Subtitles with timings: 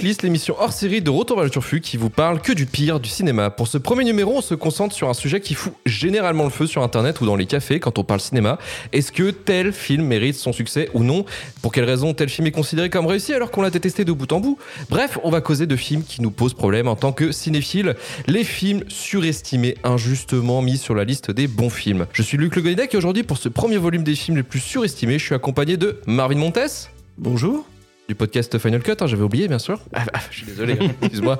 [0.00, 3.00] Shitlist, l'émission hors série de Retour vers le Turfu qui vous parle que du pire
[3.00, 3.50] du cinéma.
[3.50, 6.66] Pour ce premier numéro, on se concentre sur un sujet qui fout généralement le feu
[6.66, 8.58] sur internet ou dans les cafés quand on parle cinéma.
[8.92, 11.26] Est-ce que tel film mérite son succès ou non?
[11.60, 14.32] Pour quelle raison tel film est considéré comme réussi alors qu'on l'a détesté de bout
[14.32, 14.58] en bout?
[14.88, 17.94] Bref, on va causer de films qui nous posent problème en tant que cinéphiles,
[18.26, 22.06] les films surestimés, injustement mis sur la liste des bons films.
[22.14, 25.18] Je suis Luc Le et aujourd'hui pour ce premier volume des films les plus surestimés,
[25.18, 27.66] je suis accompagné de Marvin Montes Bonjour.
[28.10, 29.78] Du podcast Final Cut, hein, j'avais oublié bien sûr.
[29.94, 31.38] Ah, ah, je suis désolé, excuse-moi.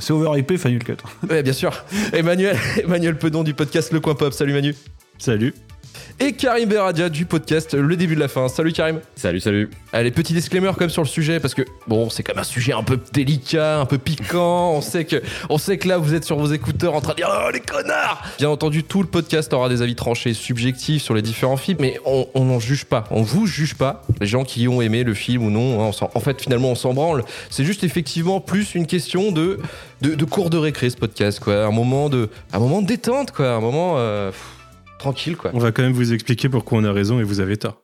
[0.00, 0.96] C'est overhypé Final Cut.
[1.28, 1.84] Ouais, bien sûr.
[2.14, 4.32] Emmanuel, Emmanuel Pedon du podcast Le Coin Pop.
[4.32, 4.74] Salut Manu.
[5.18, 5.52] Salut.
[6.20, 8.48] Et Karim Beradia du podcast Le Début de la Fin.
[8.48, 9.00] Salut Karim.
[9.16, 9.70] Salut, salut.
[9.92, 12.44] Allez, petit disclaimer quand même sur le sujet parce que bon, c'est quand même un
[12.44, 14.72] sujet un peu délicat, un peu piquant.
[14.72, 17.16] On sait que, on sait que là vous êtes sur vos écouteurs en train de
[17.16, 18.22] dire oh les connards.
[18.38, 21.98] Bien entendu, tout le podcast aura des avis tranchés, subjectifs sur les différents films, mais
[22.04, 24.02] on n'en juge pas, on vous juge pas.
[24.20, 26.74] Les gens qui ont aimé le film ou non, hein, on en fait finalement on
[26.74, 27.24] s'en branle.
[27.50, 29.58] C'est juste effectivement plus une question de
[30.00, 33.30] de, de cours de récré ce podcast quoi, un moment de un moment de détente
[33.30, 34.40] quoi, un moment euh, pff,
[35.04, 35.50] tranquille quoi.
[35.54, 37.82] On va quand même vous expliquer pourquoi on a raison et vous avez tort.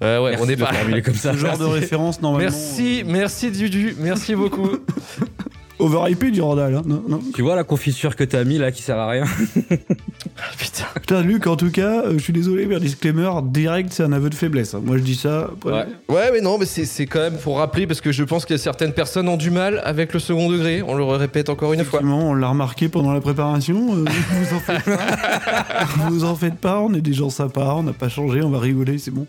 [0.00, 1.00] Ouais, Merci on est pas.
[1.02, 1.32] comme ça.
[1.32, 2.50] Ce genre de référence, normalement.
[2.50, 4.70] Merci, merci Dudu, merci beaucoup.
[5.80, 6.74] Overhypé du Randall.
[6.76, 6.82] Hein.
[6.86, 7.20] Non, non.
[7.34, 9.24] Tu vois la confiture que t'as mis là qui sert à rien
[10.58, 10.84] Putain.
[10.94, 14.12] Putain, Luc, en tout cas, euh, je suis désolé, mais un disclaimer direct, c'est un
[14.12, 14.74] aveu de faiblesse.
[14.74, 14.80] hein.
[14.84, 15.50] Moi, je dis ça.
[15.52, 15.86] après- Ouais.
[16.08, 18.56] Ouais, mais non, mais c'est c'est quand même pour rappeler parce que je pense que
[18.56, 20.82] certaines personnes ont du mal avec le second degré.
[20.82, 22.00] On le répète encore une fois.
[22.00, 23.94] Effectivement, on l'a remarqué pendant la préparation.
[23.96, 25.84] euh, vous en faites pas.
[26.10, 26.80] vous en faites pas.
[26.80, 27.74] On est des gens sympas.
[27.76, 28.42] On n'a pas changé.
[28.42, 28.98] On va rigoler.
[28.98, 29.26] C'est bon.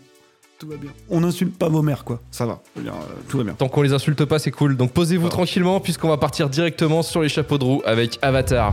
[0.62, 0.90] Tout va bien.
[1.10, 2.20] On n'insulte pas vos mères, quoi.
[2.30, 2.60] Ça va.
[2.80, 3.54] Dire, euh, tout va bien.
[3.54, 4.76] Tant qu'on les insulte pas, c'est cool.
[4.76, 5.30] Donc posez-vous Ah.
[5.30, 8.72] tranquillement puisqu'on va partir directement sur les chapeaux de roue avec Avatar.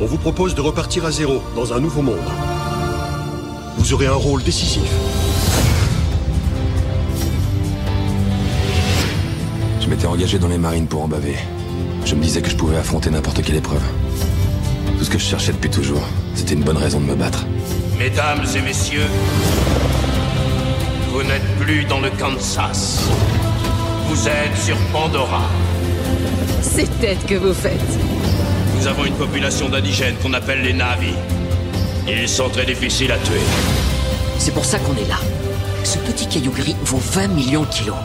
[0.00, 2.18] On vous propose de repartir à zéro dans un nouveau monde.
[3.78, 4.82] Vous aurez un rôle décisif.
[9.80, 11.36] Je m'étais engagé dans les marines pour en baver.
[12.04, 13.82] Je me disais que je pouvais affronter n'importe quelle épreuve.
[14.98, 16.02] Tout ce que je cherchais depuis toujours,
[16.34, 17.46] c'était une bonne raison de me battre.
[17.96, 19.06] Mesdames et messieurs,
[21.12, 23.02] vous n'êtes plus dans le Kansas.
[24.08, 25.42] Vous êtes sur Pandora.
[26.62, 27.80] Ces têtes que vous faites.
[28.78, 31.14] Nous avons une population d'indigènes qu'on appelle les Navis.
[32.06, 33.40] Ils sont très difficiles à tuer.
[34.38, 35.18] C'est pour ça qu'on est là.
[35.82, 37.96] Ce petit caillou gris vaut 20 millions de kilos.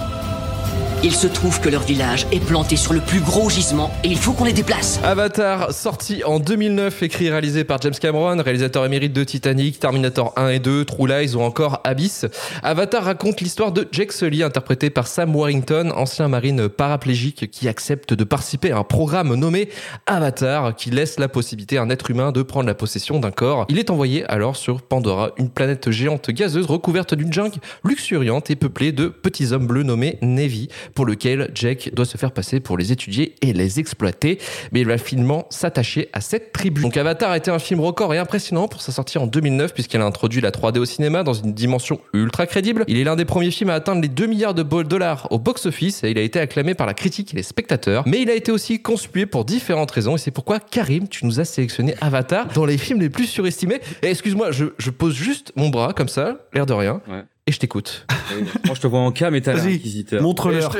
[1.06, 4.18] Il se trouve que leur village est planté sur le plus gros gisement et il
[4.18, 5.00] faut qu'on les déplace.
[5.04, 10.34] Avatar, sorti en 2009, écrit et réalisé par James Cameron, réalisateur émérite de Titanic, Terminator
[10.36, 12.26] 1 et 2, True Lies ou encore Abyss.
[12.64, 18.16] Avatar raconte l'histoire de Jake Sully, interprété par Sam Warrington, ancien marine paraplégique qui accepte
[18.16, 19.70] de participer à un programme nommé
[20.08, 23.68] Avatar, qui laisse la possibilité à un être humain de prendre la possession d'un corps.
[23.70, 28.56] Il est envoyé alors sur Pandora, une planète géante gazeuse recouverte d'une jungle luxuriante et
[28.56, 32.78] peuplée de petits hommes bleus nommés Navy, pour lequel Jake doit se faire passer pour
[32.78, 34.40] les étudier et les exploiter,
[34.72, 36.82] mais il va finalement s'attacher à cette tribu.
[36.82, 40.02] Donc Avatar a été un film record et impressionnant pour sa sortie en 2009 puisqu'elle
[40.02, 42.86] a introduit la 3D au cinéma dans une dimension ultra crédible.
[42.88, 46.04] Il est l'un des premiers films à atteindre les 2 milliards de dollars au box-office
[46.04, 48.52] et il a été acclamé par la critique et les spectateurs, mais il a été
[48.52, 52.66] aussi conspué pour différentes raisons et c'est pourquoi Karim, tu nous as sélectionné Avatar dans
[52.66, 53.82] les films les plus surestimés.
[54.02, 57.24] Et excuse-moi, je, je pose juste mon bras comme ça, l'air de rien, Ouais.
[57.48, 58.06] Et je t'écoute.
[58.66, 60.22] Moi je te vois en cam et t'as l'air Vas-y, inquisiteur.
[60.22, 60.76] montre-leur.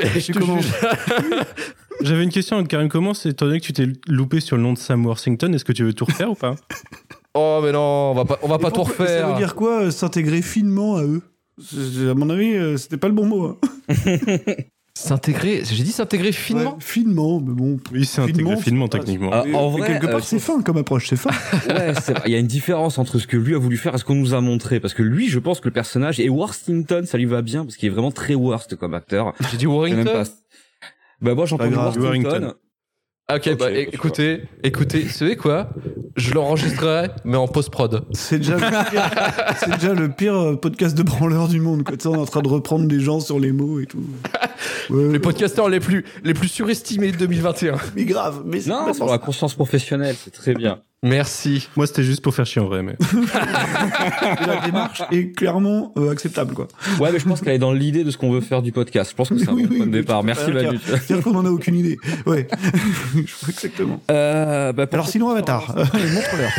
[2.02, 2.88] J'avais une question, Karim.
[2.88, 5.52] Comment c'est étant donné que tu t'es loupé sur le nom de Sam Worthington?
[5.54, 6.56] Est-ce que tu veux tout refaire ou pas?
[7.38, 9.26] Oh mais non, on va pas, on va Et pas tout refaire.
[9.26, 11.20] Ça veut dire quoi, euh, s'intégrer finement à eux?
[12.10, 13.44] À mon avis, euh, c'était pas le bon mot.
[13.44, 13.94] hein.
[14.98, 16.76] S'intégrer, j'ai dit s'intégrer finement.
[16.76, 17.76] Ouais, finement, mais bon.
[17.92, 19.28] Oui, c'est intégré Finement, techniquement.
[19.30, 21.28] Ah, en vrai, quelque euh, part, je c'est fin comme approche, c'est fin.
[21.68, 21.92] Ouais.
[22.24, 24.14] Il y a une différence entre ce que lui a voulu faire et ce qu'on
[24.14, 24.80] nous a montré.
[24.80, 27.76] Parce que lui, je pense que le personnage et Worthington, ça lui va bien parce
[27.76, 29.34] qu'il est vraiment très worst comme acteur.
[29.50, 30.04] J'ai dit Warrington.
[30.10, 30.22] pas.
[31.20, 31.70] Bah moi j'entends.
[31.70, 32.00] Worthington.
[32.02, 32.54] Warrington.
[33.28, 35.68] Ah, ok, Ok, bah écoutez, écoutez, vous savez quoi?
[36.16, 38.06] Je l'enregistrerai, mais en post-prod.
[38.12, 39.10] C'est déjà, le pire-
[39.58, 41.82] c'est déjà le pire euh, podcast de branleur du monde.
[41.82, 41.96] Quoi.
[41.96, 44.02] Tu sais, on est en train de reprendre des gens sur les mots et tout.
[44.90, 47.76] Ouais, Les podcasteurs les plus, les plus surestimés de 2021.
[47.94, 48.42] mais grave.
[48.44, 49.12] Mais c'est Non, pas sur ça.
[49.12, 50.80] la conscience professionnelle, c'est très bien.
[51.02, 51.68] Merci.
[51.76, 52.96] Moi, c'était juste pour faire chier en vrai, mais.
[54.46, 56.54] la démarche est clairement euh, acceptable.
[56.54, 56.68] Quoi.
[56.98, 59.10] Ouais, mais je pense qu'elle est dans l'idée de ce qu'on veut faire du podcast.
[59.10, 60.24] Je pense que c'est un Oui, bon oui, point de départ.
[60.24, 60.50] Merci.
[60.50, 60.78] Manu.
[60.84, 61.98] C'est-à-dire qu'on en a aucune idée.
[62.24, 62.48] Ouais.
[63.48, 64.00] Exactement.
[64.10, 65.84] Euh, bah, Alors sinon, Avatar, euh,
[66.14, 66.50] montre-leur.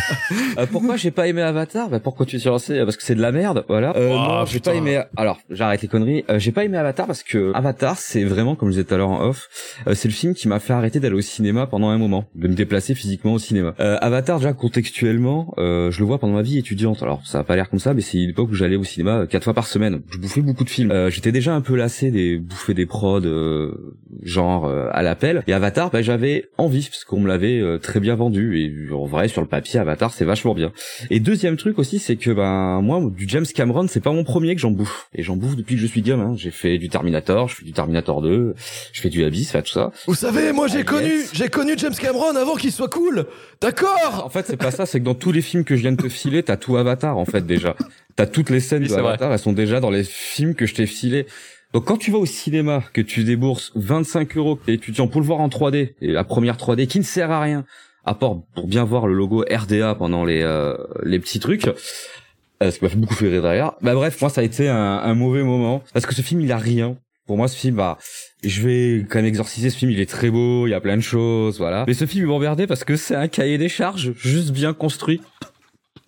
[0.59, 1.89] Euh, pourquoi j'ai pas aimé Avatar?
[1.89, 3.95] Bah, Pourquoi tu es lancé Parce que c'est de la merde, voilà.
[3.97, 5.01] Euh, Oh, non, j'ai pas aimé.
[5.17, 6.23] Alors, j'arrête les conneries.
[6.29, 8.97] Euh, j'ai pas aimé Avatar parce que Avatar, c'est vraiment, comme je disais tout à
[8.97, 9.49] l'heure en off,
[9.87, 12.47] euh, c'est le film qui m'a fait arrêter d'aller au cinéma pendant un moment, de
[12.47, 13.73] me déplacer physiquement au cinéma.
[13.79, 17.01] Euh, Avatar Avatar déjà contextuellement, euh, je le vois pendant ma vie étudiante.
[17.01, 19.25] Alors ça a pas l'air comme ça, mais c'est une époque où j'allais au cinéma
[19.25, 20.01] quatre fois par semaine.
[20.11, 20.91] Je bouffais beaucoup de films.
[20.91, 25.43] Euh, J'étais déjà un peu lassé des bouffer des prods euh, genre euh, à l'appel.
[25.47, 28.59] Et Avatar, bah, j'avais envie parce qu'on me l'avait euh, très bien vendu.
[28.59, 30.73] Et en vrai, sur le papier, Avatar, c'est vachement bien.
[31.09, 34.55] Et deuxième truc aussi, c'est que ben moi, du James Cameron, c'est pas mon premier
[34.55, 35.07] que j'en bouffe.
[35.15, 36.35] Et j'en bouffe depuis que je suis gamin.
[36.35, 38.55] J'ai fait du Terminator, je fais du Terminator 2,
[38.91, 39.91] je fais du Abyss, enfin tout ça.
[40.05, 43.25] Vous savez, moi j'ai connu, j'ai connu James Cameron avant qu'il soit cool.
[43.61, 44.16] D'accord.
[44.23, 46.01] En fait, c'est pas ça, c'est que dans tous les films que je viens de
[46.01, 47.75] te filer, t'as tout Avatar, en fait, déjà.
[48.15, 49.01] T'as toutes les scènes Oui, de vrai.
[49.01, 51.25] Avatar, elles sont déjà dans les films que je t'ai filés.
[51.73, 55.19] Donc quand tu vas au cinéma, que tu débourses 25 euros et tu tiens pour
[55.21, 57.65] le voir en 3D, et la première 3D qui ne sert à rien,
[58.05, 62.71] à part pour bien voir le logo RDA pendant les, euh, les petits trucs, euh,
[62.71, 63.73] ce qui m'a fait beaucoup fait rire derrière.
[63.81, 66.51] Bah bref, moi ça a été un, un mauvais moment, parce que ce film il
[66.53, 66.97] a rien.
[67.27, 67.97] Pour moi, ce film, bah,
[68.43, 69.91] je vais quand même exorciser ce film.
[69.91, 71.83] Il est très beau, il y a plein de choses, voilà.
[71.87, 75.21] Mais ce film, il m'emmerdait parce que c'est un cahier des charges juste bien construit.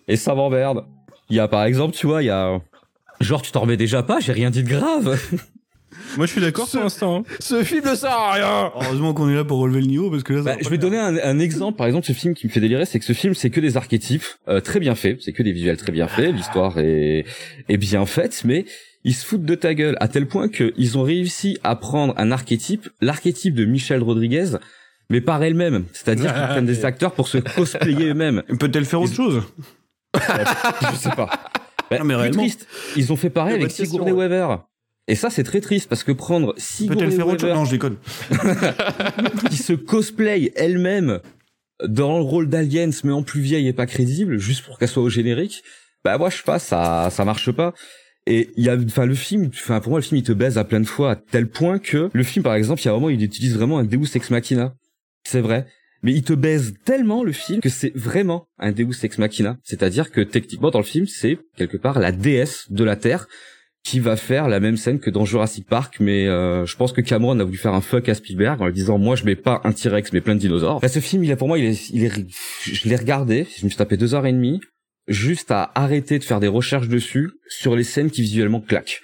[0.08, 0.84] Et ça m'emmerde.
[1.28, 2.58] Il y a, par exemple, tu vois, il y a,
[3.20, 5.20] genre, tu t'en remets déjà pas, j'ai rien dit de grave.
[6.16, 7.18] Moi, je suis d'accord pour l'instant.
[7.18, 7.22] hein.
[7.40, 8.72] Ce film ne sert à rien.
[8.76, 10.68] Heureusement qu'on est là pour relever le niveau parce que là, ça Bah, va je
[10.68, 13.04] vais donner un, un exemple, par exemple, ce film qui me fait délirer, c'est que
[13.04, 15.92] ce film, c'est que des archétypes euh, très bien faits, c'est que des visuels très
[15.92, 17.24] bien faits, l'histoire est,
[17.68, 18.64] est bien faite, mais
[19.04, 22.14] ils se foutent de ta gueule à tel point que ils ont réussi à prendre
[22.16, 24.56] un archétype, l'archétype de Michel Rodriguez,
[25.08, 28.42] mais par elle-même, c'est-à-dire qu'ils prennent des acteurs pour se cosplayer eux-mêmes.
[28.58, 29.42] Peut-elle faire autre chose
[30.14, 31.30] Je sais pas.
[31.90, 32.42] Bah, Non, mais plus réellement.
[32.42, 32.66] triste,
[32.96, 34.26] ils ont fait pareil avec Sigourney ouais.
[34.28, 34.56] Weaver.
[35.08, 37.64] Et ça, c'est très triste parce que prendre Peut-elle Sigourney faire autre chose Weaver Non,
[37.64, 37.96] je déconne.
[39.50, 41.20] qui se cosplay elle-même
[41.84, 45.02] dans le rôle d'Aliens, mais en plus vieille et pas crédible, juste pour qu'elle soit
[45.02, 45.62] au générique,
[46.04, 47.74] bah moi je sais pas, ça ça marche pas.
[48.26, 50.58] Et il y a, enfin le film, enfin pour moi le film il te baise
[50.58, 52.92] à plein de fois à tel point que le film par exemple, il y a
[52.92, 54.74] un moment il utilise vraiment un Deus ex machina,
[55.24, 55.66] c'est vrai.
[56.02, 59.58] Mais il te baise tellement le film que c'est vraiment un Deus ex machina.
[59.64, 63.26] C'est-à-dire que techniquement dans le film c'est quelque part la déesse de la Terre
[63.82, 67.00] qui va faire la même scène que dans Jurassic Park, mais euh, je pense que
[67.00, 69.60] Cameron a voulu faire un fuck à Spielberg en lui disant moi je mets pas
[69.64, 70.80] un T-Rex mais plein de dinosaures.
[70.82, 72.12] Là, ce film, il est pour moi, il est, il est,
[72.62, 74.60] je l'ai regardé, je me suis tapé deux heures et demie
[75.10, 79.02] juste à arrêter de faire des recherches dessus sur les scènes qui visuellement claquent.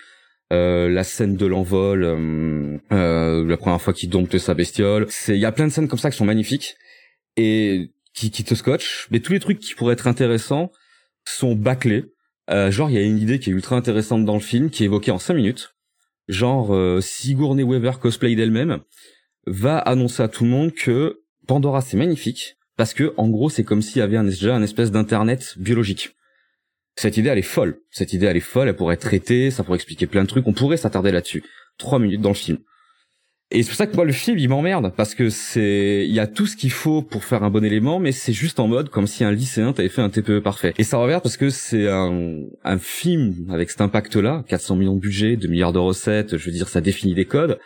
[0.52, 5.36] Euh, la scène de l'envol, euh, euh, la première fois qu'il dompte sa bestiole, il
[5.36, 6.76] y a plein de scènes comme ça qui sont magnifiques
[7.36, 10.70] et qui, qui te scotchent, mais tous les trucs qui pourraient être intéressants
[11.24, 12.04] sont bâclés.
[12.48, 14.86] Genre, il y a une idée qui est ultra intéressante dans le film, qui est
[14.86, 15.74] évoquée en 5 minutes.
[16.28, 18.78] Genre, Sigourney Weaver cosplay d'elle-même
[19.48, 23.64] va annoncer à tout le monde que Pandora c'est magnifique parce que en gros c'est
[23.64, 26.10] comme s'il y avait déjà un espèce d'internet biologique.
[26.96, 27.80] Cette idée elle est folle.
[27.90, 28.68] Cette idée elle est folle.
[28.68, 30.46] Elle pourrait être traitée, ça pourrait expliquer plein de trucs.
[30.46, 31.44] On pourrait s'attarder là-dessus.
[31.78, 32.58] Trois minutes dans le film.
[33.52, 36.18] Et c'est pour ça que moi le film il m'emmerde parce que c'est il y
[36.18, 38.88] a tout ce qu'il faut pour faire un bon élément mais c'est juste en mode
[38.88, 40.74] comme si un lycéen t'avait fait un TPE parfait.
[40.78, 44.96] Et ça revient parce que c'est un, un film avec cet impact là, 400 millions
[44.96, 47.60] de budget, 2 milliards de recettes, je veux dire ça définit des codes.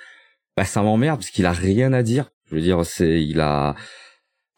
[0.54, 2.30] Bah ça m'emmerde parce qu'il a rien à dire.
[2.50, 3.74] Je veux dire c'est il a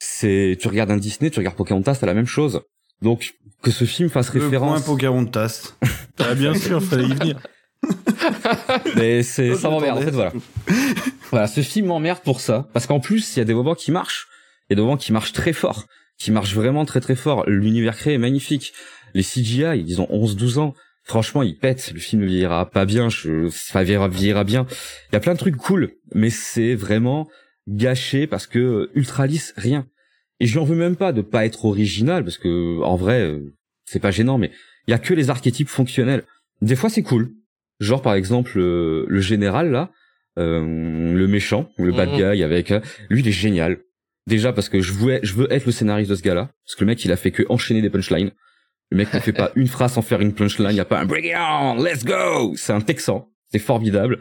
[0.04, 2.62] c'est tu regardes un Disney, tu regardes Pocahontas, c'est la même chose.
[3.02, 5.74] Donc que ce film fasse Le point référence Pocahontas.
[6.18, 7.40] Ah, bien sûr, fallait y venir.
[8.96, 10.32] Mais c'est, ça m'emmerde, en fait, voilà.
[11.30, 12.68] voilà, ce film m'emmerde pour ça.
[12.72, 14.28] Parce qu'en plus, il y a des moments qui marchent.
[14.68, 15.86] Il y a des moments qui marchent très fort.
[16.18, 17.44] Qui marchent vraiment très très fort.
[17.48, 18.72] L'univers créé est magnifique.
[19.14, 20.74] Les CGI, ils ont 11-12 ans.
[21.02, 21.90] Franchement, ils pètent.
[21.92, 23.08] Le film ne vieillira pas bien.
[23.08, 24.66] Je, ça vieillira, vieillira bien.
[25.10, 25.92] Il y a plein de trucs cool.
[26.14, 27.28] Mais c'est vraiment
[27.66, 29.86] gâché parce que ultra lisse, rien.
[30.42, 33.20] Et je lui en veux même pas de pas être original parce que, en vrai,
[33.20, 34.50] euh, c'est pas gênant, mais
[34.88, 36.24] il y a que les archétypes fonctionnels.
[36.62, 37.30] Des fois, c'est cool.
[37.78, 39.90] Genre par exemple euh, le général là,
[40.38, 40.60] euh,
[41.14, 42.16] le méchant, le bad Mhm.
[42.34, 43.78] guy avec euh, lui il est génial.
[44.28, 46.84] Déjà parce que je veux je veux être le scénariste de ce gars-là parce que
[46.84, 48.30] le mec il a fait que enchaîner des punchlines.
[48.90, 51.00] Le mec ne fait pas une phrase sans faire une punchline, il y a pas
[51.00, 52.52] un bring it on, let's go.
[52.56, 54.20] C'est un Texan, c'est formidable.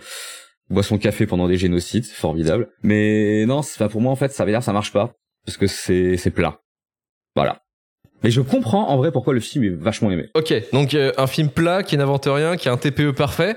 [0.70, 2.70] Il boit son café pendant des génocides, formidable.
[2.82, 5.13] Mais non, c'est pas pour moi en fait, ça veut dire ça marche pas
[5.45, 6.60] parce que c'est c'est plat.
[7.36, 7.62] Voilà.
[8.24, 10.29] Mais je comprends en vrai pourquoi le film est vachement aimé.
[10.36, 13.55] Ok, donc euh, un film plat qui n'invente rien, qui a un TPE parfait.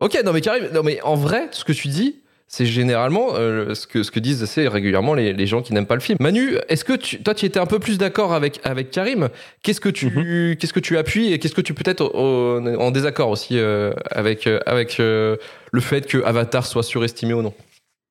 [0.00, 3.74] Ok, non mais Karim, non mais en vrai, ce que tu dis, c'est généralement euh,
[3.74, 6.16] ce, que, ce que disent assez régulièrement les, les gens qui n'aiment pas le film.
[6.20, 9.28] Manu, est-ce que tu, toi tu étais un peu plus d'accord avec, avec Karim
[9.62, 12.76] Qu'est-ce que tu qu'est-ce que tu appuies et qu'est-ce que tu peux être au- au-
[12.80, 15.36] en désaccord aussi euh, avec, euh, avec euh,
[15.72, 17.52] le fait que Avatar soit surestimé ou non?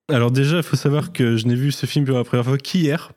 [0.07, 2.57] Alors déjà, il faut savoir que je n'ai vu ce film pour la première fois
[2.57, 3.11] qu'hier.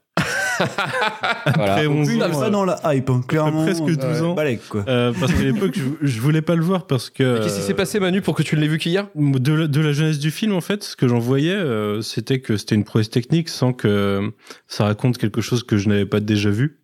[0.59, 1.73] Voilà.
[1.73, 3.65] Après 11 Lui, il est ans, pas dans la hype, hein, clairement.
[3.65, 4.35] presque 12 ans.
[4.35, 4.85] Balèque, quoi.
[4.89, 7.43] euh, parce qu'à l'époque, je, je voulais pas le voir parce que.
[7.43, 9.09] Qu'est-ce qui s'est passé, Manu, pour que tu ne l'aies vu qu'hier?
[9.15, 12.41] De la, de la jeunesse du film, en fait, ce que j'en voyais, euh, c'était
[12.41, 14.33] que c'était une prouesse technique sans que
[14.67, 16.79] ça raconte quelque chose que je n'avais pas déjà vu.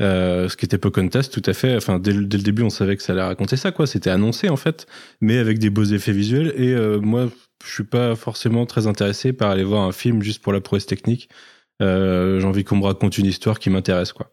[0.00, 1.76] Euh, ce qui était Pocahontas, tout à fait.
[1.76, 3.86] Enfin, dès, le- dès le début, on savait que ça allait raconter ça, quoi.
[3.86, 4.86] C'était annoncé, en fait,
[5.20, 6.52] mais avec des beaux effets visuels.
[6.56, 7.28] Et euh, moi,
[7.66, 10.86] je suis pas forcément très intéressé par aller voir un film juste pour la prouesse
[10.86, 11.28] technique.
[11.82, 14.30] Euh, J'ai envie qu'on me raconte une histoire qui m'intéresse, quoi.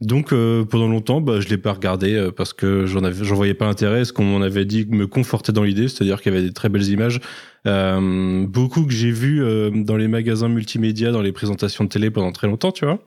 [0.00, 3.34] Donc euh, pendant longtemps, bah, je l'ai pas regardé euh, parce que j'en avais, j'en
[3.34, 4.04] voyais pas intérêt.
[4.04, 6.68] Ce qu'on m'en avait dit me confortait dans l'idée, c'est-à-dire qu'il y avait des très
[6.68, 7.20] belles images,
[7.66, 12.10] euh, beaucoup que j'ai vu euh, dans les magasins multimédia, dans les présentations de télé
[12.10, 13.00] pendant très longtemps, tu vois,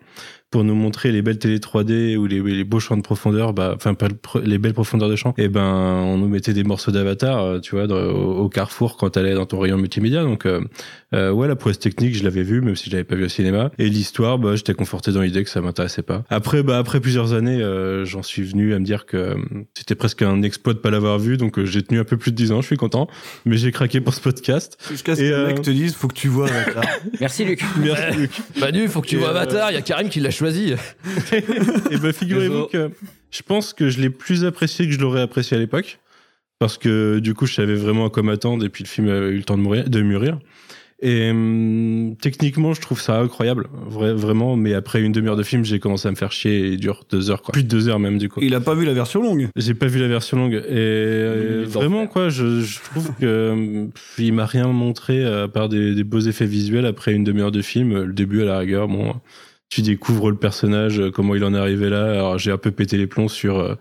[0.52, 3.74] pour nous montrer les belles télé 3D ou les, les beaux champs de profondeur, bah,
[3.76, 4.10] enfin pas
[4.44, 5.34] les belles profondeurs de champ.
[5.38, 8.98] Et ben, on nous mettait des morceaux d'Avatar, euh, tu vois, dans- au, au Carrefour
[8.98, 10.24] quand t'allais dans ton rayon multimédia.
[10.24, 10.60] Donc euh,
[11.14, 13.30] euh, ouais, la prouesse technique, je l'avais vu, même si je l'avais pas vu au
[13.30, 13.72] cinéma.
[13.80, 16.24] Et l'histoire, bah, j'étais conforté dans l'idée que ça m'intéressait pas.
[16.30, 19.36] Après, bah, après plusieurs années, euh, j'en suis venu à me dire que
[19.74, 22.32] c'était presque un exploit de pas l'avoir vu, donc euh, j'ai tenu un peu plus
[22.32, 23.08] de 10 ans, je suis content.
[23.46, 24.78] Mais j'ai craqué pour ce podcast.
[24.90, 26.84] Jusqu'à ce que euh, le mec te dise, faut que tu vois Avatar.
[27.22, 27.62] Merci Luc.
[27.82, 28.32] Merci Luc.
[28.60, 30.74] Manu, faut que tu Et, vois euh, Avatar, il y a Karim qui l'a choisi.
[31.92, 32.90] Et ben figurez-vous que
[33.30, 36.00] je pense que je l'ai plus apprécié que je l'aurais apprécié à l'époque.
[36.60, 39.18] Parce que du coup, je savais vraiment à quoi m'attendre et puis le film a
[39.30, 39.90] eu le temps de mourir.
[39.90, 40.38] De mûrir.
[41.04, 44.56] Et hum, techniquement, je trouve ça incroyable, Vra- vraiment.
[44.56, 47.06] Mais après une demi-heure de film, j'ai commencé à me faire chier et il dure
[47.10, 47.54] deux heures, quoi.
[47.54, 48.40] Plus de deux heures même, du coup.
[48.44, 49.48] Il a pas vu la version longue.
[49.56, 50.54] J'ai pas vu la version longue.
[50.54, 55.68] Et euh, vraiment, quoi, je, je trouve que hum, il m'a rien montré à part
[55.70, 58.04] des, des beaux effets visuels après une demi-heure de film.
[58.04, 59.16] Le début, à la rigueur, bon,
[59.72, 62.12] tu découvres le personnage, euh, comment il en est arrivé là.
[62.12, 63.58] Alors, j'ai un peu pété les plombs sur.
[63.58, 63.76] euh,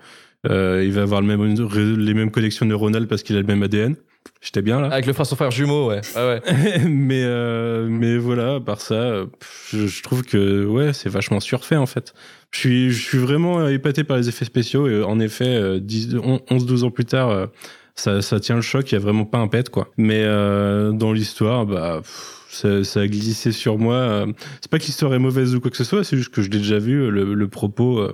[0.49, 1.55] euh, il va avoir le même,
[1.99, 3.95] les mêmes connexions neuronales parce qu'il a le même ADN.
[4.41, 4.89] J'étais bien là.
[4.89, 6.01] Avec le frère, son frère jumeau, ouais.
[6.15, 6.41] Ah ouais.
[6.89, 9.25] mais euh, mais voilà, à part ça,
[9.71, 12.15] je, je trouve que ouais, c'est vachement surfait en fait.
[12.53, 15.79] Je suis je suis vraiment euh, épaté par les effets spéciaux et en effet, euh,
[15.81, 17.49] 10 on- 11-12 ans plus tard,
[17.95, 18.91] ça ça tient le choc.
[18.93, 19.89] Il y a vraiment pas un pet quoi.
[19.99, 23.95] Mais euh, dans l'histoire, bah pff, ça, ça a glissé sur moi.
[23.97, 24.27] euh.
[24.61, 26.51] C'est pas que l'histoire est mauvaise ou quoi que ce soit, c'est juste que je
[26.51, 27.11] l'ai déjà vu.
[27.11, 28.13] Le, le propos, euh,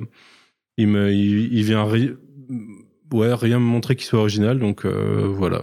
[0.77, 2.13] il me il, il vient ri-
[3.13, 4.59] ouais rien me montrer qu'il soit original.
[4.59, 5.63] Donc euh, voilà,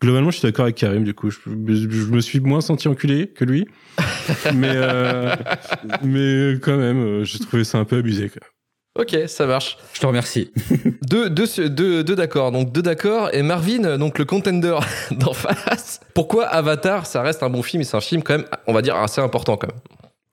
[0.00, 1.30] Globalement, je suis d'accord avec Karim, du coup.
[1.30, 3.66] Je, je me suis moins senti enculé que lui.
[4.54, 5.34] mais, euh,
[6.02, 8.28] mais quand même, euh, j'ai trouvé ça un peu abusé.
[8.30, 8.40] Quoi.
[8.98, 9.78] Ok, ça marche.
[9.94, 10.52] Je te remercie.
[11.02, 12.52] Deux, deux, deux, deux d'accord.
[12.52, 13.30] Donc deux d'accord.
[13.32, 14.78] Et Marvin, donc le contender
[15.10, 16.00] d'en face.
[16.14, 18.82] Pourquoi Avatar, ça reste un bon film et c'est un film quand même, on va
[18.82, 19.80] dire, assez important quand même.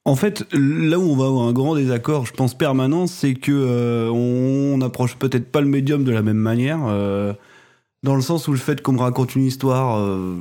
[0.05, 3.51] En fait, là où on va avoir un grand désaccord, je pense permanent, c'est que
[3.51, 7.33] euh, on n'approche peut-être pas le médium de la même manière, euh,
[8.03, 10.37] dans le sens où le fait qu'on me raconte une histoire euh,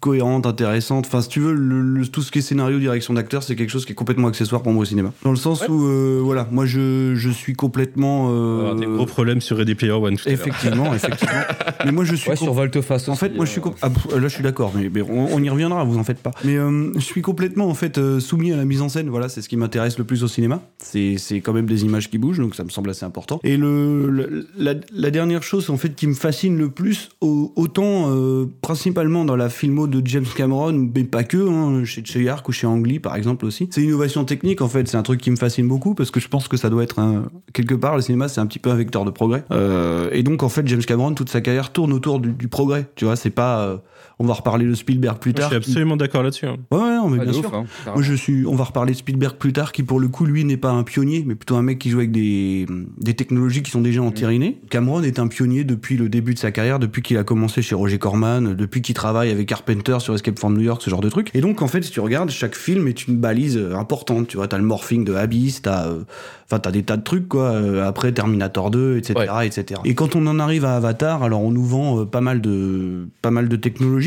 [0.00, 3.42] cohérente, intéressante, enfin si tu veux, le- le- tout ce qui est scénario, direction d'acteur,
[3.42, 5.12] c'est quelque chose qui est complètement accessoire pour moi au cinéma.
[5.22, 5.68] Dans le sens Ouais.
[5.68, 8.28] où, euh, voilà, moi je, je suis complètement...
[8.30, 11.32] Euh, des gros problèmes sur Ready Player One tout à effectivement, effectivement.
[11.84, 12.30] Mais moi je suis...
[12.30, 14.42] Ouais, sur Volte-Face en aussi, fait, moi, je suis euh, ah, pff, là, je suis
[14.42, 16.30] d'accord, mais, mais on, on y reviendra, vous en faites pas.
[16.44, 19.08] Mais euh, je suis complètement en fait euh, soumis à la mise en scène.
[19.10, 20.62] Voilà, c'est ce qui m'intéresse le plus au cinéma.
[20.78, 23.40] C'est c'est quand même des images qui bougent, donc ça me semble assez important.
[23.44, 27.52] Et le, le- la, la dernière chose en fait qui me fascine le plus, au-
[27.56, 32.48] autant euh, principalement dans la filmo de James Cameron, mais pas que, hein, chez Treyarch
[32.48, 33.68] ou chez Ang Lee par exemple aussi.
[33.72, 34.86] C'est l'innovation technique en fait.
[34.86, 37.00] C'est un truc qui me fascine beaucoup parce que je pense que ça doit être
[37.00, 39.42] un, quelque part le cinéma, c'est un petit peu un vecteur de progrès.
[39.50, 42.86] Euh, et donc en fait, James Cameron, toute sa carrière tourne autour du, du progrès.
[42.94, 43.60] Tu vois, c'est pas.
[43.66, 43.76] euh,
[44.18, 45.50] on va reparler de Spielberg plus Je tard.
[45.50, 46.46] suis qui- absolument d'accord là-dessus.
[46.46, 46.56] hein.
[46.70, 47.54] Ouais, ouais, non, mais bien ouf, sûr.
[47.54, 48.46] hein, Moi, je suis.
[48.46, 50.82] On va reparler de Spielberg plus tard, qui pour le coup, lui, n'est pas un
[50.84, 52.66] pionnier, mais plutôt un mec qui joue avec des,
[52.98, 54.58] des technologies qui sont déjà entérinées.
[54.70, 57.74] Cameron est un pionnier depuis le début de sa carrière, depuis qu'il a commencé chez
[57.74, 61.08] Roger Corman, depuis qu'il travaille avec Carpenter sur Escape from New York, ce genre de
[61.10, 61.30] truc.
[61.34, 64.28] Et donc, en fait, si tu regardes, chaque film est une balise euh, importante.
[64.28, 66.04] Tu vois, t'as le morphing de Abyss, t'as, euh,
[66.46, 67.50] enfin, t'as des tas de trucs, quoi.
[67.50, 69.46] Euh, après Terminator 2, etc., Ouais.
[69.46, 69.80] etc.
[69.84, 73.08] Et quand on en arrive à Avatar, alors on nous vend euh, pas mal de,
[73.20, 74.05] pas mal de technologies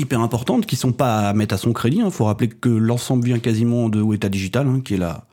[0.00, 2.00] hyper importantes qui sont pas à mettre à son crédit.
[2.04, 5.24] Il faut rappeler que l'ensemble vient quasiment de Weta Digital, hein, qui est la,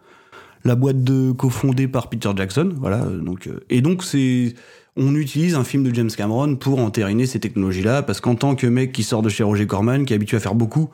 [0.63, 2.73] la boîte de cofondée par Peter Jackson.
[2.77, 3.03] Voilà.
[3.03, 4.53] euh, Donc, euh, et donc c'est
[4.99, 8.65] on utilise un film de James Cameron pour entériner ces technologies-là, parce qu'en tant que
[8.65, 10.89] mec qui sort de chez Roger Corman, qui est habitué à faire beaucoup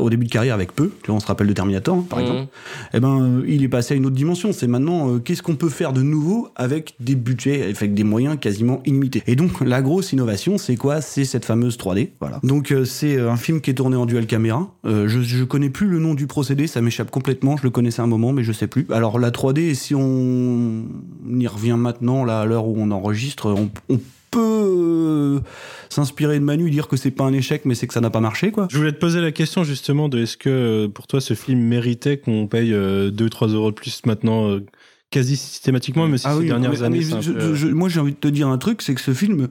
[0.00, 2.18] au début de carrière avec peu, tu vois, on se rappelle de Terminator, hein, par
[2.18, 2.24] Mhm.
[2.24, 2.48] exemple,
[2.94, 4.52] eh ben, euh, il est passé à une autre dimension.
[4.52, 8.38] C'est maintenant, euh, qu'est-ce qu'on peut faire de nouveau avec des budgets, avec des moyens
[8.40, 9.22] quasiment illimités?
[9.26, 11.00] Et donc, la grosse innovation, c'est quoi?
[11.02, 12.12] C'est cette fameuse 3D.
[12.20, 12.40] Voilà.
[12.42, 14.72] Donc, euh, c'est un film qui est tourné en dual caméra.
[14.86, 17.56] Euh, je, je connais plus le nom du procédé, ça m'échappe complètement.
[17.58, 18.86] Je le connaissais un moment, mais je sais plus.
[18.90, 20.84] Alors, la 3D, si on
[21.38, 24.00] y revient maintenant, là, à l'heure où on enregistre, on, on
[24.30, 25.40] peu euh,
[25.94, 28.20] s'inspirer de Manu, dire que c'est pas un échec, mais c'est que ça n'a pas
[28.20, 28.68] marché, quoi.
[28.70, 31.60] Je voulais te poser la question justement de est-ce que euh, pour toi ce film
[31.60, 34.64] méritait qu'on paye 2-3 euros de plus maintenant euh,
[35.10, 36.98] quasi systématiquement, mais si Ah ces oui, dernières mais- années.
[36.98, 38.94] mais c'est un je- peu- je- moi j'ai envie de te dire un truc, c'est
[38.94, 39.48] que ce film,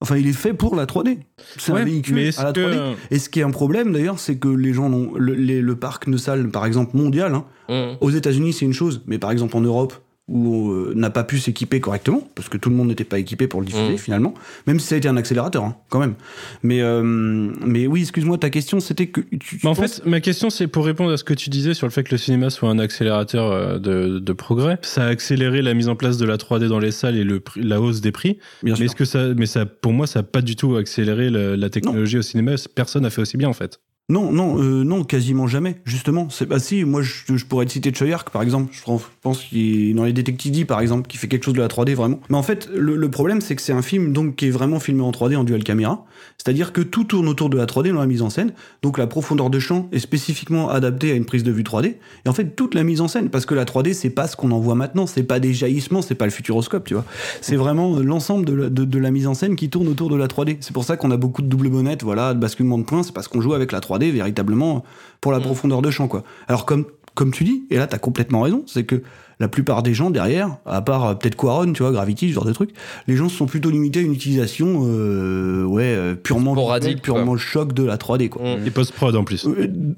[0.00, 1.18] enfin, il est fait pour la 3D.
[1.58, 2.96] C'est Ouais, un véhicule mais à la que- 3D.
[3.10, 6.08] Et ce qui est un problème d'ailleurs, c'est que les gens le, les- le parc
[6.08, 7.96] de salles, par exemple mondial, hein, Mmh.
[8.00, 9.94] aux États-Unis c'est une chose, mais par exemple en Europe
[10.30, 13.46] où euh, n'a pas pu s'équiper correctement parce que tout le monde n'était pas équipé
[13.48, 13.98] pour le diffuser Mm.
[13.98, 14.34] finalement,
[14.66, 16.14] même si ça a été un accélérateur hein, quand même.
[16.62, 20.48] Mais euh, mais oui, excuse-moi, ta question c'était que tu, en penses- fait, ma question,
[20.48, 22.70] c'est pour répondre à ce que tu disais sur le fait que le cinéma soit
[22.70, 24.78] un accélérateur euh, de, de progrès.
[24.82, 27.42] Ça a accéléré la mise en place de la 3D dans les salles et le
[27.56, 28.38] la hausse des prix.
[28.62, 28.84] bien Mais sûr.
[28.86, 31.70] est-ce que ça, mais ça, pour moi, ça a pas du tout accéléré la, la
[31.70, 32.52] technologie au cinéma.
[32.74, 33.80] Personne n'a fait aussi bien en fait.
[34.10, 35.76] Non, non, euh, non, quasiment jamais.
[35.84, 36.84] Justement, c'est bah si.
[36.84, 38.72] Moi, je, pourrais te citer Choyark, par exemple.
[38.72, 41.68] Je pense- qu'il dans les Détectives D, par exemple, qui fait quelque chose de la
[41.68, 42.20] 3D vraiment.
[42.28, 45.02] Mais en fait, le, problème, c'est que c'est un film donc qui est vraiment filmé
[45.02, 46.04] en 3D en dual caméra.
[46.38, 48.52] C'est-à-dire que tout tourne autour de la 3D dans la mise en scène.
[48.82, 51.94] Donc la profondeur de champ est spécifiquement adaptée à une prise de vue 3D.
[52.24, 54.34] Et en fait, toute la mise en scène, parce que la 3D, c'est pas ce
[54.36, 55.06] qu'on en voit maintenant.
[55.06, 57.04] C'est pas des jaillissements, c'est pas le futuroscope, tu vois.
[57.40, 60.16] C'est vraiment l'ensemble de, la- de, de la mise en scène qui tourne autour de
[60.16, 60.56] la 3D.
[60.60, 63.02] C'est pour ça qu'on a beaucoup de double bonnettes, voilà, de basculement de points.
[63.02, 64.84] C'est parce qu'on joue avec la 3D véritablement
[65.20, 65.42] pour la Mm.
[65.42, 66.22] profondeur de champ, quoi.
[66.48, 66.84] Alors comme
[67.16, 69.02] comme tu dis, et là t'as complètement raison, c'est que
[69.40, 72.44] la plupart des gens derrière, à part euh, peut-être Quaron, tu vois, Gravity, ce genre
[72.44, 72.70] de truc,
[73.08, 77.36] les gens se sont plutôt limités à une utilisation, euh, ouais, euh, purement Sporadique, purement
[77.36, 78.42] choc de la 3D, quoi.
[78.42, 78.66] Mmh.
[78.66, 79.46] Et post-prod en plus.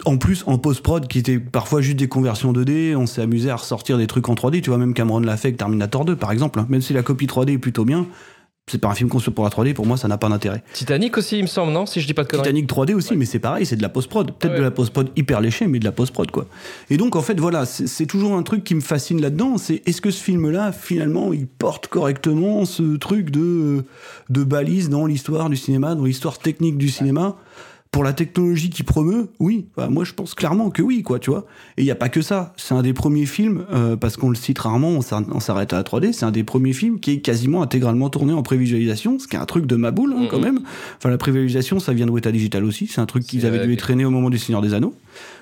[0.07, 3.57] En plus, en post-prod, qui était parfois juste des conversions 2D, on s'est amusé à
[3.57, 4.61] ressortir des trucs en 3D.
[4.63, 6.59] Tu vois, même Cameron l'a fait avec Terminator 2, par exemple.
[6.61, 6.67] hein.
[6.71, 8.07] Même si la copie 3D est plutôt bien,
[8.71, 10.63] c'est pas un film conçu pour la 3D, pour moi, ça n'a pas d'intérêt.
[10.73, 12.45] Titanic aussi, il me semble, non Si je dis pas de conneries.
[12.45, 14.31] Titanic 3D aussi, mais c'est pareil, c'est de la post-prod.
[14.39, 14.59] Peut-être Ouais.
[14.59, 16.47] de la post-prod hyper léchée, mais de la post-prod, quoi.
[16.89, 19.59] Et donc, en fait, voilà, c'est toujours un truc qui me fascine là-dedans.
[19.59, 23.85] C'est est-ce que ce film-là, finalement, il porte correctement ce truc de,
[24.31, 27.37] de balise dans l'histoire du cinéma, dans l'histoire technique du cinéma?
[27.93, 29.67] Pour la technologie qui promeut, oui.
[29.77, 31.45] Enfin, moi, je pense clairement que oui, quoi, tu vois.
[31.77, 32.55] Et il n'y a pas que ça.
[32.57, 35.75] C'est un des premiers films, euh, parce qu'on le cite rarement, on s'ar- on s'arrête
[35.75, 39.19] à la 3D, c'est un des premiers films qui est quasiment intégralement tourné en prévisualisation,
[39.19, 40.61] ce qui est un truc de ma boule, hein, quand même.
[40.97, 42.87] Enfin, la prévisualisation, ça vient de Weta Digital aussi.
[42.87, 44.95] C'est un truc qu'ils avaient dû traîner au moment du Seigneur des Anneaux.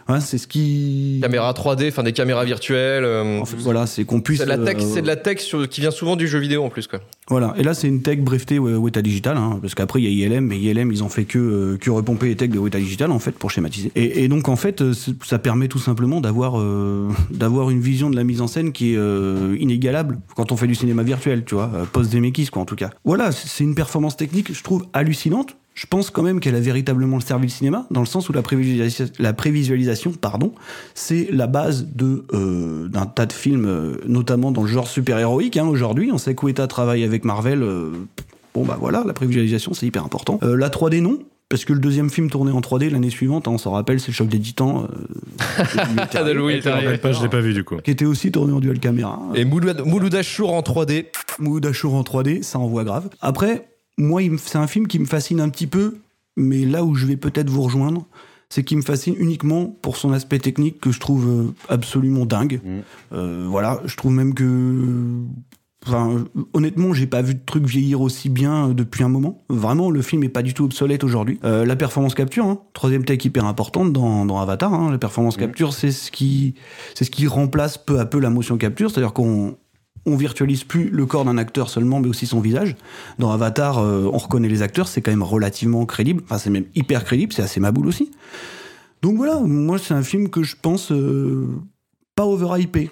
[0.08, 1.18] Hein, c'est ce qui.
[1.22, 3.04] Caméra 3D, enfin des caméras virtuelles.
[3.04, 4.38] euh, En fait, voilà, c'est qu'on puisse.
[4.40, 6.64] c'est de la tech, euh, de la tech sur- qui vient souvent du jeu vidéo
[6.64, 7.00] en plus quoi.
[7.28, 10.26] Voilà, et là c'est une tech brevetée Weta Digital, hein, parce qu'après il y a
[10.26, 13.12] ILM, mais ILM ils ont fait que, euh, que repomper les techs de Weta Digital
[13.12, 13.92] en fait pour schématiser.
[13.94, 14.82] Et, et donc en fait
[15.24, 16.60] ça permet tout simplement d'avoir
[17.30, 18.98] d'avoir une vision de la mise en scène qui est
[19.58, 22.76] inégalable quand on fait du cinéma virtuel, tu vois, euh, post Zemeckis quoi en tout
[22.76, 22.90] cas.
[23.04, 25.56] Voilà, c'est une performance technique je trouve hallucinante.
[25.80, 28.42] Je pense quand même qu'elle a véritablement servi le cinéma, dans le sens où la
[28.42, 30.52] prévisualisation, la prévisualisation pardon,
[30.94, 35.56] c'est la base de euh, d'un tas de films, euh, notamment dans le genre super-héroïque.
[35.56, 37.62] Hein, Aujourd'hui, on sait que Weta travaille avec Marvel.
[37.62, 37.92] euh,
[38.52, 40.38] bon, bah voilà, la prévisualisation, c'est hyper important.
[40.42, 41.18] Euh, la 3D, non.
[41.48, 44.08] Parce que le deuxième film tourné en 3D l'année suivante, hein, on s'en rappelle, c'est
[44.08, 44.86] le choc des titans.
[44.86, 47.78] euh, de Louis Je me rappelle pas, je l'ai pas vu du coup.
[47.82, 49.18] qui était aussi tourné en dual caméra.
[49.34, 51.06] Et Mouloud Mouloud Achour en 3D.
[51.38, 53.08] Mood Achour en 3D, ça envoie grave.
[53.22, 53.69] Après,
[54.00, 55.98] moi, c'est un film qui me fascine un petit peu,
[56.36, 58.06] mais là où je vais peut-être vous rejoindre,
[58.48, 62.60] c'est qu'il me fascine uniquement pour son aspect technique que je trouve euh, absolument dingue.
[62.64, 62.78] Mm.
[63.12, 65.22] Euh, voilà, je trouve même que.
[65.86, 69.42] Enfin, honnêtement, j'ai pas vu de truc vieillir aussi bien euh, depuis un moment.
[69.48, 71.38] Vraiment, le film est pas du tout obsolète aujourd'hui.
[71.44, 74.74] Euh, la performance capture, hein, troisième tech hyper importante dans, dans Avatar.
[74.74, 76.54] Hein, la performance capture, c'est ce qui,
[76.94, 79.56] c'est ce qui remplace peu à peu la motion capture, c'est-à-dire qu'on
[80.06, 82.76] on virtualise plus le corps d'un acteur seulement, mais aussi son visage.
[83.18, 86.22] Dans Avatar, euh, on reconnaît les acteurs, c'est quand même relativement crédible.
[86.24, 88.10] Enfin, c'est même hyper crédible, c'est assez maboule aussi.
[89.02, 91.46] Donc voilà, moi, c'est un film que je pense euh,
[92.14, 92.90] pas overhypé,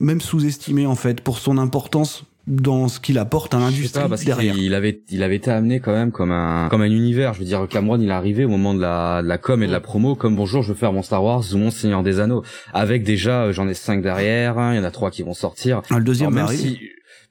[0.00, 4.24] même sous-estimé en fait, pour son importance dans ce qu'il apporte à l'industrie pas, parce
[4.24, 4.54] derrière.
[4.54, 7.34] qu'il avait, il avait été amené quand même comme un, comme un univers.
[7.34, 9.66] Je veux dire, Cameron, il est arrivé au moment de la, de la com et
[9.66, 12.20] de la promo, comme bonjour, je veux faire mon Star Wars ou mon Seigneur des
[12.20, 12.42] Anneaux.
[12.72, 15.34] Avec déjà, euh, j'en ai cinq derrière, hein, il y en a trois qui vont
[15.34, 15.82] sortir.
[15.90, 16.80] Ah, le deuxième Alors, même si,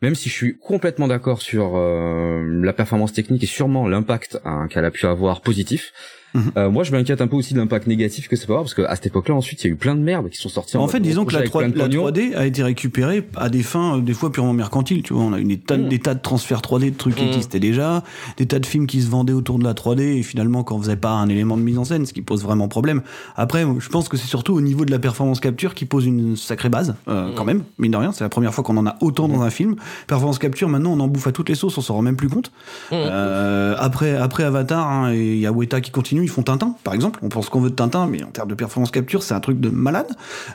[0.01, 4.67] même si je suis complètement d'accord sur euh, la performance technique et sûrement l'impact hein,
[4.69, 5.91] qu'elle a pu avoir positif,
[6.33, 6.51] Mhm.
[6.57, 8.73] euh, moi je m'inquiète un peu aussi de l'impact négatif que ça peut avoir parce
[8.73, 10.75] qu'à cette époque-là ensuite il y a eu plein de merdes qui sont sorties.
[10.77, 12.09] En mode fait, disons que la, avec 3, plein de la pognon.
[12.11, 15.03] 3D a été récupérée à des fins euh, des fois purement mercantiles.
[15.03, 15.87] Tu vois, on a eu des tas, Mm.
[15.89, 17.27] des tas de transferts 3D de trucs qui Mm.
[17.27, 18.03] existaient déjà,
[18.37, 20.95] des tas de films qui se vendaient autour de la 3D et finalement qu'on faisait
[20.97, 23.01] pas un élément de mise en scène, ce qui pose vraiment problème.
[23.35, 26.35] Après, je pense que c'est surtout au niveau de la performance capture qui pose une
[26.35, 27.35] sacrée base, euh, Mm.
[27.35, 28.11] quand même, mine de rien.
[28.11, 29.75] C'est la première fois qu'on en a autant dans un film.
[30.07, 32.29] Performance capture, maintenant, on en bouffe à toutes les sauces, on s'en rend même plus
[32.29, 32.51] compte.
[32.91, 36.93] Euh, après, après Avatar, hein, il y a Weta qui continue ils font Tintin, par
[36.93, 37.19] exemple.
[37.23, 39.59] On pense qu'on veut de Tintin, mais en termes de performance capture, c'est un truc
[39.59, 40.07] de malade.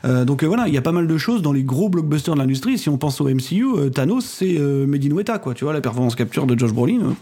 [0.04, 2.34] Euh, donc euh, voilà, il y a pas mal de choses dans les gros blockbusters
[2.34, 2.78] de l'industrie.
[2.78, 5.54] Si on pense au MCU, euh, Thanos, c'est Made in Weta, quoi.
[5.54, 7.14] Tu vois, la performance capture de Josh Brolin,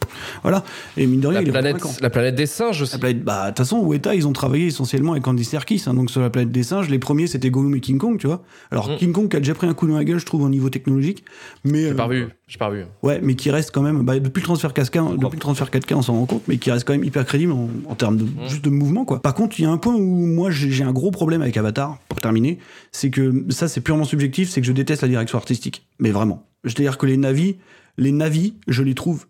[0.42, 0.64] voilà.
[0.96, 2.92] Et mine de rien, La il planète, la planète des singes aussi.
[2.92, 5.85] La planète- bah, de toute façon, Weta, ils ont travaillé essentiellement avec Andy Serkis.
[5.87, 8.26] hein, donc, sur la planète des singes, les premiers, c'était Gollum et King Kong, tu
[8.26, 8.42] vois.
[8.70, 8.96] Alors, Mm.
[8.96, 10.68] King Kong qui a déjà pris un coup dans la gueule, je trouve, au niveau
[10.70, 11.24] technologique.
[11.64, 12.29] Mais, J'ai pas vu.
[12.46, 12.85] J'ai pas vu.
[13.03, 15.94] Ouais, mais qui reste quand même, bah, depuis le transfert 4K, depuis le transfert 4K,
[15.94, 18.24] on s'en rend compte, mais qui reste quand même hyper crédible en, en termes de,
[18.48, 19.20] juste de mouvement, quoi.
[19.20, 21.98] Par contre, il y a un point où moi, j'ai un gros problème avec Avatar,
[22.08, 22.58] pour terminer,
[22.92, 25.86] c'est que, ça, c'est purement subjectif, c'est que je déteste la direction artistique.
[25.98, 26.46] Mais vraiment.
[26.64, 27.56] C'est-à-dire que les navis,
[27.98, 29.26] les navis, je les trouve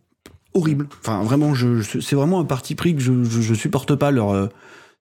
[0.55, 0.89] horribles.
[1.01, 4.49] Enfin, vraiment, c'est vraiment un parti pris que je, supporte pas leur, euh,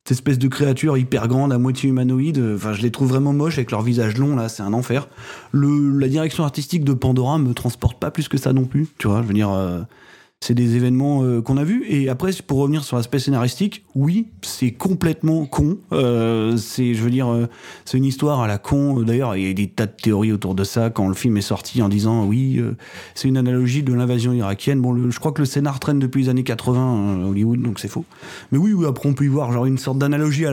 [0.09, 2.43] espèce de créature hyper grande, à moitié humanoïde.
[2.55, 5.07] Enfin, je les trouve vraiment moches avec leur visage long, là, c'est un enfer.
[5.53, 8.87] La direction artistique de Pandora me transporte pas plus que ça non plus.
[8.97, 9.81] Tu vois, je veux dire, euh,
[10.41, 11.85] c'est des événements euh, qu'on a vus.
[11.89, 15.77] Et après, pour revenir sur l'aspect scénaristique, oui, c'est complètement con.
[15.91, 17.47] Euh, c'est, je veux dire, euh,
[17.83, 19.01] c'est une histoire à la con.
[19.01, 21.41] D'ailleurs, il y a des tas de théories autour de ça quand le film est
[21.41, 22.63] sorti en disant oui,
[23.15, 24.79] c'est une analogie de l'invasion irakienne.
[24.79, 27.89] Bon, je crois que le scénar traîne depuis les années 80 à Hollywood, donc c'est
[27.89, 28.05] faux.
[28.51, 30.45] Mais oui, après on peut y voir genre une sorte d'analogie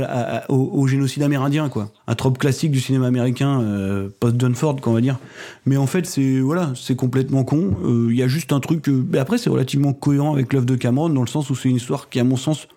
[0.48, 1.90] au, génocide amérindien, quoi.
[2.08, 5.18] Un trope classique du cinéma américain euh, post-John Ford, qu'on va dire.
[5.64, 7.76] Mais en fait, c'est voilà, c'est complètement con.
[8.10, 8.88] Il y a juste un truc.
[8.88, 11.76] mais après, c'est relativement cohérent avec l'œuvre de Cameron dans le sens où c'est une
[11.76, 12.68] histoire qui, à mon sens,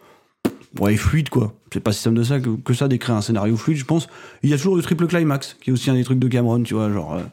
[0.80, 1.54] ouais, est fluide, quoi.
[1.74, 4.08] C'est pas si simple de ça que, que ça d'écrire un scénario fluide, je pense.
[4.44, 6.64] Il y a toujours le triple climax, qui est aussi un des trucs de Cameron,
[6.64, 7.14] tu vois, genre.
[7.14, 7.24] euh,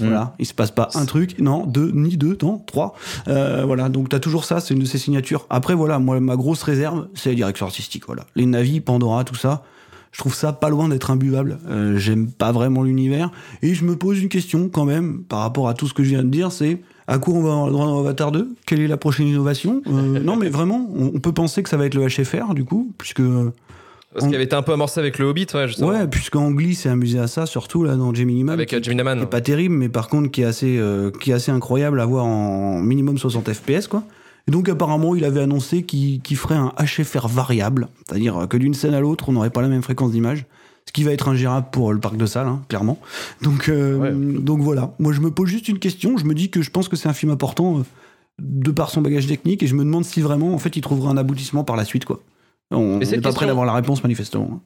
[0.00, 2.94] Voilà, il se passe pas un truc, non, deux, ni deux, non, trois.
[3.28, 5.46] Euh, voilà, donc t'as toujours ça, c'est une de ses signatures.
[5.50, 8.26] Après, voilà, moi, ma grosse réserve, c'est la direction artistique, voilà.
[8.34, 9.62] Les navis, Pandora, tout ça,
[10.10, 11.58] je trouve ça pas loin d'être imbuvable.
[11.68, 13.30] Euh, J'aime pas vraiment l'univers.
[13.62, 16.08] Et je me pose une question, quand même, par rapport à tout ce que je
[16.10, 18.80] viens de dire, c'est à quoi on va avoir le droit dans Avatar 2 Quelle
[18.80, 19.82] est la prochaine innovation?
[19.86, 22.64] Euh, Non, mais vraiment, on, on peut penser que ça va être le HFR, du
[22.64, 23.22] coup, puisque...
[24.12, 25.88] Parce qu'il avait été un peu amorcé avec le Hobbit, ouais, justement.
[25.88, 28.54] Ouais, puisqu'Ang Lee s'est amusé à ça, surtout là dans Gemini Man.
[28.54, 31.32] Avec qui- euh, qui est pas terrible, mais par contre qui est assez, euh, qui
[31.32, 34.04] est assez incroyable à voir en minimum 60 FPS, quoi.
[34.46, 38.74] Et donc apparemment, il avait annoncé qu'il qu'il ferait un HFR variable, c'est-à-dire que d'une
[38.74, 40.44] scène à l'autre, on n'aurait pas la même fréquence d'image,
[40.86, 42.98] ce qui va être ingérable pour le parc de salle, hein, clairement.
[43.42, 44.92] Donc, euh, donc voilà.
[44.98, 46.16] Moi, je me pose juste une question.
[46.18, 47.82] Je me dis que je pense que c'est un film important euh,
[48.38, 51.10] de par son bagage technique, et je me demande si vraiment, en fait, il trouvera
[51.10, 52.20] un aboutissement par la suite, quoi.
[52.70, 54.60] On n'est pas prêt d'avoir la réponse manifestement.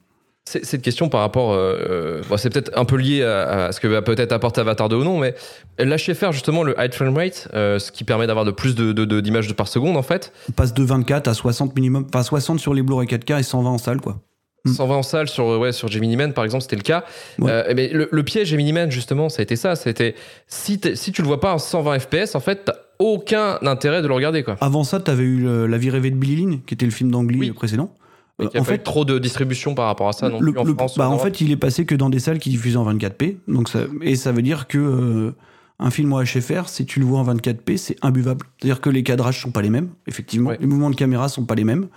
[0.45, 3.79] C'est- Cette question par rapport, euh, bon, c'est peut-être un peu lié à, à ce
[3.79, 5.35] que va peut-être apporter Avatar 2 ou non, mais
[5.77, 8.91] lâcher faire justement le high frame rate, euh, ce qui permet d'avoir de plus de,
[8.91, 10.33] de- de- d'images par seconde en fait.
[10.49, 13.69] On passe de 24 à 60 minimum, enfin 60 sur les Blu-ray 4K et 120
[13.69, 14.17] en salle, quoi.
[14.65, 14.73] Mm.
[14.73, 17.05] 120 en salle sur ouais sur Gemini Man par exemple c'était le cas
[17.39, 17.49] Ouais.
[17.51, 20.15] Euh, mais le, le piège Gemini Man justement ça a été ça c'était
[20.47, 24.07] si, si tu le vois pas en 120 fps en fait t'as aucun intérêt de
[24.09, 26.59] le regarder quoi Avant ça, tu avais eu le- La vie rêvée de Billy Lynn,
[26.65, 27.51] qui était le film d'Angly Oui.
[27.51, 27.95] précédent.
[28.41, 30.97] Euh, en fait, trop de distribution par rapport à ça non le- plus en France
[30.97, 33.37] bah, en fait, il est passé que dans des salles qui diffusent en 24p.
[33.47, 35.31] Donc ça, et ça veut dire que euh,
[35.79, 38.45] un film en HFR, si tu le vois en 24p, c'est imbuvable.
[38.59, 40.49] C'est-à-dire que les cadrages sont pas les mêmes, effectivement.
[40.49, 40.57] Ouais.
[40.59, 41.87] Les mouvements de caméra sont pas les mêmes.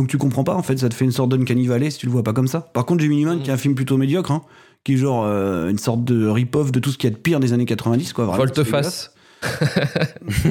[0.00, 2.06] Donc tu comprends pas, en fait, ça te fait une sorte d'Uncanny Valley si tu
[2.06, 2.60] le vois pas comme ça.
[2.72, 3.42] Par contre, Gemini Man, Mm.
[3.42, 4.40] qui est un film plutôt médiocre, hein,
[4.82, 7.20] qui est genre euh, une sorte de rip-off de tout ce qu'il y a de
[7.20, 8.24] pire des années 90, quoi.
[8.24, 9.12] Volte-face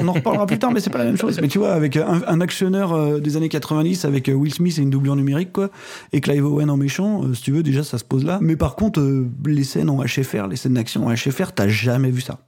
[0.00, 1.38] on en reparlera plus tard, mais c'est pas la même chose.
[1.40, 4.78] Mais tu vois, avec un, un actionneur euh, des années 90, avec euh, Will Smith
[4.78, 5.70] et une doublure numérique, quoi,
[6.12, 8.38] et Clive Owen en méchant, euh, si tu veux, déjà ça se pose là.
[8.42, 12.10] Mais par contre, euh, les scènes en HFR, les scènes d'action en HFR, t'as jamais
[12.10, 12.38] vu ça.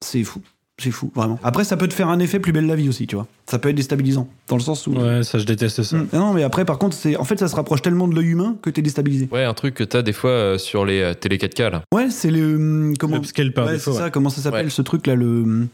[0.00, 0.40] C'est fou.
[0.78, 1.38] C'est fou, vraiment.
[1.44, 3.26] Après, ça peut te faire un effet plus belle la vie aussi, tu vois.
[3.48, 4.92] Ça peut être déstabilisant, dans le sens où.
[4.94, 5.96] Ouais, ça, je déteste ça.
[5.96, 6.08] Mm.
[6.14, 8.56] Non, mais après, par contre, c'est en fait, ça se rapproche tellement de l'œil humain
[8.62, 9.28] que t'es déstabilisé.
[9.30, 12.08] ouais un truc que t'as des fois euh, sur les euh, télé 4K là Ouais,
[12.10, 12.56] c'est le.
[12.56, 13.18] hum, Comment.
[13.18, 13.92] Le scale par Ouais, défaut.
[13.92, 14.70] c'est ça, comment ça s'appelle Ouais.
[14.70, 15.68] ce truc là, le.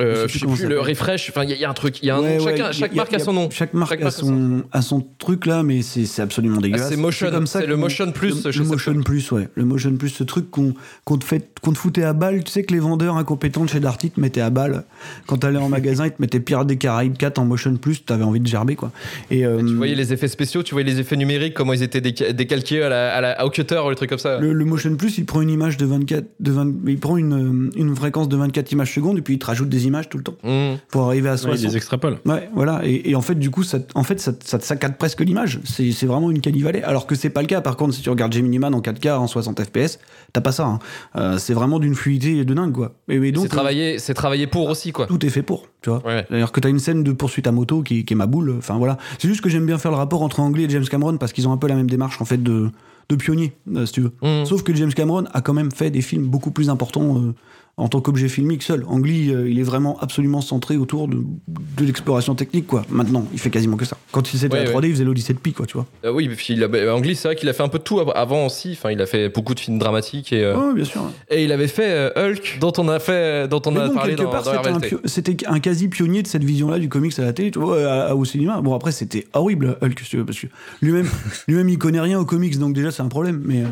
[0.00, 2.00] Euh, Je sais plus le refresh enfin il y, a- il y a un truc
[2.02, 4.00] il y a un Ouais, chaque y a- marque a son nom Chaque marque Chaque
[4.00, 6.88] a marque a son, a son truc là, mais c'est absolument Ah, dégueulasse.
[6.88, 9.48] c'est motion comme ça le motion plus le, le motion plus, ouais.
[9.54, 12.44] Le motion plus, ce truc qu'on qu'on te, fait- qu'on te foutait à balle.
[12.44, 14.84] Tu sais que les vendeurs incompétents de chez Darty te mettaient à balle.
[15.26, 18.24] Quand t'allais en magasin, ils te mettaient Pirates des Caraïbes 4 en motion plus, t'avais
[18.24, 18.92] envie de gerber, quoi.
[19.30, 22.00] Et, euh, tu voyais les effets spéciaux tu voyais les effets numériques comment ils étaient
[22.00, 24.64] déca- décalqués à la, à la- au cutter ou les trucs comme ça le, le
[24.64, 27.96] motion plus, il prend une image de 24, de 20, il prend une, euh, une
[27.96, 30.36] fréquence de 24 images secondes et puis il te rajoute des images tout le temps
[30.44, 30.76] Mmh.
[30.90, 31.60] pour arriver à Ouais, 60.
[31.60, 32.18] il les extrapole.
[32.24, 32.80] Ouais, voilà.
[32.84, 35.58] Et, et en fait, du coup, ça, en fait, ça, ça te saccade presque l'image.
[35.64, 36.82] C'est c'est vraiment une canivalée.
[36.82, 37.60] Alors que c'est pas le cas.
[37.60, 39.98] Par contre, si tu regardes Gemini Man en 4K, en 60 FPS,
[40.32, 40.66] t'as pas ça.
[40.66, 40.78] hein.
[41.16, 42.94] Euh, c'est vraiment d'une fluidité de dingue, quoi.
[43.08, 45.66] Et, et donc, c'est travaillé c'est travaillé pour aussi quoi euh, tout est fait pour,
[45.82, 46.06] tu vois.
[46.06, 46.26] Ouais.
[46.30, 48.54] D'ailleurs, que t'as une scène de poursuite à moto qui, qui est ma boule.
[48.58, 48.98] Enfin, voilà.
[49.18, 51.48] C'est juste que j'aime bien faire le rapport entre Anglais et James Cameron parce qu'ils
[51.48, 52.70] ont un peu la même démarche, en fait, de,
[53.08, 54.12] de pionnier, euh, si tu veux.
[54.22, 54.44] Mmh.
[54.44, 57.34] Sauf que James Cameron a quand même fait des films beaucoup plus importants euh,
[57.78, 58.84] en tant qu'objet filmique seul.
[58.88, 62.84] Ang Lee, euh, il est vraiment absolument centré autour de, de l'exploration technique, quoi.
[62.90, 63.96] Maintenant, il fait quasiment que ça.
[64.12, 65.86] Quand il Ouais, la 3D, il faisait l'Odyssée de Pi, quoi, tu vois.
[66.04, 67.84] Euh, oui, puis il a, Ang Lee, c'est vrai qu'il a fait un peu de
[67.84, 68.72] tout av- avant aussi.
[68.72, 71.02] Enfin, il a fait beaucoup de films dramatiques et, euh, bien sûr.
[71.30, 74.14] et il avait fait Hulk, dont on a fait, dont on Mais a bon, parlé
[74.16, 77.50] dans, part, dans c'était un, quasi pionnier de cette vision-là du comics à la télé,
[77.50, 78.60] tu vois, au cinéma.
[78.60, 80.46] Bon, après, c'était horrible, Hulk, si tu veux, parce que
[80.82, 81.08] lui-même,
[81.48, 83.40] lui-même, il connaît rien aux comics, donc déjà, c'est un problème.
[83.44, 83.62] Mais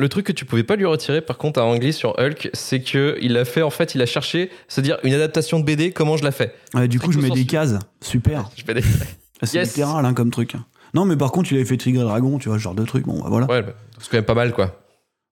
[0.00, 2.50] Le truc que tu pouvais pas lui retirer par contre à Ang Lee sur Hulk,
[2.52, 5.64] c'est que il a fait en fait, il a cherché, se dire une adaptation de
[5.64, 6.54] BD, comment je la fais?
[6.74, 7.74] Ouais, du coup, je mets des cases.
[8.00, 8.48] Super.
[8.56, 8.82] Je des...
[9.42, 9.68] C'est Yes.
[9.70, 10.54] littéral, hein, comme truc.
[10.94, 13.06] Non, mais par contre, il avait fait et Dragon, tu vois, ce genre de truc.
[13.06, 13.46] Bon, bah, voilà.
[13.46, 14.80] Ouais, bah, c'est quand même pas mal quoi.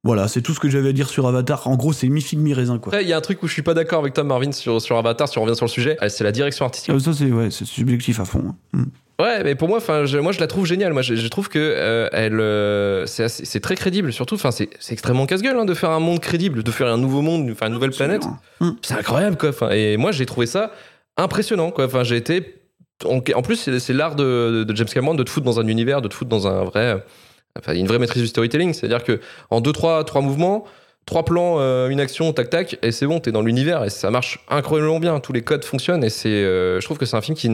[0.04, 1.66] Voilà, c'est tout ce que j'avais à dire sur Avatar.
[1.66, 2.92] En gros, c'est mi-figue, mi-raisin, quoi.
[2.92, 4.80] Après, il y a un truc où je suis pas d'accord avec Tom Marvin sur,
[4.80, 6.92] sur Avatar, si on revient sur le sujet, euh, c'est la direction artistique.
[6.94, 8.42] Ah, ça, c'est ouais, c'est subjectif à fond.
[8.48, 8.54] hein.
[8.72, 8.84] Hmm.
[9.18, 10.92] Ouais, mais pour moi, enfin, moi, je la trouve géniale.
[10.92, 14.12] Moi, je, je trouve que euh, elle, euh, c'est très crédible.
[14.12, 17.22] Surtout, enfin, c'est extrêmement casse-gueule hein, de faire un monde crédible, de faire un nouveau
[17.22, 18.26] monde, enfin, une nouvelle planète.
[18.60, 18.72] Hmm.
[18.82, 19.48] C'est incroyable, quoi.
[19.48, 20.70] Enfin, et moi, j'ai trouvé ça
[21.16, 21.86] impressionnant, quoi.
[21.86, 22.60] Enfin, j'ai été.
[23.04, 25.66] En, en plus, c'est c'est l'art de, de James Cameron de te foutre dans un
[25.66, 27.02] univers, de te foutre dans un vrai.
[27.58, 28.74] Enfin, une vraie maîtrise du storytelling.
[28.74, 30.66] C'est-à-dire que en deux, trois, trois mouvements,
[31.06, 34.10] trois plans, euh, une action, tac tac, et c'est bon, t'es dans l'univers et ça
[34.10, 35.20] marche incroyablement bien.
[35.20, 37.48] Tous les codes fonctionnent et c'est, euh, je trouve que c'est un film qui,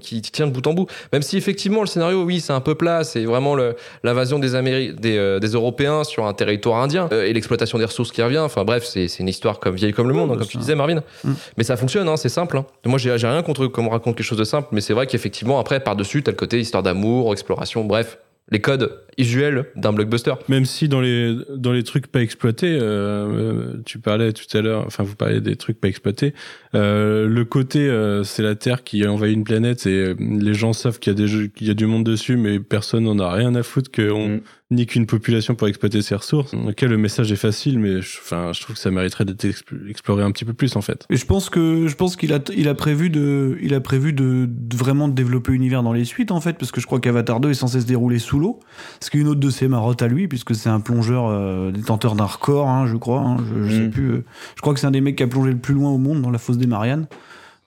[0.00, 0.86] qui tient de bout en bout.
[1.12, 3.56] Même si effectivement le scénario, oui, c'est un peu plat, c'est vraiment
[4.02, 7.84] l'invasion des, Améri- des, euh, des Européens sur un territoire indien euh, et l'exploitation des
[7.84, 8.38] ressources qui revient.
[8.38, 10.74] Enfin bref, c'est c'est une histoire comme vieille comme le monde, hein, comme tu disais,
[10.74, 11.02] Marvin.
[11.24, 11.32] Mm.
[11.58, 12.56] Mais ça fonctionne, hein, c'est simple.
[12.56, 12.64] hein.
[12.86, 15.58] Moi, j'ai rien contre comment on raconte quelque chose de simple, mais c'est vrai qu'effectivement
[15.60, 18.16] après par dessus, t'as le côté histoire d'amour, exploration, bref.
[18.50, 20.34] Les codes usuels d'un blockbuster.
[20.48, 24.60] Même si dans les dans les trucs pas exploités, euh, euh, tu parlais tout à
[24.60, 26.34] l'heure, enfin vous parlez des trucs pas exploités.
[26.74, 30.98] euh, le côté euh, c'est la Terre qui envahit une planète et les gens savent
[30.98, 33.32] qu'il y a des jeux, qu'il y a du monde dessus, mais personne n'en a
[33.32, 34.40] rien à foutre qu'on Mm.
[34.70, 36.54] Nique une population pour exploiter ses ressources.
[36.54, 39.88] Ok, le message est facile, mais je, enfin je trouve que ça mériterait d'être expl-
[39.88, 41.06] exploré un petit peu plus en fait.
[41.10, 44.12] Et je pense que je pense qu'il a il a prévu de il a prévu
[44.12, 46.98] de, de vraiment de développer l'univers dans les suites en fait parce que je crois
[46.98, 48.58] qu'Avatar 2 est censé se dérouler sous l'eau.
[49.00, 51.70] Ce qui est une autre de ses marottes à lui puisque c'est un plongeur euh,
[51.70, 53.90] détenteur d'un record hein, je crois hein, je, je sais Mm.
[53.90, 54.24] plus euh,
[54.56, 56.22] je crois que c'est un des mecs qui a plongé le plus loin au monde
[56.22, 57.06] dans la fosse des Mariannes.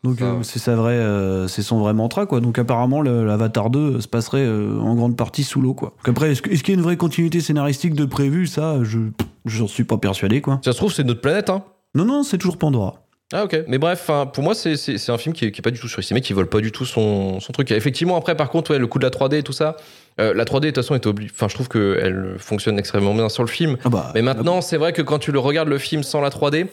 [0.07, 0.43] Donc euh, ouais.
[0.43, 2.39] c'est sa vraie euh, c'est son vrai mantra quoi.
[2.39, 5.89] Donc apparemment l'Avatar 2 se passerait euh, en grande partie sous l'eau quoi.
[6.05, 8.47] Donc après est-ce qu'il y a une vraie continuité scénaristique de prévu?
[8.47, 8.99] Ça je
[9.45, 10.59] j'en suis pas persuadé quoi.
[10.63, 11.63] Ça se trouve, c'est notre planète, hein.
[11.95, 13.03] Non non, c'est toujours Pandora.
[13.33, 15.61] Ah ok, mais bref, pour moi c'est c'est- c'est un film qui est, qui est
[15.61, 17.69] pas du tout surestimé, qui vole pas du tout son, son truc.
[17.71, 19.75] Et effectivement après par contre ouais, le coup de la 3D et tout ça,
[20.21, 23.43] euh, la 3D de toute façon est enfin je trouve qu'elle fonctionne extrêmement bien sur
[23.43, 23.75] le film.
[23.83, 26.29] Ah bah Mais maintenant c'est vrai que quand tu le regardes le film sans la
[26.29, 26.67] 3D,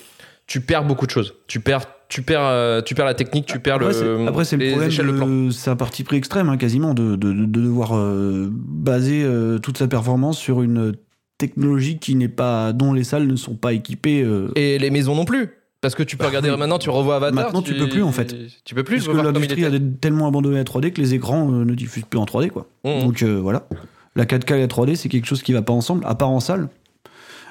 [0.47, 1.35] tu perds beaucoup de choses.
[1.49, 4.57] Tu perds, tu perds, euh, tu perds la technique, tu perds Après, le, Après, c'est
[4.57, 5.51] le problème.
[5.51, 9.79] C'est un parti pris extrême, hein, quasiment, de, de, de devoir euh, baser euh, toute
[9.79, 10.93] sa performance sur une
[11.39, 14.23] technologie qui n'est pas, dont les salles ne sont pas équipées.
[14.23, 15.49] euh, Et les maisons non plus.
[15.81, 16.57] Parce que tu peux Bah regarder oui.
[16.57, 17.35] maintenant, tu revois Avatar.
[17.47, 18.33] Maintenant, tu peux plus, en fait.
[18.65, 19.05] Tu peux plus.
[19.07, 22.27] comme il l'industrie a tellement abandonné la 3D que les écrans ne diffusent plus en
[22.27, 22.69] 3D, quoi.
[22.85, 23.01] Mmh.
[23.01, 23.67] Donc voilà.
[24.15, 26.39] La 4K et la 3D, c'est quelque chose qui va pas ensemble, à part en
[26.39, 26.69] salle.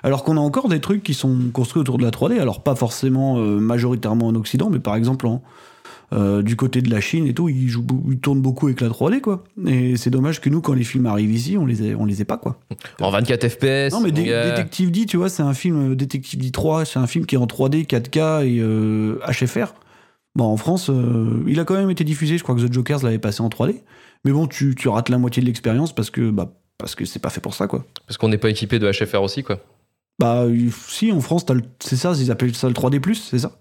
[0.04, 2.76] Alors qu'on a encore des trucs qui sont construits autour de la 3D, alors pas
[2.76, 5.42] forcément euh, majoritairement en Occident, mais par exemple en,
[6.12, 8.90] euh, du côté de la Chine et tout, ils, jouent, ils tournent beaucoup avec la
[8.90, 9.44] 3D, quoi.
[9.66, 12.22] Et c'est dommage que nous, quand les films arrivent ici, on les ait, on les
[12.22, 12.60] ait pas, quoi.
[13.02, 13.94] En 24 FPS.
[13.94, 14.50] Non, mais Dé- gars.
[14.52, 17.36] Détective D, tu vois, c'est un film, euh, Détective D 3, c'est un film qui
[17.36, 19.74] est en 3D, 4K et euh, HFR.
[20.36, 23.04] Bon, en France, euh, il a quand même été diffusé, je crois que The Jokers
[23.04, 23.82] l'avait passé en 3D.
[24.26, 27.20] Mais bon, tu, tu rates la moitié de l'expérience parce que, bah, parce que c'est
[27.20, 27.86] pas fait pour ça, quoi.
[28.08, 29.60] Parce qu'on n'est pas équipé de HFR aussi, quoi.
[30.20, 30.46] Bah,
[30.88, 33.52] si, en France, t'as le- c'est ça, ils appellent ça le 3D, c'est ça.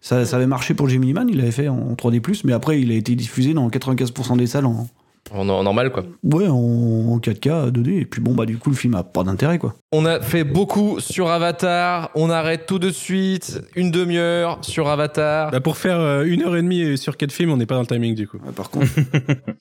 [0.00, 2.90] ça Ça avait marché pour Gemini Man, il l'avait fait en 3D, mais après, il
[2.92, 4.86] a été diffusé dans 95% des salles en,
[5.32, 6.04] En, en normal, quoi.
[6.22, 9.24] ouais, en, en 4K, 2D, et puis bon, bah, du coup, le film a pas
[9.24, 9.74] d'intérêt, quoi.
[9.92, 12.10] On a fait beaucoup sur Avatar.
[12.14, 13.62] On arrête tout de suite.
[13.74, 15.50] Une demi-heure sur Avatar.
[15.52, 17.80] Bah, pour faire euh, une heure et demie sur quatre films, on n'est pas dans
[17.80, 18.36] le timing du coup.
[18.44, 18.88] Ouais, par contre.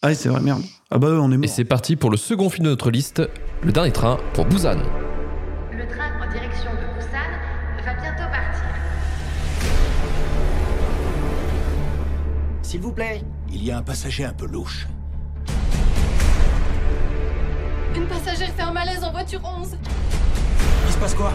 [0.01, 0.61] ah, ouais, c'est vrai, merde.
[0.91, 1.49] Ah, bah, ouais, on est Et mort.
[1.49, 3.21] c'est parti pour le second film de notre liste,
[3.63, 4.79] Le Dernier Train pour Busan.
[12.73, 14.87] S'il vous plaît, il y a un passager un peu louche.
[17.95, 19.77] Une passagère fait un malaise en voiture 11.
[20.87, 21.33] Il se passe quoi?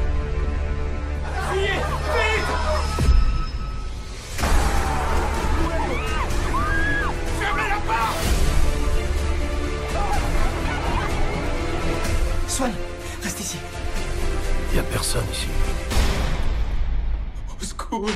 [12.49, 12.73] Soigne,
[13.23, 13.59] reste ici.
[14.73, 15.47] Il y a personne ici.
[17.49, 18.11] Au secours.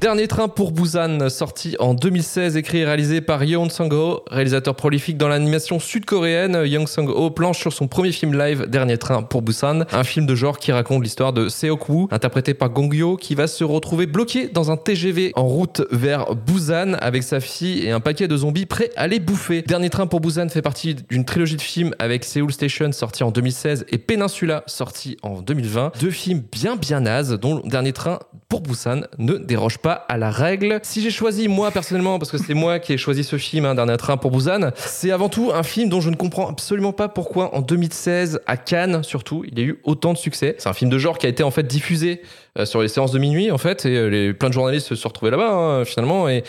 [0.00, 5.16] Dernier train pour Busan, sorti en 2016, écrit et réalisé par Yeon Sang-ho, réalisateur prolifique
[5.18, 6.62] dans l'animation sud-coréenne.
[6.64, 10.36] Yeon Sang-ho planche sur son premier film live, Dernier train pour Busan, un film de
[10.36, 14.70] genre qui raconte l'histoire de Seok-woo, interprété par Gong-yo, qui va se retrouver bloqué dans
[14.70, 18.90] un TGV en route vers Busan avec sa fille et un paquet de zombies prêts
[18.94, 19.62] à les bouffer.
[19.62, 23.32] Dernier train pour Busan fait partie d'une trilogie de films avec Seoul Station sorti en
[23.32, 25.90] 2016 et Peninsula sorti en 2020.
[26.00, 30.30] Deux films bien bien nazes dont Dernier train pour Busan ne déroge pas à la
[30.30, 30.80] règle.
[30.82, 33.74] Si j'ai choisi moi personnellement, parce que c'est moi qui ai choisi ce film, hein,
[33.74, 37.08] Dernier train pour Busan, c'est avant tout un film dont je ne comprends absolument pas
[37.08, 40.56] pourquoi en 2016 à Cannes surtout, il y a eu autant de succès.
[40.58, 42.22] C'est un film de genre qui a été en fait diffusé
[42.58, 44.94] euh, sur les séances de minuit en fait, et euh, les, plein de journalistes se
[44.94, 46.42] sont retrouvés là-bas hein, finalement et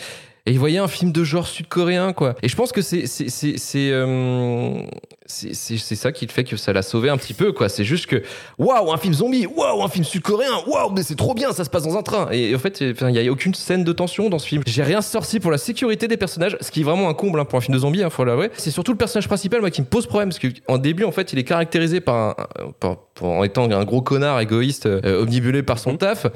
[0.46, 3.28] et ils voyaient un film de genre sud-coréen quoi et je pense que c'est c'est
[3.28, 4.82] c'est euh,
[5.30, 7.68] c'est ça qui fait que ça l'a sauvé un petit peu quoi.
[7.68, 8.22] C'est juste que
[8.58, 11.70] waouh un film zombie waouh un film sud-coréen waouh mais c'est trop bien ça se
[11.70, 12.28] passe dans un train.
[12.32, 14.62] Et en fait il y a aucune scène de tension dans ce film.
[14.66, 17.44] J'ai rien sorti pour la sécurité des personnages ce qui est vraiment un comble hein,
[17.44, 18.50] pour un film de zombie hein, faut l'avouer.
[18.56, 21.32] C'est surtout le personnage principal moi qui me pose problème parce qu'en début en fait
[21.32, 22.34] il est caractérisé par, un,
[22.78, 26.26] par- par- en étant un gros connard égoïste euh, omnibulé par son taf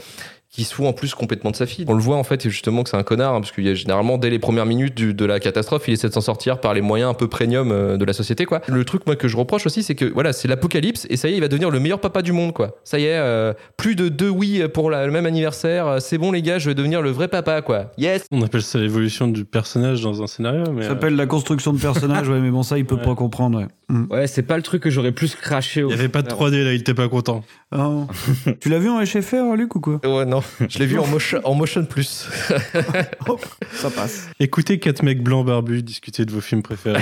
[0.55, 1.85] qui se fout en plus complètement de sa fille.
[1.89, 3.75] On le voit en fait justement que c'est un connard hein, parce qu'il y a
[3.75, 6.75] généralement dès les premières minutes du- de la catastrophe, il essaie de s'en sortir par
[6.75, 8.61] les moyens un peu premium euh, de la société quoi.
[8.69, 11.33] Le truc moi que je reproche aussi c'est que voilà c'est l'apocalypse et ça y
[11.33, 12.77] est il va devenir le meilleur papa du monde quoi.
[12.85, 16.19] Ça y est euh, plus de deux oui pour la- le même anniversaire, euh, c'est
[16.19, 17.91] bon les gars je vais devenir le vrai papa quoi.
[17.99, 18.27] Yes.
[18.31, 20.83] On appelle ça l'évolution du personnage dans un scénario, mais.
[20.83, 23.03] Ça euh, s'appelle la construction de personnage, ouais, mais bon, ça, il peut Ouais.
[23.03, 23.67] pas comprendre, ouais.
[23.89, 24.05] Mm.
[24.11, 26.29] Ouais, c'est pas le truc que j'aurais plus craché au Il n'y avait pas de
[26.29, 27.43] 3D là, il était pas content.
[27.73, 27.91] Ah.
[28.61, 30.01] tu l'as vu en HFR, Luc, ou quoi?
[30.05, 32.29] Ouais non, je l'ai vu en motion, en motion plus.
[33.73, 34.29] Ça passe.
[34.41, 37.01] Écoutez quatre mecs blancs barbus discuter de vos films préférés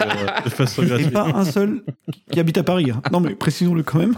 [0.00, 1.12] euh, de, de façon Et gratuite.
[1.12, 1.82] pas un seul
[2.30, 2.90] qui habite à Paris.
[2.90, 3.02] hein.
[3.12, 4.14] Non, mais précisons-le quand même.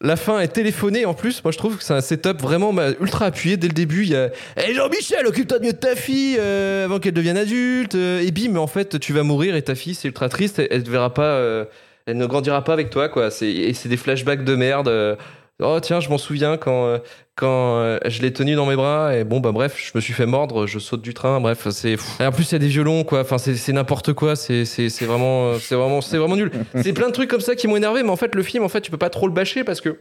[0.00, 1.42] La fin est téléphonée en plus.
[1.44, 4.02] Moi, je trouve que c'est un setup vraiment bah, ultra appuyé dès le début.
[4.02, 7.94] Il y a hey Jean-Michel, occupe-toi mieux de ta fille euh, avant qu'elle devienne adulte.
[7.94, 10.60] euh, et bim, en fait, tu vas mourir et ta fille, c'est ultra triste.
[10.70, 11.64] Elle, te verra pas, euh,
[12.06, 13.30] elle ne grandira pas avec toi, quoi.
[13.30, 14.88] C'est, et c'est des flashbacks de merde.
[14.88, 15.16] euh,
[15.62, 16.98] Oh tiens, je m'en souviens quand euh,
[17.36, 20.14] quand euh, je l'ai tenu dans mes bras et bon bah bref, je me suis
[20.14, 23.04] fait mordre, je saute du train, bref, c'est en plus il y a des violons
[23.04, 24.64] quoi, enfin c'est n'importe quoi, c'est
[25.02, 26.50] vraiment euh, c'est vraiment c'est vraiment nul.
[26.82, 28.70] C'est plein de trucs comme ça qui m'ont énervé mais en fait le film en
[28.70, 29.98] fait, tu peux pas trop le bâcher parce que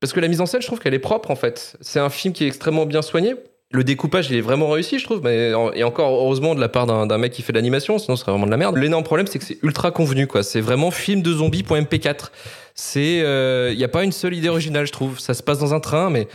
[0.00, 1.76] parce que la mise en scène, je trouve qu'elle est propre en fait.
[1.80, 3.36] C'est un film qui est extrêmement bien soigné.
[3.70, 5.22] Le découpage, il est vraiment réussi, je trouve.
[5.22, 8.22] Mais, et encore heureusement de la part d'un mec qui fait de l'animation, sinon ce
[8.22, 8.76] serait vraiment de la merde.
[8.76, 10.42] L'énorme problème, c'est que c'est ultra convenu, quoi.
[10.42, 12.30] C'est vraiment film de zombie.mp4.
[12.74, 13.18] C'est,
[13.72, 15.20] il y a pas une seule idée originale, je trouve.
[15.20, 16.26] Ça se passe dans un train, mais,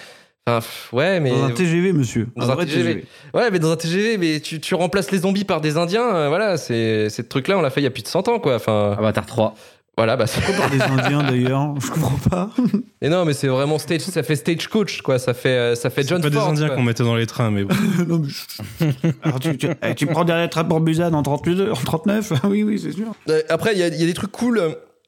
[0.94, 2.28] ouais, mais Dans un TGV, monsieur.
[2.36, 3.06] Dans un vrai TGV.
[3.34, 6.28] Ouais, mais dans un TGV, mais tu, tu remplaces les zombies par des Indiens, euh,
[6.30, 8.56] voilà, c'est, ces trucs-là, on l'a fait il y a plus de 100 ans, quoi.
[8.56, 9.54] Enfin, Avatar 3.
[9.98, 11.74] voilà, bah, c'est Par des Indiens, d'ailleurs?
[11.82, 12.50] Je comprends pas.
[13.02, 15.20] Et non, mais c'est vraiment stage, ça fait stagecoach, quoi.
[15.20, 17.52] Ça fait, euh, ça fait C'est John pas des Indiens qu'on mettait dans les trains,
[17.52, 17.76] mais bon.
[18.08, 21.70] non, mais je- Alors, tu, tu, eh, tu prends derrière train pour Busan en 38,
[21.70, 23.08] en 39 Oui, oui, c'est sûr.
[23.30, 24.62] Euh, Après, il y a, il y a des trucs cool.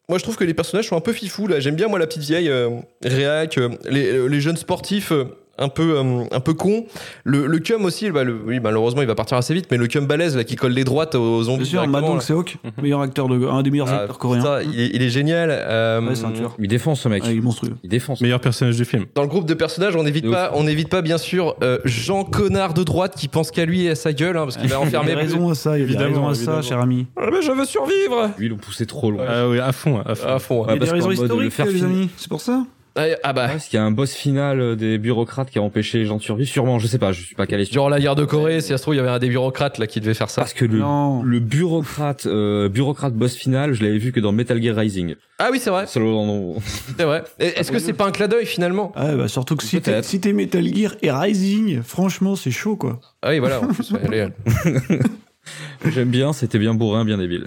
[0.10, 1.46] Moi, je trouve que les personnages sont un peu fifous.
[1.46, 2.70] Là, j'aime bien moi la petite vieille euh,
[3.04, 5.14] réac, euh, euh, les jeunes sportifs.
[5.60, 6.86] Un peu euh, un peu con
[7.24, 9.88] le, le cum aussi bah, le- oui malheureusement il va partir assez vite mais le
[9.88, 12.22] cum balèze là qui colle les droites aux zombies Bien sûr, Madong.
[12.22, 14.62] Seok, meilleur acteur de, un des meilleurs Ah, acteurs coréens.
[14.64, 16.56] il, est, il est génial euh, Ouais, c'est un tueur.
[16.60, 17.24] Il défonce ce mec.
[17.26, 17.76] Ah, il est monstrueux.
[17.84, 18.22] Il défonce.
[18.22, 19.06] Meilleur personnage du film.
[19.16, 20.56] dans le groupe de personnages, on n'évite pas, ouf.
[20.60, 23.90] on n'évite pas bien sûr euh, Jean Connard de droite qui pense qu'à lui et
[23.92, 25.14] à sa gueule, hein, parce qu'il va Il a enfermer.
[25.14, 26.62] raison à ça, il a Évidemment, raison à ça, évidemment.
[26.62, 27.08] cher ami.
[27.18, 28.32] Ah, mais je veux survivre.
[28.38, 29.24] Lui, ils l'ont poussé trop loin.
[29.28, 30.28] Ah oui, à fond, à fond.
[30.28, 30.66] À fond.
[30.68, 32.10] Il y a des raisons historiques, les amis.
[32.18, 32.64] C'est pour ça
[33.00, 33.54] Ah, ah bah.
[33.56, 36.18] Est-ce qu'il y a un boss final euh, des bureaucrates qui a empêché les gens
[36.18, 37.64] de survivre Sûrement, je sais pas, je suis pas calé.
[37.66, 39.78] Genre la guerre de Corée, si ça se trouve, il y avait un des bureaucrates
[39.78, 40.42] là qui devait faire ça.
[40.42, 41.24] Parce que le, Non.
[41.24, 45.16] le bureaucrate, euh, bureaucrate boss final, je l'avais vu que dans Metal Gear Rising.
[45.38, 46.00] Ah oui, c'est vrai, c'est
[47.06, 47.24] vrai.
[47.40, 48.92] Est-ce que c'est pas un clin d'œil finalement?
[48.96, 53.00] Ah, bah, surtout que si t'es si Metal Gear et Rising, franchement, c'est chaud, quoi.
[53.22, 53.62] Ah oui, voilà.
[53.62, 54.28] En plus, ouais, allez.
[55.86, 57.46] J'aime bien, c'était bien bourrin, bien débile.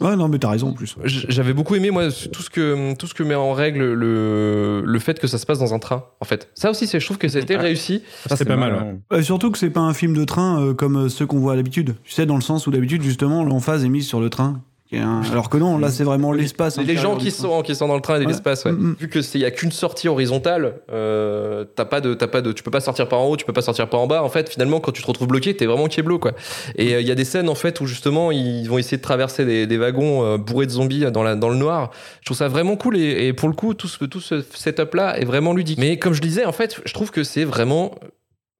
[0.00, 0.96] Ouais, non, mais t'as raison en plus.
[1.04, 4.98] J'avais beaucoup aimé moi tout ce que tout ce que met en règle le le
[4.98, 6.04] fait que ça se passe dans un train.
[6.20, 8.02] En fait, ça aussi, c'est je trouve que ça a été réussi.
[8.28, 9.00] Ça, c'est pas mal.
[9.12, 11.54] Euh, surtout que c'est pas un film de train euh, comme euh, ceux qu'on voit
[11.54, 11.94] à l'habitude.
[12.04, 14.62] Tu sais, dans le sens où d'habitude, justement, l'emphase est mise sur le train.
[14.92, 16.78] Un- Alors que non, là, c'est vraiment l'espace.
[16.78, 18.26] Les gens qui sont qui sont dans le train et Ouais.
[18.26, 18.72] l'espace, ouais.
[18.72, 18.96] Mm, mm.
[19.00, 22.40] vu que c'est il y a qu'une sortie horizontale, euh, t'as pas de t'as pas
[22.40, 24.22] de tu peux pas sortir par en haut, tu peux pas sortir par en bas.
[24.22, 26.32] En fait, finalement, quand tu te retrouves bloqué, t'es vraiment keblo quoi.
[26.76, 29.02] Et euh, il y a des scènes en fait où justement ils vont essayer de
[29.02, 31.90] traverser des, des wagons euh, bourrés de zombies dans la dans le noir.
[32.20, 34.94] Je trouve ça vraiment cool et, et pour le coup tout ce tout ce setup
[34.94, 35.78] là est vraiment ludique.
[35.78, 37.96] Mais comme je disais en fait, je trouve que c'est vraiment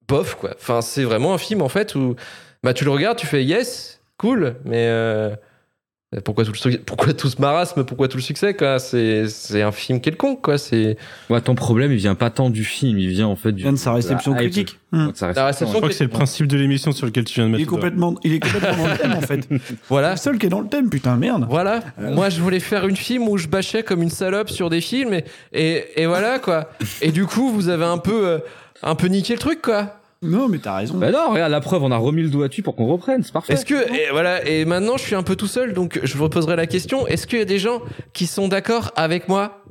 [0.09, 0.51] bof quoi.
[0.57, 2.16] Enfin, c'est vraiment un film en fait où
[2.64, 5.30] bah tu le regardes, tu fais yes, cool, mais euh,
[6.24, 8.78] Pourquoi tout, le, pourquoi tout ce marasme Pourquoi tout le succès quoi?
[8.78, 10.57] C'est c'est un film quelconque quoi.
[10.57, 10.96] C'est
[11.28, 13.64] Ouais, ton problème, il vient pas tant du film, il vient en fait du.
[13.64, 14.78] Vient de sa réception critique.
[14.92, 17.07] Ouais, de sa La réception, réception Je crois que c'est le principe de l'émission sur
[17.07, 17.62] lequel tu viens de Il mettre.
[17.62, 17.80] est le doigt.
[17.90, 19.48] complètement, il est complètement dans le thème en fait.
[19.88, 20.12] voilà.
[20.12, 21.44] Le seul qui est dans le thème, putain, merde.
[21.50, 24.80] Voilà, moi je voulais faire une film où je bâchais comme une salope sur des
[24.80, 26.70] films et, et, et voilà quoi.
[27.02, 28.38] Et du coup, vous avez un peu, euh,
[28.84, 29.95] un peu niqué le truc quoi.
[30.22, 30.96] Non, mais t'as raison.
[30.98, 33.32] Bah non, regarde, la preuve, on a remis le doigt dessus pour qu'on reprenne, c'est
[33.32, 33.52] parfait.
[33.52, 36.24] Est-ce que, et voilà, et maintenant je suis un peu tout seul donc je vous
[36.24, 37.80] reposerai la question est-ce qu'il y a des gens
[38.12, 39.62] qui sont d'accord avec moi?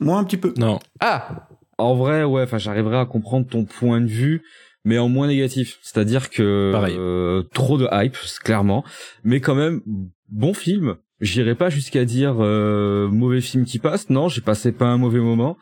[0.00, 0.54] Moi, un petit peu.
[0.56, 0.78] Non.
[1.00, 4.42] Ah En vrai, ouais, enfin, j'arriverai à comprendre ton point de vue,
[4.84, 5.78] mais en moins négatif.
[5.82, 6.94] C'est-à-dire que Pareil.
[6.96, 8.84] euh, trop de hype, c'est clairement,
[9.24, 9.80] mais quand même
[10.28, 10.96] bon film.
[11.20, 14.08] J'irai pas jusqu'à dire euh, mauvais film qui passe.
[14.08, 15.56] Non, j'ai passé pas un mauvais moment.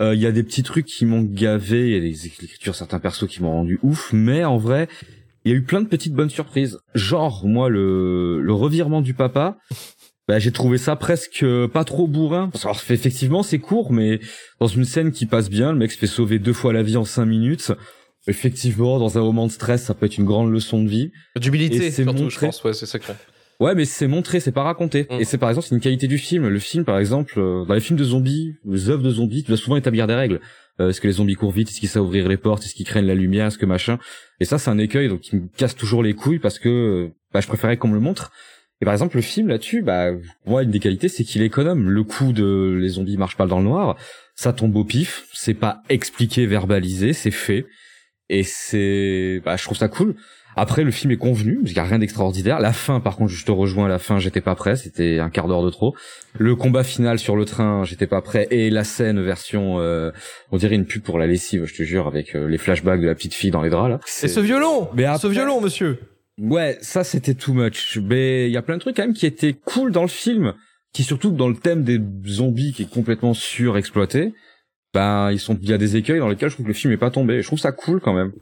[0.00, 2.74] Euh, Il y a des petits trucs qui m'ont gavé, il y a des écritures,
[2.74, 4.88] certains persos qui m'ont rendu ouf, mais en vrai,
[5.44, 6.78] il y a eu plein de petites bonnes surprises.
[6.94, 9.58] Genre, moi, le, le revirement du papa,
[10.28, 12.48] bah, j'ai trouvé ça presque euh, pas trop bourrin.
[12.50, 14.20] Parce que, alors, effectivement, c'est court, mais
[14.60, 16.96] dans une scène qui passe bien, le mec se fait sauver deux fois la vie
[16.96, 17.72] en cinq minutes.
[18.26, 21.10] Effectivement, dans un moment de stress, ça peut être une grande leçon de vie.
[21.36, 23.14] D'humilité surtout, je pense, ouais, c'est sacré.
[23.60, 25.06] Ouais, mais c'est montré, c'est pas raconté.
[25.10, 25.20] Mm.
[25.20, 26.48] Et c'est par exemple, c'est une qualité du film.
[26.48, 29.48] Le film, par exemple, euh, dans les films de zombies, les œuvres de zombies, tu
[29.48, 30.40] dois souvent établir des règles.
[30.80, 31.68] Euh, est-ce que les zombies courent vite?
[31.68, 32.64] Est-ce qu'ils savent ouvrir les portes?
[32.64, 33.46] Est-ce qu'ils craignent la lumière?
[33.46, 33.98] Est-ce que machin?
[34.40, 37.14] Et ça, c'est un écueil donc qui me casse toujours les couilles parce que euh,
[37.34, 38.32] bah, je préférais qu'on me le montre.
[38.80, 40.12] Et par exemple, le film là-dessus, bah,
[40.46, 41.90] moi, une des qualités, c'est qu'il est économe.
[41.90, 43.96] Le coup de les zombies marchent pas dans le noir,
[44.34, 45.28] ça tombe au pif.
[45.34, 47.66] C'est pas expliqué, verbalisé, c'est fait.
[48.30, 50.14] Et c'est, bah, je trouve ça cool.
[50.56, 52.58] Après, le film est convenu, il y a rien d'extraordinaire.
[52.60, 55.46] La fin, par contre, je te rejoins, la fin, j'étais pas prêt, c'était un quart
[55.48, 55.94] d'heure de trop.
[56.38, 58.48] Le combat final sur le train, j'étais pas prêt.
[58.50, 60.10] Et la scène version, euh,
[60.50, 63.06] on dirait une pub pour la lessive, je te jure, avec euh, les flashbacks de
[63.06, 64.00] la petite fille dans les draps, là.
[64.22, 65.98] Et ce violon Mais Ce après- violon, monsieur
[66.40, 67.98] Ouais, ça c'était too much.
[68.02, 70.54] Mais il y a plein de trucs quand même qui étaient cool dans le film,
[70.92, 74.32] qui surtout dans le thème des zombies qui est complètement surexploité,
[74.94, 76.92] ben ils sont il y a des écueils dans lesquels je trouve que le film
[76.92, 77.42] est pas tombé.
[77.42, 78.32] Je trouve ça cool quand même.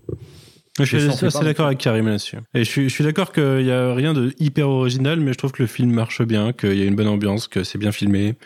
[0.84, 2.36] Je suis assez, d'accord avec Karim là-dessus.
[2.54, 5.38] Et je suis, je suis d'accord qu'il y a rien de hyper original, mais je
[5.38, 7.92] trouve que le film marche bien, qu'il y a une bonne ambiance, que c'est bien
[7.92, 8.36] filmé.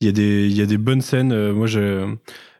[0.00, 1.32] Il y a des, il y a des bonnes scènes.
[1.32, 2.14] Euh, Moi, je,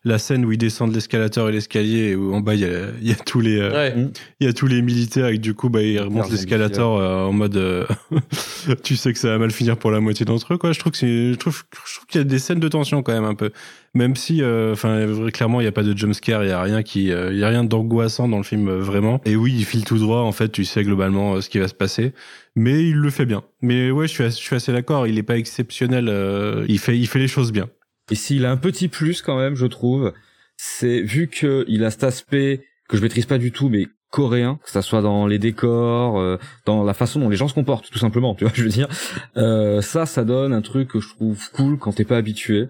[0.05, 2.69] la scène où ils descendent l'escalator et l'escalier, et où en bas il y a,
[3.01, 3.95] il y a tous les, euh, Ouais.
[4.41, 7.25] il y a tous les militaires et que du coup bah ils remontent l'escalator euh,
[7.25, 7.85] en mode, euh,
[8.83, 10.73] tu sais que ça va mal finir pour la moitié d'entre eux quoi.
[10.73, 13.03] Je trouve que c'est, je trouve, je trouve qu'il y a des scènes de tension
[13.03, 13.51] quand même un peu,
[13.95, 16.83] même si, euh, enfin clairement il y a pas de jumpscare, il y a rien
[16.83, 19.21] qui, euh, il y a rien d'angoissant dans le film euh, vraiment.
[19.25, 21.69] Et oui, il file tout droit en fait, tu sais globalement euh, ce qui va
[21.69, 22.13] se passer,
[22.57, 23.43] mais il le fait bien.
[23.63, 25.07] Mais ouais, je suis, assez- je suis assez d'accord.
[25.07, 27.69] Il est pas exceptionnel, euh, il fait, il fait les choses bien.
[28.11, 30.13] Et s'il a un petit plus quand même, je trouve,
[30.57, 34.61] c'est vu que il a cet aspect que je maîtrise pas du tout, mais coréen,
[34.63, 37.91] que ça soit dans les décors, euh, dans la façon dont les gens se comportent,
[37.91, 38.89] tout simplement, tu vois, je veux dire.
[39.37, 42.69] Euh, ça, ça donne un truc que je trouve cool quand t'es pas habitué.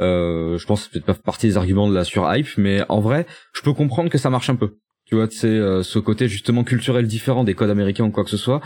[0.00, 3.00] Euh, je pense que c'est peut-être pas partie des arguments de la surhype, mais en
[3.00, 4.76] vrai, je peux comprendre que ça marche un peu.
[5.06, 8.30] Tu vois, c'est euh, ce côté justement culturel différent des codes américains ou quoi que
[8.30, 8.60] ce soit,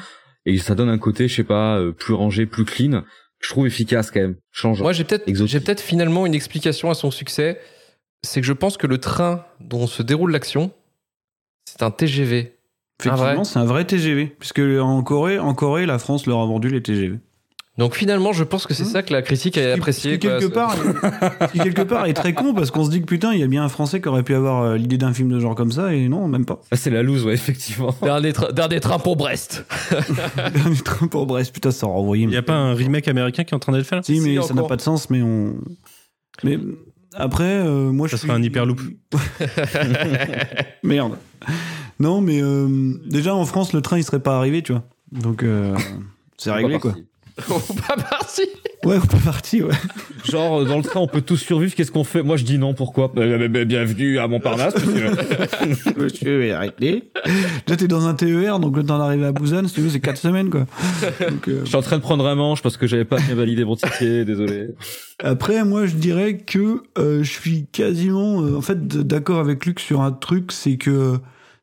[0.47, 3.03] et ça donne un côté, je sais pas, euh, plus rangé, plus clean.
[3.41, 4.85] Je trouve efficace quand même, changeant.
[4.85, 5.53] Moi, j'ai peut-être, Exotique.
[5.53, 7.61] j'ai peut-être finalement une explication à son succès.
[8.25, 10.73] C'est que je pense que le train dont se déroule l'action,
[11.67, 12.59] c'est un TGV.
[13.01, 14.27] Effectivement, c'est un vrai TGV.
[14.27, 17.21] Puisque en Corée, en Corée, la France leur a vendu les TGV.
[17.79, 20.15] Donc finalement, je pense que c'est ça que la critique a apprécié.
[20.15, 20.39] ce qui, quoi.
[20.41, 23.33] quelque part, ce qui, quelque part est très con parce qu'on se dit que putain,
[23.33, 25.39] il y a bien un Français qui aurait pu avoir euh, l'idée d'un film de
[25.39, 26.61] genre comme ça et non, même pas.
[26.73, 27.95] Ah, c'est la loose, ouais, effectivement.
[28.03, 29.65] Dernier, tra- dernier train pour Brest.
[30.55, 32.25] Dernier train pour Brest, putain, ça aura envoyé.
[32.25, 34.21] Il y a pas un remake américain qui est en train d'être fait là Si,
[34.21, 35.55] mais Si, ça n'a pas de sens, mais on.
[36.43, 36.59] Mais
[37.15, 38.27] après, euh, moi je Ça suis.
[38.27, 38.81] sera un hyperloop.
[40.83, 41.17] Merde.
[42.01, 44.85] Non, mais euh, déjà en France, le train il serait pas arrivé, tu vois.
[45.13, 45.75] Donc euh,
[46.37, 46.95] c'est réglé quoi.
[47.51, 48.43] On pas parti.
[48.85, 49.75] Ouais, on peut partir, ouais.
[50.25, 52.23] Genre, euh, dans le train, on peut tous survivre, qu'est-ce qu'on fait?
[52.23, 53.13] Moi, je dis non, pourquoi?
[53.17, 55.11] Euh, bah, bah, Bienvenue à Montparnasse, monsieur.
[55.97, 57.11] Monsieur est arrêté.
[57.67, 60.01] Déjà, t'es dans un TER, donc le temps d'arriver à Busan, si tu veux, c'est
[60.01, 60.67] 4 semaines quoi.
[61.29, 63.35] Donc, euh, Je suis en train de prendre un manche parce que j'avais pas bien
[63.35, 64.69] validé mon ticket, désolé.
[65.23, 69.81] Après, moi, je dirais que euh, je suis quasiment, euh, en fait, d'accord avec Luc
[69.81, 71.19] sur un truc, c'est que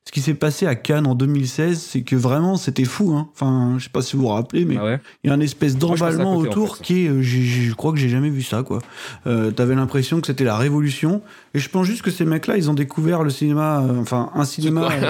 [0.08, 3.14] ce qui s'est passé à Cannes en 2016, c'est que vraiment, c'était fou.
[3.16, 3.28] Hein.
[3.34, 5.39] Enfin, je sais pas si vous vous rappelez, mais Ah ouais il y a un
[5.39, 6.84] espèce d'emballement en autour fait.
[6.84, 8.80] qui est, euh, je crois que j'ai jamais vu ça, quoi.
[9.26, 11.22] Euh, T'avais l'impression que c'était la révolution,
[11.56, 14.43] et je pense juste que ces mecs-là, ils ont découvert le cinéma, euh, enfin, un
[14.43, 15.10] cinéma euh,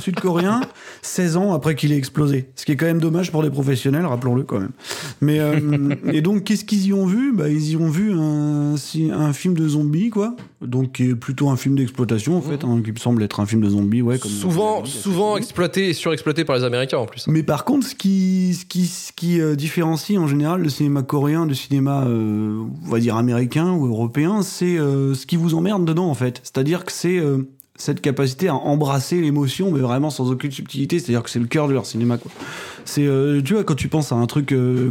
[0.00, 0.60] sud-coréen
[1.02, 2.50] 16 ans après qu'il ait explosé.
[2.54, 4.70] Ce qui est quand même dommage pour des professionnels, rappelons-le quand même.
[5.20, 7.32] Mais euh, et donc qu'est-ce qu'ils y ont vu?
[7.32, 8.76] Bah ils y ont vu un,
[9.32, 10.36] film de zombies quoi.
[10.60, 13.46] Donc qui est plutôt un film d'exploitation en fait, hein, qui me semble être un
[13.46, 14.18] film de zombies ouais.
[14.18, 17.26] comme Souvent, souvent exploité et surexploité par les Américains en plus.
[17.26, 21.02] Mais par contre, ce qui, ce qui, ce qui euh, différencie en général le cinéma
[21.02, 25.54] coréen du cinéma, euh, on va dire américain ou européen, c'est euh, ce qui vous
[25.54, 26.40] emmerde dedans en fait.
[26.42, 30.98] C'est-à-dire que c'est euh, cette capacité à embrasser l'émotion, mais vraiment sans aucune subtilité.
[30.98, 32.18] C'est-à-dire que c'est le cœur de leur cinéma.
[32.18, 32.30] Quoi.
[32.84, 34.90] C'est, euh, tu vois, quand tu penses à un truc, euh,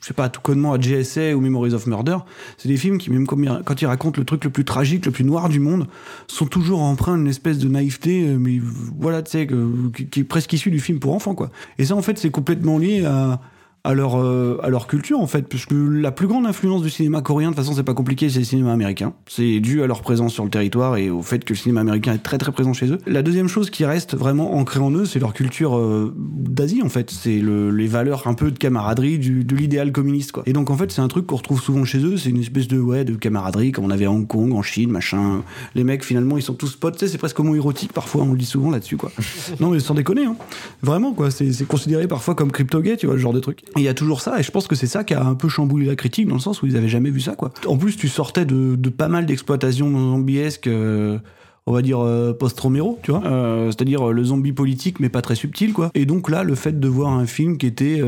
[0.00, 2.18] je sais pas, tout connement à JSA ou Memories of Murder,
[2.58, 5.24] c'est des films qui, même quand ils racontent le truc le plus tragique, le plus
[5.24, 5.86] noir du monde,
[6.26, 8.60] sont toujours empreints d'une espèce de naïveté, mais
[8.98, 9.48] voilà, tu sais,
[9.96, 11.50] qui, qui est presque issu du film pour enfants, quoi.
[11.78, 13.40] Et ça, en fait, c'est complètement lié à,
[13.84, 16.90] à leur, euh, à leur culture, en fait, parce que la plus grande influence du
[16.90, 19.12] cinéma coréen, de toute façon, c'est pas compliqué, c'est le cinéma américain.
[19.26, 22.14] C'est dû à leur présence sur le territoire et au fait que le cinéma américain
[22.14, 22.98] est très très présent chez eux.
[23.06, 26.88] La deuxième chose qui reste vraiment ancrée en eux, c'est leur culture euh, d'Asie, en
[26.88, 27.10] fait.
[27.10, 30.44] C'est le, les valeurs un peu de camaraderie, du, de l'idéal communiste, quoi.
[30.46, 32.68] Et donc, en fait, c'est un truc qu'on retrouve souvent chez eux, c'est une espèce
[32.68, 35.42] de, ouais, de camaraderie, comme on avait à Hong Kong, en Chine, machin.
[35.74, 38.38] Les mecs, finalement, ils sont tous potes, tu sais, c'est presque homo-érotique, parfois, on le
[38.38, 39.10] dit souvent là-dessus, quoi.
[39.60, 40.36] non, mais sans déconner, hein.
[40.82, 41.32] Vraiment, quoi.
[41.32, 43.62] C'est c'est considéré parfois comme crypto-gay, tu vois, le genre de truc.
[43.76, 45.34] Et il y a toujours ça, et je pense que c'est ça qui a un
[45.34, 47.52] peu chamboulé la critique, dans le sens où ils avaient jamais vu ça, quoi.
[47.66, 50.66] En plus, tu sortais de, pas mal d'exploitations zombiesques.
[50.66, 51.18] euh,
[51.66, 55.36] on va dire euh, post-Romero, tu vois, Euh, c'est-à-dire le zombie politique, mais pas très
[55.36, 55.90] subtil, quoi.
[55.94, 58.00] Et donc là, le fait de voir un film qui était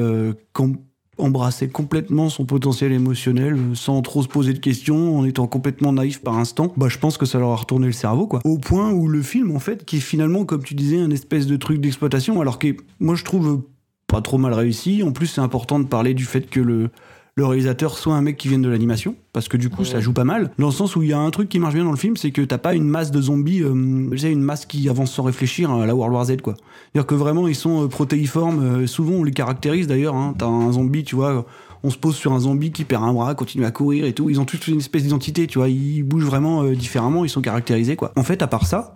[0.53, 0.77] com-
[1.73, 6.37] complètement son potentiel émotionnel, sans trop se poser de questions, en étant complètement naïf par
[6.37, 8.41] instant, bah je pense que ça leur a retourné le cerveau, quoi.
[8.45, 11.47] Au point où le film, en fait, qui est finalement, comme tu disais, un espèce
[11.47, 13.63] de truc d'exploitation, alors que moi je trouve
[14.07, 15.03] pas trop mal réussi.
[15.03, 16.91] En plus, c'est important de parler du fait que le
[17.37, 20.13] le réalisateur soit un mec qui vienne de l'animation, parce que du coup ça joue
[20.13, 21.91] pas mal, dans le sens où il y a un truc qui marche bien dans
[21.91, 25.13] le film, c'est que t'as pas une masse de zombies, euh, une masse qui avance
[25.13, 26.55] sans réfléchir à la World War Z, quoi.
[26.93, 30.35] C'est-à-dire que vraiment ils sont euh, protéiformes, euh, souvent on les caractérise d'ailleurs, hein.
[30.39, 31.45] t'as un zombie, tu vois,
[31.83, 34.31] on se pose sur un zombie qui perd un bras, continue à courir et tout,
[34.31, 37.43] ils ont tous une espèce d'identité, tu vois, ils bougent vraiment euh, différemment, ils sont
[37.43, 38.13] caractérisés, quoi.
[38.15, 38.95] En fait, à part ça,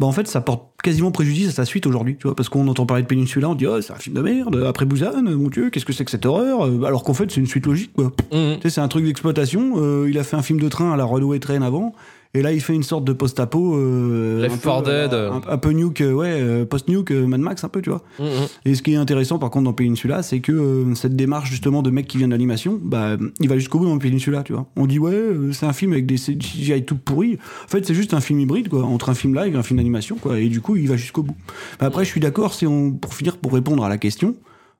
[0.00, 2.66] bah en fait ça porte quasiment préjudice à sa suite aujourd'hui tu vois parce qu'on
[2.66, 5.48] entend parler de Peninsula on dit oh c'est un film de merde après Busan mon
[5.48, 7.92] dieu qu'est-ce que c'est que cette horreur Euh, alors qu'en fait c'est une suite logique
[7.92, 8.10] quoi.
[8.30, 10.96] Tu sais c'est un truc d'exploitation euh, il a fait un film de train à
[10.96, 11.94] la Runaway Train avant
[12.34, 15.14] et là il fait une sorte de post-apo euh, Left un peu, 4 Dead.
[15.14, 18.02] euh, un, un peu nuke euh, ouais euh, post-nuke Mad Max un peu tu vois
[18.18, 18.26] Mhm.
[18.66, 21.82] et ce qui est intéressant par contre dans Peninsula, c'est que euh, cette démarche justement
[21.82, 24.66] de mec qui vient de l'animation, bah il va jusqu'au bout dans Peninsula, tu vois.
[24.76, 25.18] On dit ouais,
[25.52, 27.38] c'est un film avec des CGI tout pourris.
[27.64, 29.78] En fait, c'est juste un film hybride quoi, entre un film live et un film
[29.78, 30.38] d'animation quoi.
[30.38, 31.36] Et du coup, il va jusqu'au bout.
[31.78, 34.34] Bah, après, je suis d'accord, on pour finir pour répondre à la question.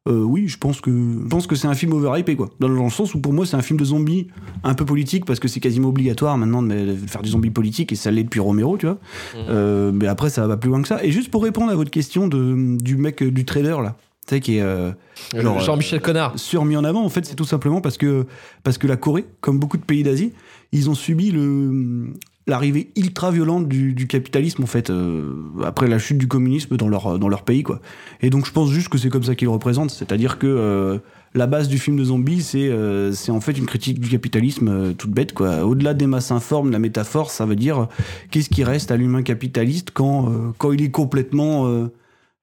[0.08, 2.48] Euh, oui, je pense que je pense que c'est un film overhypé quoi.
[2.58, 4.28] Dans, dans le sens où pour moi c'est un film de zombies
[4.64, 7.96] un peu politique parce que c'est quasiment obligatoire maintenant de, faire du zombie politique et
[7.96, 8.98] ça l'est depuis Romero, tu vois.
[9.36, 11.04] Euh, mais après ça va plus loin que ça.
[11.04, 13.96] Et juste pour répondre à votre question de, du mec euh, du trader là,
[14.26, 14.90] tu sais qui est euh,
[15.34, 16.38] genre, euh, Jean-Michel Connard.
[16.38, 18.26] surmis en avant en fait c'est tout simplement parce que
[18.62, 20.32] parce que la Corée comme beaucoup de pays d'Asie
[20.72, 22.14] ils ont subi le
[22.50, 25.32] l'arrivée ultra violente du, capitalisme en fait euh,
[25.64, 27.80] après la chute du communisme dans leur dans leur pays quoi.
[28.20, 29.90] Et donc je pense juste que c'est comme ça qu'ils représentent.
[29.90, 30.98] C'est-à-dire que euh,
[31.34, 34.94] la base du film de zombies c'est euh, c'est en fait une critique du capitalisme
[34.94, 35.64] toute bête quoi.
[35.64, 37.88] Au-delà des masses informes la métaphore ça veut dire
[38.30, 41.88] qu'est-ce qui reste à l'humain capitaliste quand quand il est complètement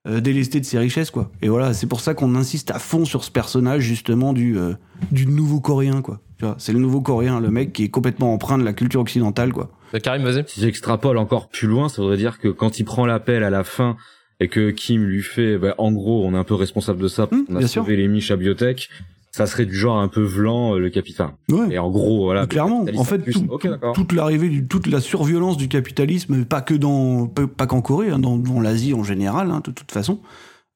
[0.06, 1.30] délesté de ses richesses quoi.
[1.42, 4.58] Et voilà c'est pour ça qu'on insiste à fond sur ce personnage justement du
[5.12, 6.22] du nouveau coréen quoi.
[6.60, 9.70] C'est le nouveau coréen le mec qui est complètement empreint de la culture occidentale quoi
[10.04, 10.44] Karim, vas-y.
[10.48, 13.64] Si j'extrapole encore plus loin, ça voudrait dire que quand il prend l'appel à la
[13.64, 13.96] fin
[14.40, 17.26] et que Kim lui fait, bah, en gros, on est un peu responsable de ça,
[17.28, 18.90] parce Mmh, qu'on a sauvé les miches à biotech,
[19.32, 21.30] ça serait du genre un peu Vlan, euh, le capitaine.
[21.50, 22.42] ouais Et en gros, voilà.
[22.42, 23.48] Mais clairement, en fait, tout-
[23.94, 28.10] toute l'arrivée, du- toute la surviolence du capitalisme, pas que dans, pas pas qu'en Corée,
[28.12, 30.20] hein, dans, dans l'Asie en général, hein, de toute façon,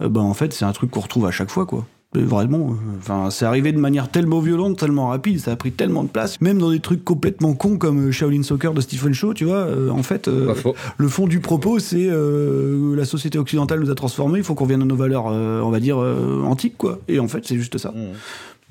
[0.02, 1.86] euh, ben en fait, c'est un truc qu'on retrouve à chaque fois, quoi.
[2.14, 6.10] Vraiment, enfin, c'est arrivé de manière tellement violente, tellement rapide, ça a pris tellement de
[6.10, 9.46] place, même dans des trucs complètement cons comme euh, Shaolin Soccer de Stephen Shaw, tu
[9.46, 9.60] vois.
[9.60, 10.54] euh, en fait, euh,
[10.98, 14.66] le fond du propos, c'est euh, la société occidentale nous a transformés, il faut qu'on
[14.66, 17.00] revienne à nos valeurs, euh, on va dire, euh, antiques, quoi.
[17.08, 17.92] Et en fait, c'est juste ça.
[17.92, 18.00] Mmh.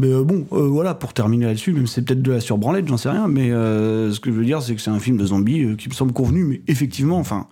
[0.01, 2.99] Mais bon, euh, voilà, pour terminer là-dessus, même si c'est peut-être de la surbranlette, j'en
[2.99, 5.25] sais rien, mais euh, ce que je veux dire, c'est que c'est un film de
[5.25, 7.47] zombies qui me semble convenu, mais effectivement, enfin,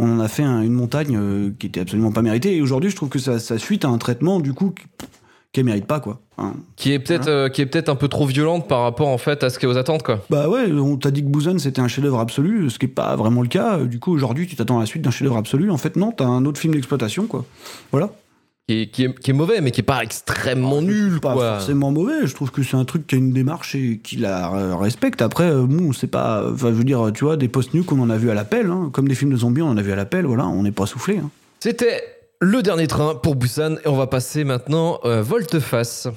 [0.00, 2.88] on en a fait un- une montagne euh, qui était absolument pas méritée, et aujourd'hui,
[2.88, 4.72] je trouve que ça, ça suite à un traitement, du coup,
[5.52, 6.20] qu'elle mérite pas, quoi.
[6.36, 6.54] Hein.
[6.76, 9.42] Qui est peut-être euh, qui est peut-être un peu trop violente par rapport en fait
[9.42, 10.20] à ce qui est aux attentes quoi.
[10.30, 13.16] Bah ouais, on t'a dit que Busan c'était un chef-d'œuvre absolu, ce qui est pas
[13.16, 13.78] vraiment le cas.
[13.78, 15.70] Du coup, aujourd'hui, tu t'attends à la suite d'un chef-d'œuvre absolu.
[15.70, 17.44] En fait, non, t'as un autre film d'exploitation, quoi.
[17.90, 18.10] Voilà.
[18.68, 21.54] Qui est, qui est, qui est mauvais mais qui est pas extrêmement nul pas quoi.
[21.54, 22.26] forcément mauvais.
[22.26, 25.22] Je trouve que c'est un truc qui a une démarche et qui la euh, respecte.
[25.22, 26.44] Après, euh, bon, c'est pas.
[26.52, 28.70] Enfin, je veux dire, tu vois, des post-nuke, on en a vu à l'appel.
[28.70, 28.90] Hein.
[28.92, 30.26] Comme des films de zombies, on en a vu à l'appel.
[30.26, 31.16] Voilà, on n'est pas soufflé.
[31.16, 31.30] Hein.
[31.60, 36.08] C'était le dernier train pour Busan et on va passer maintenant euh, volte-face.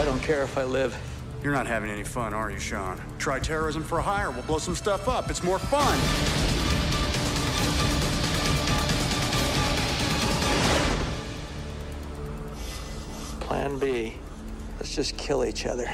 [0.00, 0.94] I don't care if I live
[1.42, 2.98] You're not having any fun, are you, Sean?
[3.18, 4.30] Try terrorism for hire.
[4.30, 5.28] We'll blow some stuff up.
[5.28, 5.98] It's more fun.
[13.40, 14.14] Plan B.
[14.78, 15.86] Let's just kill each other.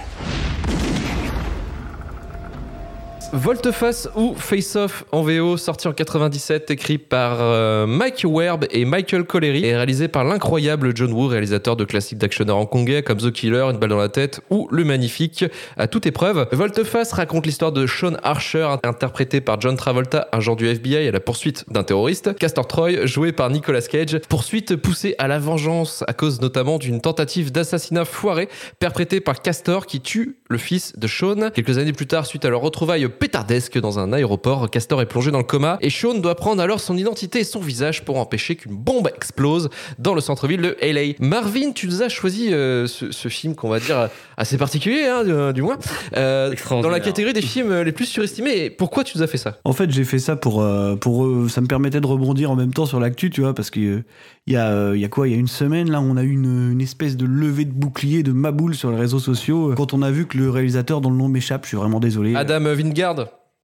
[3.33, 8.85] Volteface ou Face Off en VO, sorti en 97, écrit par euh, Mike Werb et
[8.85, 13.31] Michael Collery, et réalisé par l'incroyable John Woo, réalisateur de classiques d'actionneurs hongkongais comme The
[13.31, 15.45] Killer, Une balle dans la tête ou Le Magnifique,
[15.77, 16.49] à toute épreuve.
[16.51, 21.21] Volteface raconte l'histoire de Sean Archer, interprété par John Travolta, agent du FBI à la
[21.21, 22.35] poursuite d'un terroriste.
[22.37, 27.01] Castor Troy, joué par Nicolas Cage, poursuite poussée à la vengeance à cause notamment d'une
[27.01, 28.49] tentative d'assassinat foirée
[28.81, 31.51] perprétée par Castor qui tue le fils de Sean.
[31.55, 34.71] Quelques années plus tard, suite à leur retrouvailles pétardesque dans un aéroport.
[34.71, 37.61] Castor est plongé dans le coma et Sean doit prendre alors son identité et son
[37.61, 39.69] visage pour empêcher qu'une bombe explose
[39.99, 41.15] dans le centre-ville de LA.
[41.21, 45.23] Marvin, tu nous as choisi euh, ce, ce film qu'on va dire assez particulier, hein,
[45.23, 45.79] du, du moins,
[46.17, 48.65] euh, dans la catégorie des films les plus surestimés.
[48.65, 49.59] Et pourquoi tu nous as fait ça?
[49.65, 52.73] En fait, j'ai fait ça pour, euh, pour ça me permettait de rebondir en même
[52.73, 54.03] temps sur l'actu, tu vois, parce que
[54.47, 55.29] il y a, il y a quoi?
[55.29, 57.73] Il y a une semaine, là, on a eu une, une espèce de levée de
[57.73, 61.11] bouclier de maboule sur les réseaux sociaux quand on a vu que le réalisateur dont
[61.11, 62.35] le nom m'échappe, je suis vraiment désolé.
[62.35, 63.10] Adam Wingard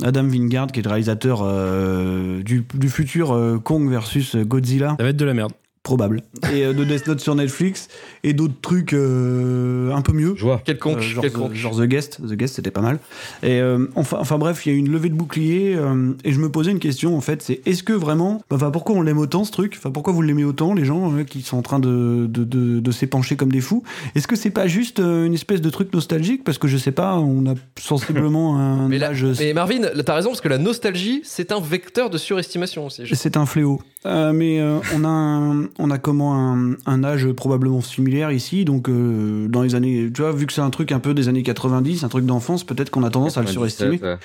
[0.05, 4.95] Adam Wingard, qui est le réalisateur euh, du, du futur euh, Kong versus Godzilla.
[4.99, 5.53] Ça va être de la merde.
[5.87, 6.23] Probable.
[6.53, 7.87] Et euh, de Death Note sur Netflix.
[8.25, 10.35] Et d'autres trucs euh, un peu mieux.
[10.37, 10.61] Je vois.
[10.65, 11.53] Quelconque, Euh, genre, quelconque.
[11.53, 12.21] The, genre The Guest.
[12.29, 12.99] The Guest, c'était pas mal.
[13.45, 15.77] Et euh, enfin, enfin bref, il y a eu une levée de bouclier.
[15.77, 18.43] euh, et je me posais une question, en fait, c'est est-ce que vraiment...
[18.51, 19.75] Enfin, pourquoi on l'aime autant, ce truc?
[19.79, 22.81] Enfin, pourquoi vous l'aimez autant, les gens euh, qui sont en train de, de, de,
[22.81, 23.85] de s'épancher comme des fous?
[24.17, 26.43] Est-ce que c'est pas juste euh, une espèce de truc nostalgique?
[26.43, 29.25] Parce que je sais pas, on a sensiblement un Mais, là, âge...
[29.39, 33.07] mais Marvin, t'as raison, parce que la nostalgie, c'est un vecteur de surestimation aussi.
[33.07, 33.81] Je- C'est un fléau.
[34.05, 38.65] Euh, mais euh, on a un, on a comment un, un âge probablement similaire ici,
[38.65, 41.29] donc euh, dans les années, tu vois, vu que c'est un truc un peu des
[41.29, 44.11] années 90, un truc d'enfance, peut-être qu'on a tendance à le 97, surestimer.
[44.11, 44.19] ouais.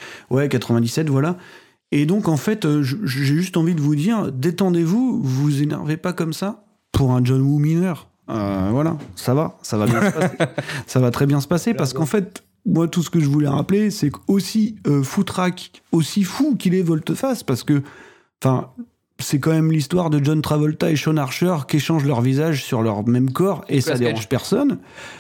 [0.44, 1.38] Ouais, 97, voilà.
[1.92, 6.14] Et donc en fait, euh, j'ai juste envie de vous dire, détendez-vous, vous énervez pas
[6.14, 8.08] comme ça pour un John Woo mineur.
[8.30, 10.38] Euh, voilà, ça va, ça va bien se passer.
[10.88, 13.48] Ça va très bien se passer parce qu'en fait, moi, tout ce que je voulais
[13.50, 17.82] rappeler, c'est qu'aussi euh, foutraque, aussi fou qu'il est Volteface, parce que,
[18.42, 18.70] enfin,
[19.22, 22.82] c'est quand même l'histoire de John Travolta et Sean Archer qui échangent leur visage sur
[22.82, 24.78] leur même corps et Nicolas ça dérange personne.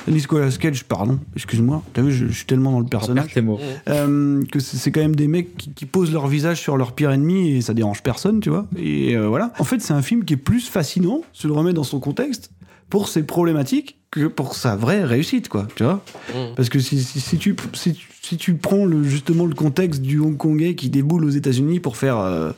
[0.07, 3.25] Nicolas Cage, pardon, excuse-moi, t'as vu, je, je suis tellement dans le personnage.
[3.25, 3.59] Perds tes mots.
[3.87, 7.11] Euh, que c'est quand même des mecs qui, qui posent leur visage sur leur pire
[7.11, 8.67] ennemi et ça dérange personne, tu vois.
[8.77, 9.53] Et euh, voilà.
[9.59, 11.99] En fait, c'est un film qui est plus fascinant, si tu le remets dans son
[11.99, 12.51] contexte,
[12.89, 16.03] pour ses problématiques que pour sa vraie réussite, quoi, tu vois.
[16.33, 16.55] Mm.
[16.57, 20.01] Parce que si, si, si tu, si, tu- si tu prends le, justement le contexte
[20.01, 22.17] du Hongkongais qui déboule aux États-Unis pour faire.
[22.17, 22.51] euh,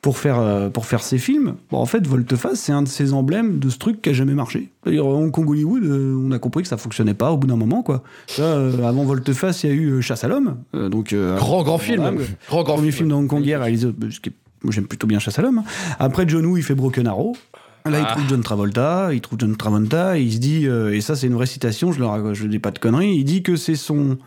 [0.00, 3.12] pour faire, euh, pour faire ses films, bon, en fait, Volteface, c'est un de ces
[3.12, 4.70] emblèmes de ce truc qui a jamais marché.
[4.82, 7.56] C'est-à-dire, Hong Kong Hollywood, euh, on a compris que ça fonctionnait pas au bout d'un
[7.56, 8.04] moment, quoi.
[8.38, 11.78] Euh, avant Volteface, il y a eu Chasse à l'homme, euh, donc euh, Grand, grand
[11.78, 12.02] film.
[12.48, 13.08] Grand, grand premier film.
[13.10, 14.32] film de Hong réalisé, ce qui est-
[14.62, 15.62] moi j'aime plutôt bien Chasse à l'homme.
[15.98, 17.36] Après John Woo, il fait Broken Arrow.
[17.84, 18.12] Là, il Ah.
[18.12, 21.34] trouve John Travolta, il trouve John Travolta, et il se dit, et ça c'est une
[21.34, 24.18] vraie citation, je ne je dis pas de conneries, il dit que c'est son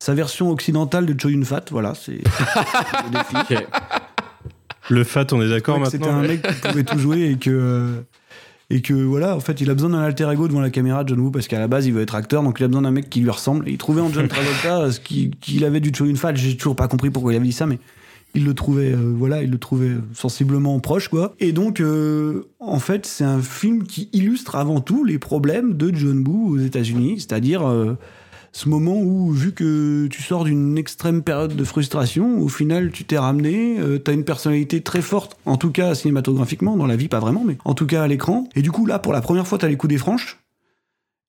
[0.00, 2.20] sa version occidentale de Choi Yun Fat, voilà, c'est
[4.90, 7.36] le fat, on est d'accord que C'était maintenant un mec qui pouvait tout jouer et
[7.36, 8.02] que
[8.70, 11.20] et que voilà, en fait, il a besoin d'un alter ego devant la caméra, John
[11.20, 13.10] Woo, parce qu'à la base, il veut être acteur, donc il a besoin d'un mec
[13.10, 13.68] qui lui ressemble.
[13.68, 16.34] Et il trouvait en John Travolta ce qui- qu'il avait du Yun Fat.
[16.34, 17.78] J'ai toujours pas compris pourquoi il avait dit ça, mais
[18.34, 21.34] il le trouvait, euh, voilà, il le trouvait sensiblement proche, quoi.
[21.40, 25.94] Et donc, euh, en fait, c'est un film qui illustre avant tout les problèmes de
[25.94, 27.96] John Woo aux États-Unis, c'est-à-dire euh,
[28.56, 33.04] ce moment où, vu que tu sors d'une extrême période de frustration, au final, tu
[33.04, 37.08] t'es ramené, euh, t'as une personnalité très forte, en tout cas cinématographiquement, dans la vie
[37.08, 38.48] pas vraiment, mais en tout cas à l'écran.
[38.54, 40.38] Et du coup, là, pour la première fois, t'as les coups des franches.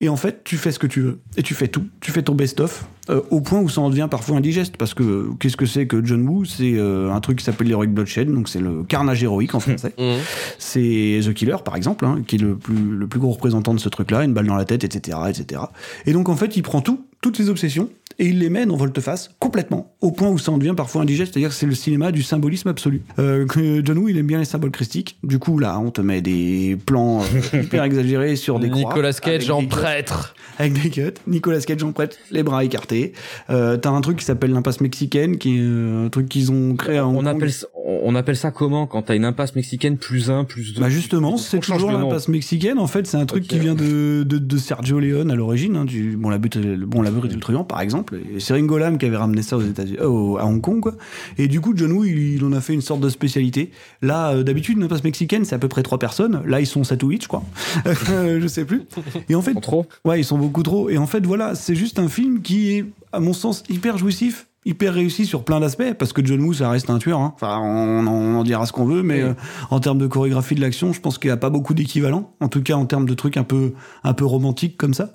[0.02, 1.20] Et en fait, tu fais ce que tu veux.
[1.38, 1.86] Et tu fais tout.
[2.02, 2.86] Tu fais ton best-of.
[3.10, 4.76] euh, au point où ça en devient parfois indigeste.
[4.76, 6.44] Parce que euh, qu'est-ce que c'est que John Woo?
[6.44, 8.30] C'est euh, un truc qui s'appelle l'Heroic Bloodshed.
[8.30, 9.94] Donc c'est le carnage héroïque en français.
[9.98, 10.18] Mhm.
[10.60, 13.80] C'est The Killer, par exemple, hein, qui est le plus, le plus gros représentant de
[13.80, 14.26] ce truc-là.
[14.26, 15.62] Une balle dans la tête, etc., etc.
[16.06, 17.90] Et donc, en fait, il prend tout, toutes ses obsessions,
[18.20, 21.34] et il les met dans volte-face complètement, au point où ça en devient parfois indigeste,
[21.34, 23.04] c'est-à-dire que c'est le cinéma du symbolisme absolu.
[23.20, 23.46] Euh,
[23.84, 25.18] John Woo, il aime bien les symboles christiques.
[25.24, 27.22] Du coup, là, on te met des plans
[27.54, 28.94] euh, hyper exagérés sur des croix.
[28.94, 30.34] Nicolas Cage en prêtre.
[30.60, 31.02] Avec des cuts.
[31.28, 33.14] Nicolas Cage en prêtre, les bras écartés.
[33.50, 36.76] Euh, T'as un truc qui s'appelle l'impasse mexicaine, qui est euh, un truc qu'ils ont
[36.76, 37.28] créé à Hong On Kong.
[37.28, 40.82] appelle, ça- on, appelle ça comment quand t'as une impasse mexicaine plus un plus deux?
[40.82, 42.80] Bah justement, c'est toujours l'impasse mexicaine.
[42.80, 45.76] En fait, c'est un truc qui vient de, de, de Sergio Leone à l'origine.
[45.76, 48.05] Hein, du bon la but, bon la brute et le truand par exemple.
[48.14, 50.94] Et c'est Ringo Lam qui avait ramené ça aux États-Unis, euh, à Hong Kong quoi.
[51.38, 53.72] Et du coup, John Woo, il, il en a fait une sorte de spécialité.
[54.02, 56.42] Là, euh, d'habitude, une impasse mexicaine, c'est à peu près trois personnes.
[56.46, 57.44] Là, ils sont 7 ou 8 je crois.
[58.10, 58.84] Euh, je sais plus.
[59.30, 59.86] Et en fait, trop.
[60.06, 60.90] Ouais, ils sont beaucoup trop.
[60.90, 64.48] Et en fait, voilà, c'est juste un film qui est, à mon sens, hyper jouissif,
[64.66, 67.20] hyper réussi sur plein d'aspects, parce que John Woo, ça reste un tueur.
[67.20, 67.34] hein.
[67.36, 69.30] Enfin, on, en- on en dira ce qu'on veut, mais Oui.
[69.30, 69.34] euh,
[69.70, 72.34] en termes de chorégraphie de l'action, je pense qu'il n'y a pas beaucoup d'équivalent.
[72.40, 75.14] En tout cas, en termes de trucs un peu, un peu romantiques comme ça.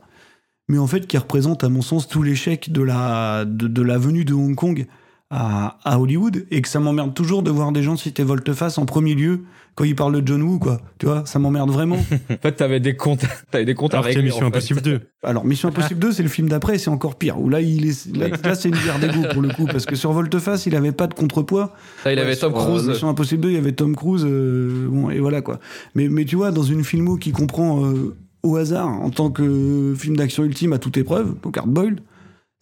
[0.70, 3.98] Mais en fait, qui représente, à mon sens, tout l'échec de la, de, de la
[3.98, 4.86] venue de Hong Kong
[5.28, 6.46] à, à Hollywood.
[6.52, 9.40] Et que ça m'emmerde toujours de voir des gens citer volte-face en premier lieu
[9.74, 10.80] quand ils parlent de John Woo, quoi.
[10.98, 11.96] Tu vois, ça m'emmerde vraiment.
[12.30, 14.46] En fait, t'avais des comptes, t'avais des comptes Alors à qu'il y a régler, Mission
[14.46, 14.56] en fait.
[14.58, 15.00] Impossible 2.
[15.24, 17.40] Alors, Mission Impossible 2, c'est le film d'après, c'est encore pire.
[17.40, 19.96] Où là, il est, là, là, c'est une guerre d'ego pour le coup, parce que
[19.96, 21.74] sur Volteface, il avait pas de contrepoids.
[22.04, 22.88] Là, il Ouais, avait Tom sur, euh, Cruise.
[22.88, 25.58] Mission Impossible 2, il y avait Tom Cruise, euh, bon, et voilà quoi.
[25.96, 29.94] Mais, mais tu vois, dans une filmo qui comprend euh, au hasard, en tant que
[29.96, 32.00] film d'action ultime à toute épreuve, donc Hard Boiled,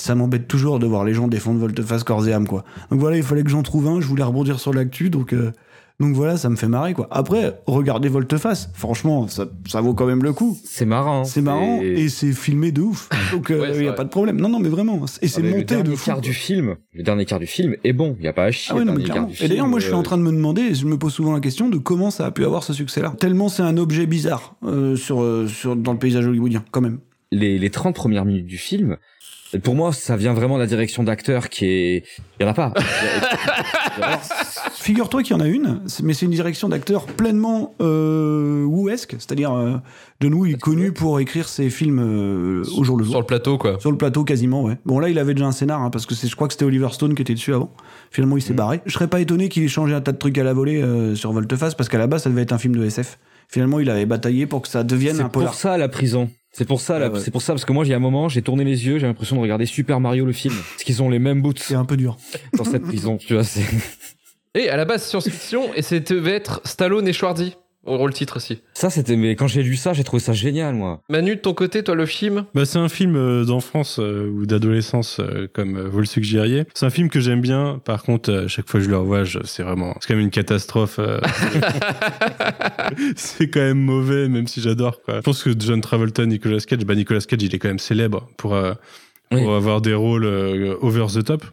[0.01, 2.65] ça m'embête toujours de voir les gens défendre Volteface corps et quoi.
[2.91, 5.33] Donc voilà, il fallait que j'en trouve un, je voulais rebondir sur l'actu, donc.
[5.33, 5.53] euh,
[6.01, 7.09] donc voilà, ça me fait marrer quoi.
[7.11, 10.57] Après, regardez Volteface, franchement, ça, ça vaut quand même le coup.
[10.65, 11.25] C'est marrant.
[11.25, 13.09] C'est marrant et c'est filmé de ouf.
[13.33, 13.95] Donc il Ouais, c'est y a vrai.
[13.97, 14.41] pas de problème.
[14.41, 16.05] Non non, mais vraiment, et c'est Ah, mais le monté de dernier fou.
[16.07, 18.17] quart du film, le dernier quart du film est bon.
[18.21, 18.73] Il y a pas à chier.
[18.75, 19.29] Ah ouais, non, mais clairement.
[19.41, 21.13] Et d'ailleurs, moi, je suis en euh, train de me demander, et je me pose
[21.13, 23.15] souvent la question de comment ça a pu avoir ce succès-là.
[23.19, 27.01] Tellement c'est un objet bizarre euh, sur, euh, sur, dans le paysage hollywoodien, quand même.
[27.33, 28.97] les, les 30 premières minutes du film,
[29.63, 32.05] pour moi, ça vient vraiment de la direction d'acteur qui est...
[32.39, 32.73] Il y en a pas.
[34.73, 39.13] Figure-toi qu'il y en a une, c'est- mais c'est une direction d'acteur pleinement euh, Woo-esque,
[39.19, 39.77] c'est-à-dire euh,
[40.21, 43.13] John Woo est connu pour écrire ses films euh, au jour le jour.
[43.13, 43.79] Sur le plateau, quoi.
[43.81, 44.79] Sur le plateau, quasiment, ouais.
[44.87, 46.65] Bon, là, il avait déjà un scénar, hein, parce que c'est, je crois que c'était
[46.65, 47.73] Oliver Stone qui était dessus avant.
[48.11, 48.81] Finalement, il s'est barré.
[48.87, 51.15] Je serais pas étonné qu'il ait changé un tas de trucs à la volée euh,
[51.15, 53.19] sur Volteface, parce qu'à la base, ça devait être un film de SF.
[53.49, 55.51] Finalement, il avait bataillé pour que ça devienne C'est un polar.
[55.53, 56.29] pour ça la prison.
[56.59, 57.21] C'est pour ça, Ah ouais.
[57.21, 58.99] c'est pour ça parce que moi, il y a un moment, j'ai tourné les yeux,
[58.99, 61.77] j'ai l'impression de regarder Super Mario le film, parce qu'ils ont les mêmes boots C'est
[61.77, 62.17] un peu dur.
[62.57, 63.17] dans cette prison.
[63.17, 63.63] Tu vois, c'est.
[64.55, 67.55] Et à la base, science-fiction, et c'était devait être Stallone et Schwarzy
[67.89, 68.61] au rôle titre aussi.
[68.75, 69.17] Ça, c'était.
[69.17, 71.01] Mais quand j'ai lu ça, j'ai trouvé ça génial, moi.
[71.09, 74.47] Manu, de ton côté, toi, le film Bah, c'est un film euh, d'enfance euh, ou
[74.47, 76.65] d'adolescence, euh, comme euh, vous le suggériez.
[76.75, 77.81] C'est un film que j'aime bien.
[77.85, 80.25] Par contre, euh, chaque fois que je le revois, je- c'est vraiment, c'est quand même
[80.25, 80.99] une catastrophe.
[80.99, 81.21] euh.
[83.17, 85.03] c'est quand même mauvais, même si j'adore.
[85.03, 85.17] Quoi.
[85.17, 88.29] Je pense que John Travolta, Nicolas Cage, bah Nicolas Cage, il est quand même célèbre
[88.37, 88.73] pour euh,
[89.31, 89.55] pour Oui.
[89.55, 91.45] avoir des rôles euh, over the top.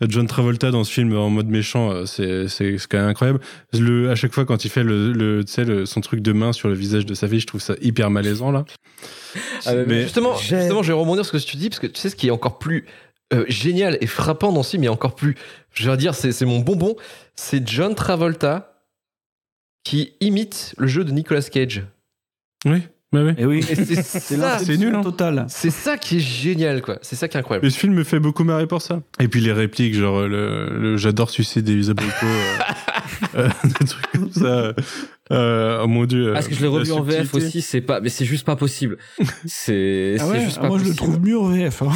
[0.00, 3.40] John Travolta dans ce film en mode méchant, euh, c'est c'est c'est quand même incroyable.
[3.72, 6.32] Le, à chaque fois quand il fait le, le, tu sais, le- son truc de
[6.32, 8.64] main sur le visage de sa fille, je trouve ça hyper malaisant là.
[9.66, 11.86] Ah, mais- Mais- justement, justement, je vais rebondir sur ce que tu dis, parce que
[11.86, 12.86] tu sais ce qui est encore plus
[13.34, 15.34] euh, génial et frappant dans ce film, et encore plus,
[15.74, 16.96] je vais dire, c'est c'est mon bonbon,
[17.36, 18.82] c'est John Travolta
[19.84, 21.84] qui imite le jeu de Nicolas Cage.
[22.64, 23.32] Oui, bah oui.
[23.38, 23.58] Et oui.
[23.70, 25.02] Et c'est C'est ça, c'est nul, hein.
[25.02, 25.46] total.
[25.48, 26.98] c'est ça qui est génial, quoi.
[27.02, 27.64] C'est ça qui est incroyable.
[27.66, 29.00] Mais ce film me fait beaucoup marrer pour ça.
[29.18, 32.58] Et puis les répliques, genre le, le- j'adore sucer des abricots, euh,
[33.36, 33.48] euh,
[33.80, 34.74] des trucs comme ça.
[35.30, 36.32] Euh, oh mon dieu.
[36.34, 38.56] Parce que je l'ai la revu en VF aussi, c'est pas, mais c'est juste pas
[38.56, 38.98] possible.
[39.46, 41.82] C'est, Ah c'est ouais, juste ah, pas moi, je le trouve mieux en VF.
[41.82, 41.90] hein.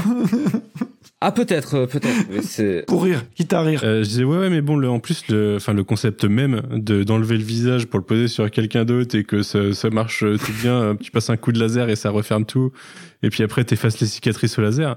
[1.25, 2.85] Ah, peut-être, euh, peut-être, mais c'est.
[2.89, 3.83] Pour rire, quitte à rire.
[3.85, 6.63] Euh, je disais ouais ouais mais bon le, en plus le enfin le concept même
[6.73, 10.25] de d'enlever le visage pour le poser sur quelqu'un d'autre et que ça, ça marche
[10.25, 12.73] euh, tout bien tu passes un coup de laser et ça referme tout
[13.23, 14.97] et puis après t'effaces les cicatrices au laser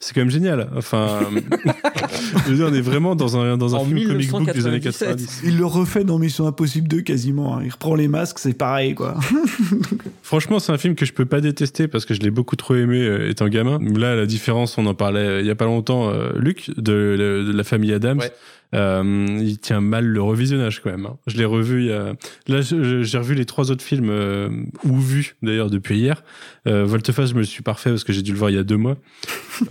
[0.00, 1.20] c'est quand même génial enfin
[2.44, 4.66] je veux dire on est vraiment dans un dans un En film comic book des
[4.66, 5.08] années 1997.
[5.16, 7.56] 90 Il le refait dans Mission Impossible 2 quasiment.
[7.56, 7.60] hein.
[7.64, 9.16] Il reprend les masques, c'est pareil quoi.
[10.22, 12.74] Franchement, c'est un film que je peux pas détester parce que je l'ai beaucoup trop
[12.74, 13.78] aimé euh, étant gamin.
[13.96, 16.82] Là, la différence, on en parlait euh, il y a pas longtemps, euh, Luc, de,
[16.82, 18.18] de- de la famille Adams.
[18.18, 18.32] Ouais.
[18.74, 21.06] Euh, il tient mal le revisionnage quand même.
[21.06, 21.16] hein.
[21.28, 22.14] Je l'ai revu il y a...
[22.48, 24.48] Là, j'ai revu les trois autres films, euh,
[24.84, 26.24] ou vus d'ailleurs depuis hier.
[26.66, 28.58] Euh, Volteface, je me le suis parfait parce que j'ai dû le voir il y
[28.58, 28.96] a deux mois.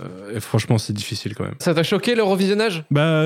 [0.02, 1.54] Euh, et franchement, c'est difficile quand même.
[1.60, 3.22] Ça t'a choqué le revisionnage Bah,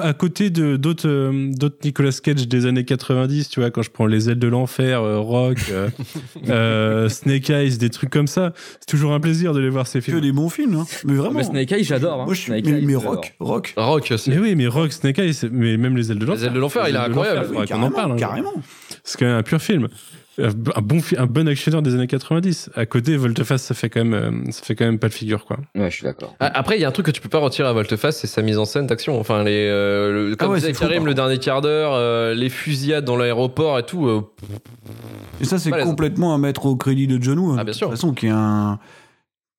[0.00, 3.90] à côté de d'autres euh, d'autres Nicolas Cage des années 90, tu vois, quand je
[3.90, 5.88] prends les ailes de l'enfer, euh, Rock, euh,
[6.48, 9.98] euh, Snake Eyes, des trucs comme ça, c'est toujours un plaisir de les voir ces
[9.98, 10.20] Que films.
[10.20, 10.86] des bons films, hein.
[11.04, 11.38] Mais vraiment.
[11.40, 12.20] Mais Snake Eyes, j'adore.
[12.20, 12.24] Hein.
[12.26, 12.52] Moi, je suis.
[12.52, 13.74] Snake Mais, Eyes, mais rock, rock.
[13.76, 14.28] Rock, c'est.
[14.30, 16.44] Mais oui, mais Rock, Snake Eyes, mais même les ailes de l'enfer.
[16.46, 17.48] ailes de l'enfer, il est Les incroyable.
[17.66, 18.12] qu'on en parle.
[18.12, 18.16] hein.
[18.16, 18.52] carrément.
[19.02, 19.88] C'est quand même un pur film.
[20.36, 20.50] Un
[20.82, 22.70] bon, un bon actionneur des années 90.
[22.74, 25.44] À côté, Volteface, ça fait quand même, euh, ça fait quand même pas de figure,
[25.44, 25.58] quoi.
[25.76, 26.34] Ouais, je suis d'accord.
[26.40, 28.26] Ah, Après, il y a un truc que tu peux pas retirer à Volteface, c'est
[28.26, 29.18] sa mise en scène d'action.
[29.20, 33.04] Enfin, les, euh, le- comme Ah ouais, fou, le dernier quart d'heure, euh, les fusillades
[33.04, 34.08] dans l'aéroport et tout.
[34.08, 34.22] euh,
[35.40, 37.50] Et ça, c'est complètement à mettre au crédit de John Woo.
[37.52, 37.86] hein, Ah, bien de sûr.
[37.88, 38.78] toute façon, qui est un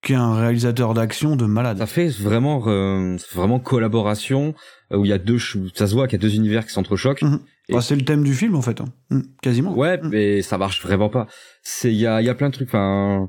[0.05, 1.79] qui est un réalisateur d'action de malade.
[1.79, 4.53] Ça fait vraiment, euh, vraiment collaboration
[4.93, 5.39] euh, où il y a deux,
[5.73, 7.23] ça se voit qu'il y a deux univers qui s'entrechoquent.
[7.23, 7.39] Mhm.
[7.67, 8.85] Et- Bah, c'est le thème du film en fait, hein.
[9.09, 9.75] Mm, quasiment.
[9.75, 11.27] Ouais, mais ça marche vraiment pas.
[11.63, 12.69] C'est, il y a, il y a plein de trucs.
[12.69, 13.27] Enfin,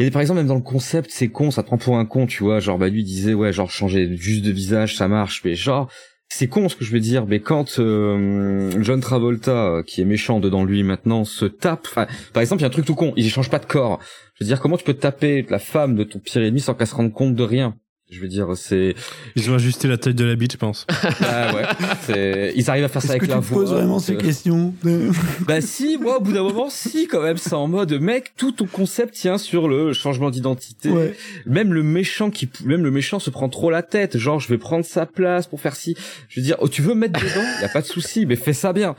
[0.00, 2.26] et par exemple même dans le concept, c'est con, ça te prend pour un con,
[2.26, 2.58] tu vois.
[2.58, 5.42] Genre bah lui disait ouais, genre changer juste de visage, ça marche.
[5.44, 5.88] Mais genre
[6.28, 7.26] c'est con ce que je veux dire.
[7.26, 11.88] Mais quand euh, John Travolta, euh, qui est méchant dedans lui maintenant, se tape.
[12.32, 14.00] par exemple, il y a un truc tout con, il change pas de corps.
[14.34, 16.86] Je veux dire, comment tu peux taper la femme de ton pire ennemi sans qu'elle
[16.86, 17.76] se rende compte de rien?
[18.08, 18.94] Je veux dire, c'est
[19.34, 20.86] Ils ont ajusté la taille de la bite, je pense.
[21.22, 21.62] ah ouais,
[22.06, 23.58] c'est ils arrivent à faire ça avec que la tu voix.
[23.62, 24.74] poses vraiment ces euh, questions
[25.40, 28.52] bah si, moi au bout d'un moment, si quand même, c'est en mode mec, tout
[28.52, 30.88] ton concept tient sur le changement d'identité.
[30.88, 31.16] Ouais.
[31.46, 34.58] Même le méchant qui, même le méchant se prend trop la tête, genre je vais
[34.58, 35.96] prendre sa place pour faire ci.
[36.28, 38.36] Je veux dire, oh tu veux me mettre dedans, y a pas de souci, mais
[38.36, 38.94] fais ça bien.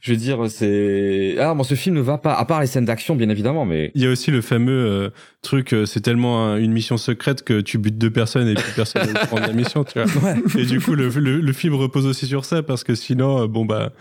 [0.00, 2.86] Je veux dire, c'est ah bon, ce film ne va pas, à part les scènes
[2.86, 5.10] d'action bien évidemment, mais Il y a aussi le fameux euh,
[5.42, 8.64] truc, euh, c'est tellement un- une mission secrète que tu butes deux personnes et puis
[8.74, 10.34] personne ne prend la mission, tu vois.
[10.58, 13.46] Et du coup, le, le, le film repose aussi sur ça parce que sinon, euh,
[13.46, 13.92] bon bah,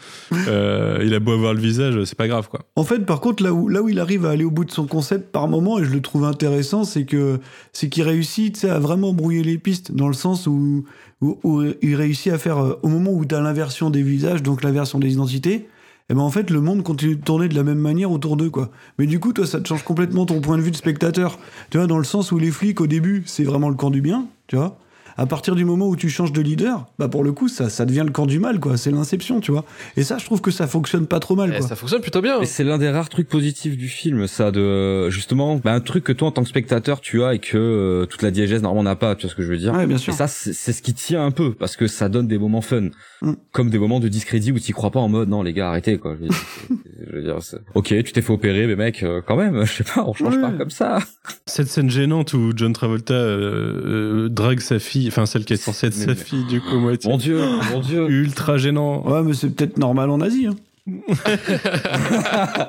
[0.48, 2.62] euh, il a beau avoir le visage, c'est pas grave quoi.
[2.76, 4.72] En fait, par contre, là où, là où il arrive à aller au bout de
[4.72, 7.40] son concept par moment, et je le trouve intéressant, c'est que
[7.74, 10.86] c'est qu'il réussit tu sais, à vraiment brouiller les pistes, dans le sens où,
[11.22, 14.42] où, où il réussit à faire, euh, au moment où tu as l'inversion des visages,
[14.44, 15.68] donc l'inversion des identités,
[16.10, 18.50] et ben en fait, le monde continue de tourner de la même manière autour d'eux,
[18.50, 18.70] quoi.
[18.98, 21.38] Mais du coup, toi, ça te change complètement ton point de vue de spectateur.
[21.70, 24.02] Tu vois, dans le sens où les flics, au début, c'est vraiment le camp du
[24.02, 24.80] bien, tu vois.
[25.22, 27.86] À partir du moment où tu changes de leader, bah pour le coup, ça, ça
[27.86, 28.78] devient le camp du mal, quoi.
[28.78, 29.66] C'est l'inception, tu vois.
[29.98, 31.68] Et ça, je trouve que ça fonctionne pas trop mal, Eh, quoi.
[31.68, 32.40] ça fonctionne plutôt bien.
[32.40, 36.06] Mais c'est l'un des rares trucs positifs du film, ça, de justement, bah, un truc
[36.06, 38.90] que toi en tant que spectateur tu as et que euh, toute la diégèse normalement
[38.90, 40.14] n'a pas, tu vois ce que je veux dire Ouais, bien sûr.
[40.14, 42.90] Et ça, c'est ce qui tient un peu parce que ça donne des moments fun,
[43.22, 43.34] Mm.
[43.52, 45.98] comme des moments de discrédit où t'y crois pas en mode non les gars arrêtez
[45.98, 46.16] quoi.
[46.16, 46.74] Je veux dire, c'est-
[47.12, 49.74] je veux dire, c'est- ok, tu t'es fait opérer, mais mec, euh, quand même, je
[49.74, 50.42] sais pas, on change Ouais.
[50.42, 51.00] pas comme ça.
[51.46, 55.58] Cette scène gênante où John Travolta euh, euh, drague sa fille, enfin celle qui est
[55.58, 57.10] censée être sa fille du coup, moitié.
[57.12, 57.40] Mon dieu,
[57.74, 58.06] mon dieu.
[58.10, 59.06] Ultra gênant.
[59.08, 60.48] Ouais, mais c'est peut-être normal en Asie.
[60.48, 60.56] Hein.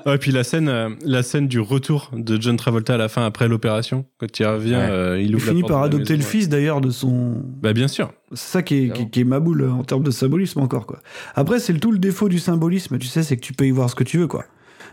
[0.07, 3.09] Ouais, et puis la scène, euh, la scène du retour de John Travolta à la
[3.09, 4.88] fin après l'opération, quand il revient, Ouais.
[4.91, 7.43] euh, il Il ouvre la finit porte par adopter le fils d'ailleurs de son.
[7.62, 8.12] Bah bien sûr.
[8.32, 10.86] C'est ça qui est, qui, qui est ma boule euh, en termes de symbolisme encore
[10.86, 10.99] quoi.
[11.34, 13.70] Après c'est le tout le défaut du symbolisme, tu sais, c'est que tu peux y
[13.70, 14.45] voir ce que tu veux quoi.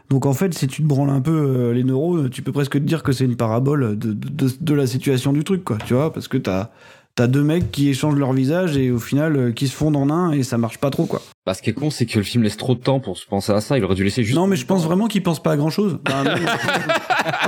[0.09, 2.73] Donc en fait, si tu te branles un peu euh, les neurones, tu peux presque
[2.73, 5.77] te dire que c'est une parabole de, de, de- de la situation du truc quoi,
[5.85, 6.69] tu vois, parce que t'as
[7.17, 10.09] t'as deux mecs qui échangent leur visage et au final euh, qui se fondent en
[10.11, 11.21] un et ça marche pas trop quoi.
[11.47, 13.25] Bah, ce qui est con, c'est que le film laisse trop de temps pour se
[13.25, 13.77] penser à ça.
[13.77, 14.37] Il aurait dû laisser juste.
[14.37, 15.97] Non, mais je pense vraiment qu'il pense pas à grand chose.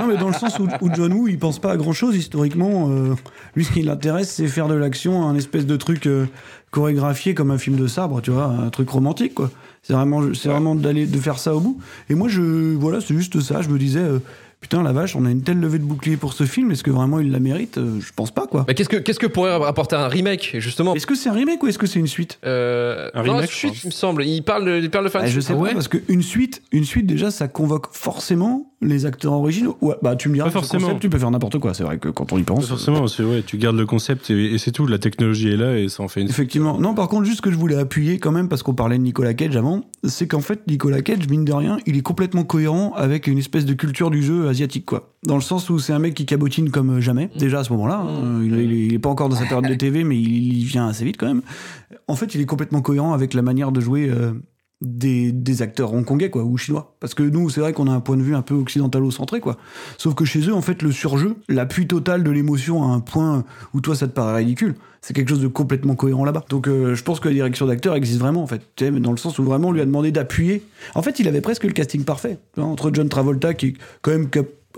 [0.00, 2.16] non, mais dans le sens où, où John Woo, il pense pas à grand chose
[2.16, 2.88] historiquement.
[2.90, 3.14] euh,
[3.54, 6.26] lui, ce qui l'intéresse, c'est faire de l'action un espèce de truc euh,
[6.70, 9.50] chorégraphié comme un film de sabre, tu vois, un truc romantique, quoi.
[9.82, 11.78] C'est vraiment, c'est vraiment d'aller, de faire ça au bout.
[12.08, 13.62] Et moi, je, voilà, c'est juste ça.
[13.62, 14.18] Je me disais, euh,
[14.60, 16.70] putain, la vache, on a une telle levée de bouclier pour ce film.
[16.70, 18.64] Est-ce que vraiment il la mérite Euh, Je pense pas, quoi.
[18.68, 21.62] Mais qu'est-ce que qu'est-ce que pourrait apporter un remake justement Est-ce que c'est un remake
[21.62, 23.84] ou est-ce que c'est une suite euh, Un non, remake, suite, je pense.
[23.84, 24.24] il me semble.
[24.24, 25.42] Il parle de, il parle de fan Ah, je suite.
[25.44, 29.32] sais Ah pas, ouais parce qu'une suite, une suite, déjà, ça convoque forcément les acteurs
[29.34, 29.76] originaux.
[29.82, 30.84] Ouais, bah, tu me diras, Pas forcément.
[30.86, 31.74] concept, tu peux faire n'importe quoi.
[31.74, 32.66] C'est vrai que quand on y pense.
[32.66, 34.86] Forcément, c'est ouais, tu gardes le concept et, et c'est tout.
[34.86, 36.28] La technologie est là et ça en fait une.
[36.28, 36.78] Effectivement.
[36.78, 39.02] Non, par contre, juste ce que je voulais appuyer quand même, parce qu'on parlait de
[39.02, 42.92] Nicolas Cage avant, c'est qu'en fait, Nicolas Cage, mine de rien, il est complètement cohérent
[42.96, 45.12] avec une espèce de culture du jeu asiatique, quoi.
[45.26, 47.98] Dans le sens où c'est un mec qui cabotine comme jamais, déjà à ce moment-là.
[48.06, 48.40] hein.
[48.42, 50.64] Il, est- il il est pas encore dans sa période de TV, mais il y
[50.64, 51.42] vient assez vite quand même.
[52.08, 54.32] En fait, il est complètement cohérent avec la manière de jouer euh,
[54.80, 56.94] des, des acteurs hongkongais, quoi, ou chinois.
[57.00, 59.58] Parce que nous, c'est vrai qu'on a un point de vue un peu occidentalo-centré, quoi.
[59.98, 63.44] Sauf que chez eux, en fait, le surjeu, l'appui total de l'émotion à un point
[63.74, 66.44] où toi, ça te paraît ridicule, c'est quelque chose de complètement cohérent là-bas.
[66.48, 68.62] Donc euh, je pense que la direction d'acteur existe vraiment, en fait.
[68.78, 70.62] Dans le sens où vraiment on lui a demandé d'appuyer.
[70.94, 72.38] En fait, il avait presque le casting parfait.
[72.56, 74.28] Entre John Travolta, qui est quand même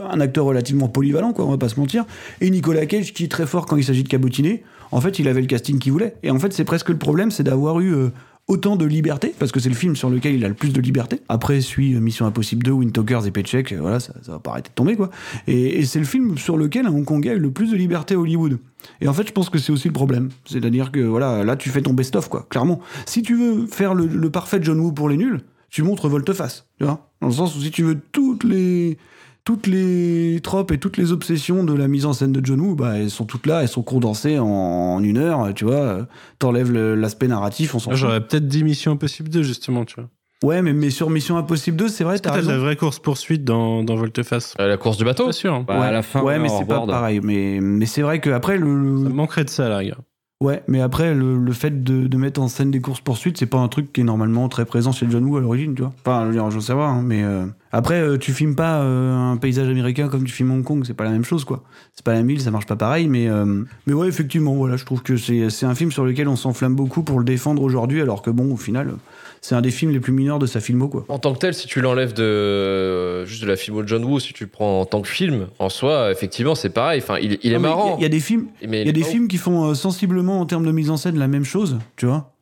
[0.01, 2.07] un acteur relativement polyvalent, quoi, on va pas se mentir,
[2.41, 4.65] et Nicolas Cage, qui est très fort quand il s'agit de cabotiner.
[4.91, 6.17] En fait, il avait le casting qu'il voulait.
[6.23, 7.95] Et en fait, c'est presque le problème, c'est d'avoir eu...
[7.95, 8.09] euh,
[8.49, 10.81] autant de liberté, parce que c'est le film sur lequel il a le plus de
[10.81, 11.21] liberté.
[11.29, 14.39] Après suit euh, Mission Impossible 2, Wind Talkers et Paycheck, euh, voilà, ça, ça va
[14.39, 15.11] pas arrêter de tomber, quoi.
[15.47, 18.15] Et, et c'est le film sur lequel un Hongkongais a eu le plus de liberté
[18.15, 18.59] à Hollywood.
[19.01, 20.31] Et en fait, je pense que c'est aussi le problème.
[20.45, 22.81] C'est-à-dire que, voilà, là, tu fais ton best-of, quoi, clairement.
[23.07, 25.41] Si tu veux faire le, le parfait John Woo pour les nuls,
[25.71, 27.11] tu montres volte-face, tu vois.
[27.21, 28.99] Dans le sens où si tu veux toutes les
[29.45, 32.75] toutes les tropes et toutes les obsessions de la mise en scène de John Woo,
[32.77, 36.07] bah, elles sont toutes là, elles sont condensées en, en une heure, tu vois.
[36.39, 37.93] T'enlèves le- l'aspect narratif, on s'en.
[37.95, 40.09] J'aurais peut-être dit Mission Impossible 2 justement, tu vois.
[40.45, 42.51] Ouais, mais, mais sur Mission Impossible 2, c'est vrai, t'as raison.
[42.51, 44.55] la vraie course poursuite dans dans Volteface.
[44.61, 45.27] Euh, la course du bateau.
[45.27, 45.63] Pas sûr.
[45.65, 47.21] Bah, ouais, à la fin, ouais, mais c'est pas pareil.
[47.23, 49.99] Mais, mais c'est vrai que après le, Ça manquerait de ça, là, gars.
[50.43, 53.93] Ouais, mais après, le, fait de, mettre en scène des courses-poursuites, c'est pas un truc
[53.93, 55.93] qui est normalement très présent chez John Woo à l'origine, tu vois.
[56.05, 59.37] Enfin, je veux sais pas, hein, mais euh, après, euh, tu filmes pas euh, un
[59.37, 61.63] paysage américain comme tu filmes Hong Kong, c'est pas la même chose, quoi.
[61.95, 63.29] C'est pas la même ville, ça marche pas pareil, mais,
[63.87, 67.05] mais ouais, effectivement, voilà, je trouve que c'est un film sur lequel on s'enflamme beaucoup
[67.05, 68.95] pour le défendre aujourd'hui, alors que bon, au final,
[69.45, 71.05] c'est un des films les plus mineurs de sa filmo, quoi.
[71.09, 74.05] En tant que tel, si tu l'enlèves de euh, juste de la filmo de John
[74.05, 77.01] Woo, si tu le prends en tant que film, en soi, effectivement, c'est pareil.
[77.03, 77.97] Enfin, il, il est Non, marrant.
[77.99, 80.47] Il y, a des films, il y a des films qui font euh, sensiblement en
[80.47, 82.33] termes de mise en scène la même chose, tu vois,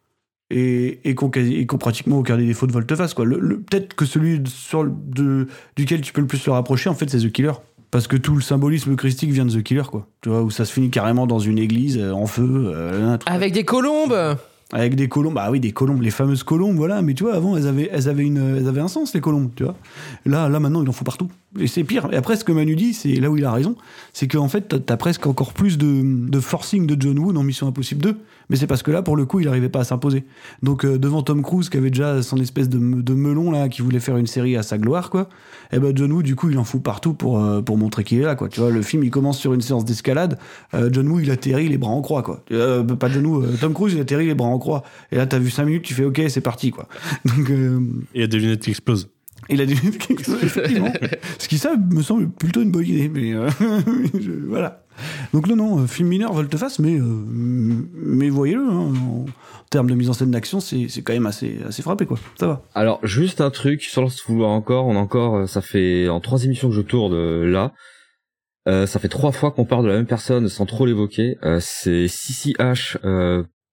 [0.50, 3.24] et, et ont pratiquement aucun des défauts de volte-face, quoi.
[3.24, 5.46] Le, le- Peut-être que celui de- sur le- de,
[5.76, 7.52] duquel tu peux le plus le rapprocher, en fait, c'est The Killer.
[7.90, 10.06] Parce que tout le symbolisme christique vient de The Killer, quoi.
[10.20, 13.18] Tu vois, où ça se finit carrément dans une église, euh, en feu, euh, un
[13.18, 14.36] truc Avec des colombes
[14.72, 17.02] avec des colombes, bah oui, des colombes, les fameuses colombes, voilà.
[17.02, 19.50] Mais tu vois, avant, elles avaient, elles avaient, une, elles avaient un sens, les colombes,
[19.54, 19.74] tu vois.
[20.26, 21.28] Là, là, maintenant, il en faut partout.
[21.58, 22.08] Et c'est pire.
[22.12, 23.74] Et après, ce que Manu dit, c'est là où il a raison,
[24.12, 27.66] c'est qu'en fait, t'as- presque encore plus de, de forcing de John Woo dans Mission
[27.66, 28.16] Impossible 2.
[28.50, 30.24] Mais c'est parce que là, pour le coup, il n'arrivait pas à s'imposer.
[30.62, 33.68] Donc, euh, devant Tom Cruise, qui avait déjà son espèce de, me- de melon, là,
[33.68, 35.28] qui voulait faire une série à sa gloire, quoi.
[35.72, 38.18] Et ben, John Woo, du coup, il en fout partout pour, euh, pour montrer qu'il
[38.20, 38.48] est là, quoi.
[38.48, 40.38] Tu vois, le film, il commence sur une séance d'escalade.
[40.74, 42.44] Euh, John Woo, il atterrit les bras en croix, quoi.
[42.52, 44.82] Euh, pas John Woo, Tom Cruise, il atterrit les bras en croix.
[45.12, 46.86] Et là, t'as vu 5 minutes, tu fais OK, c'est parti, quoi.
[47.24, 47.54] Donc, Et
[48.14, 49.08] il y a des lunettes qui explosent.
[49.48, 49.72] Il a dit
[50.42, 50.92] effectivement.
[51.38, 53.08] Ce qui, ça, me semble plutôt une bonne idée.
[53.08, 53.48] Mais euh,
[54.20, 54.84] je- voilà.
[55.32, 59.24] Donc, non, non, euh, film mineur, volte-face, mais, euh, mais voyez-le, hein, en
[59.70, 62.18] termes de mise en scène d'action, c'est c'est quand même assez, assez frappé, quoi.
[62.38, 62.62] Ça va.
[62.74, 66.20] Alors juste un truc sur le vouloir encore, on a encore, euh, ça fait en
[66.20, 67.72] trois émissions que je tourne euh, là.
[68.68, 71.36] Euh, ça fait trois fois qu'on parle de la même personne sans trop l'évoquer.
[71.44, 72.98] Euh, c'est Sissy H.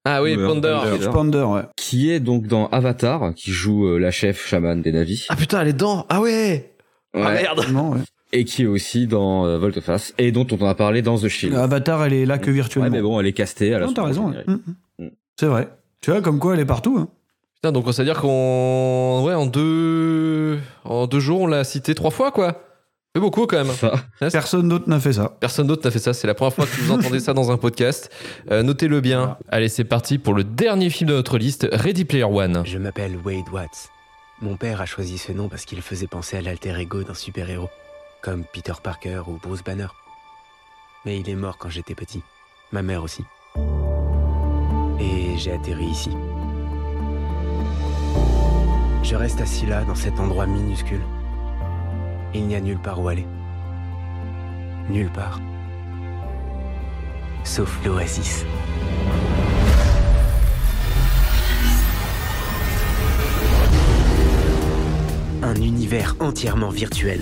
[0.10, 0.80] Ah oui, Ponder.
[1.12, 1.62] Ponder, ouais.
[1.76, 5.26] qui est donc dans Avatar, qui joue euh, la chef chamane des navis.
[5.28, 6.72] Ah putain, elle est dedans Ah ouais
[7.14, 7.42] Ah Ouais.
[7.42, 8.00] merde Non, ouais.
[8.32, 11.56] Et qui est aussi dans euh, Volteface et dont on a parlé dans The Shield.
[11.56, 12.90] Avatar, elle est là que Ouais, virtuellement.
[12.90, 13.68] mais bon, elle est castée.
[13.68, 14.30] Elle a non, t'as raison.
[14.32, 14.44] ouais.
[14.48, 15.10] Mm, mm.
[15.40, 15.68] C'est vrai.
[16.02, 16.98] Tu vois, comme quoi, elle est partout.
[17.00, 17.10] Hein.
[17.56, 19.24] Putain, donc ça veut dire qu'on.
[19.26, 20.60] Ouais, en deux.
[20.86, 22.62] En deux jours, on l'a cité trois fois, quoi.
[23.18, 23.74] C'est beaucoup quand même.
[23.74, 23.94] Ça.
[24.30, 25.36] Personne d'autre n'a fait ça.
[25.40, 26.14] Personne d'autre n'a fait ça.
[26.14, 28.12] C'est la première fois que vous entendez ça dans un podcast.
[28.52, 29.40] Euh, Notez-le bien.
[29.50, 32.62] Allez, c'est parti pour le dernier film de notre liste, Ready Player One.
[32.64, 33.90] Je m'appelle Wade Watts.
[34.40, 37.72] Mon père a choisi ce nom parce qu'il faisait penser à l'alter ego d'un super-héros,
[38.22, 39.88] comme Peter Parker ou Bruce Banner.
[41.04, 42.22] Mais il est mort quand j'étais petit.
[42.72, 43.24] Ma mère aussi.
[45.00, 46.12] Et j'ai atterri ici.
[49.02, 51.02] Je reste assis là, dans cet endroit minuscule.
[52.34, 53.26] Il n'y a nulle part où aller.
[54.90, 55.40] Nulle part.
[57.44, 58.46] Sauf l'oasis.
[65.42, 67.22] Un univers entièrement virtuel.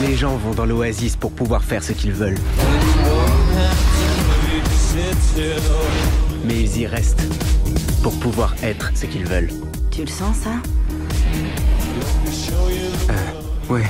[0.00, 2.38] Les gens vont dans l'oasis pour pouvoir faire ce qu'ils veulent.
[6.44, 7.22] Mais ils y restent
[8.04, 9.48] pour pouvoir être ce qu'ils veulent.
[9.90, 10.50] Tu le sens ça?
[13.70, 13.84] Ouais.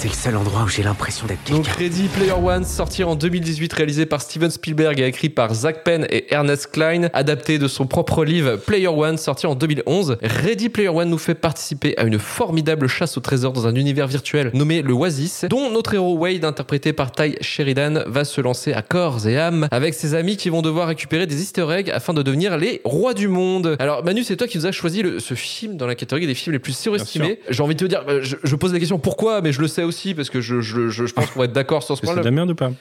[0.00, 1.80] C'est le seul endroit où j'ai l'impression d'être Donc quelqu'un.
[1.80, 6.06] Ready Player One, sorti en 2018, réalisé par Steven Spielberg et écrit par Zach Penn
[6.08, 10.18] et Ernest Klein, adapté de son propre livre Player One, sorti en 2011.
[10.22, 14.06] Ready Player One nous fait participer à une formidable chasse au trésor dans un univers
[14.06, 18.72] virtuel nommé le Oasis, dont notre héros Wade, interprété par Ty Sheridan, va se lancer
[18.74, 22.14] à corps et âme avec ses amis qui vont devoir récupérer des easter eggs afin
[22.14, 23.74] de devenir les rois du monde.
[23.80, 26.34] Alors Manu, c'est toi qui nous as choisi le- ce film dans la catégorie des
[26.36, 27.40] films les plus surestimés.
[27.50, 29.66] J'ai envie de te dire, euh, je, je pose la question pourquoi, mais je le
[29.66, 32.00] sais aussi parce que je, je, je, je pense qu'on va être d'accord sur ce
[32.00, 32.22] C'est de point-là.
[32.22, 32.72] la merde ou pas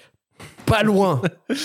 [0.65, 1.21] Pas loin.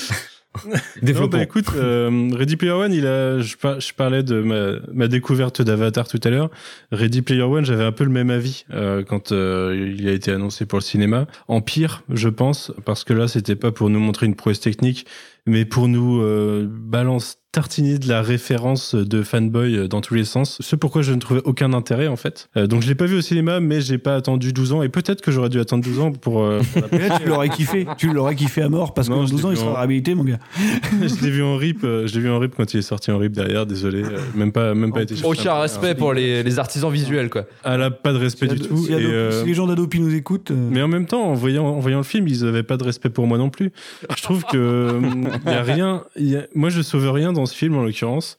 [1.02, 4.72] Non, bah écoute, euh, Ready Player One, il a, je, par- je parlais de ma,
[4.92, 6.50] ma découverte d'Avatar tout à l'heure.
[6.90, 10.30] Ready Player One, j'avais un peu le même avis euh, quand euh, il a été
[10.30, 11.26] annoncé pour le cinéma.
[11.48, 15.06] En pire, je pense, parce que là, c'était pas pour nous montrer une prouesse technique,
[15.46, 20.24] mais pour nous euh, balance tartiner de la référence de fanboy euh, dans tous les
[20.24, 20.56] sens.
[20.60, 22.48] Ce pourquoi je ne trouvais aucun intérêt en fait.
[22.56, 24.88] Euh, donc je l'ai pas vu au cinéma, mais j'ai pas attendu 12 ans et
[24.88, 26.42] peut-être que j'aurais dû attendre 12 ans pour.
[26.42, 27.86] euh, pour là, tu l'aurais kiffé.
[27.98, 30.14] Tu l'aurais kiffé à mort parce qu'en je 12 l'ai ans, il sera en- réhabilité,
[30.14, 30.38] mon gars.
[31.02, 33.10] je l'ai vu en rip, euh, je l'ai vu en rip quand il est sorti
[33.10, 35.14] en rip derrière, désolé, euh, même pas, même pas été.
[35.14, 37.44] chercher Aucun un- respect pour les, les artisans visuels, quoi.
[37.64, 38.78] Ah là, pas de respect du tout.
[38.86, 40.52] Si, et, euh, si les gens d'Adopi nous écoutent.
[40.52, 42.84] euh, Mais en même temps, en voyant, en voyant le film, ils avaient pas de
[42.84, 43.72] respect pour moi non plus.
[44.16, 45.00] Je trouve que euh,
[45.44, 46.04] y a rien.
[46.18, 48.38] y a- moi, je sauve rien dans ce film en l'occurrence.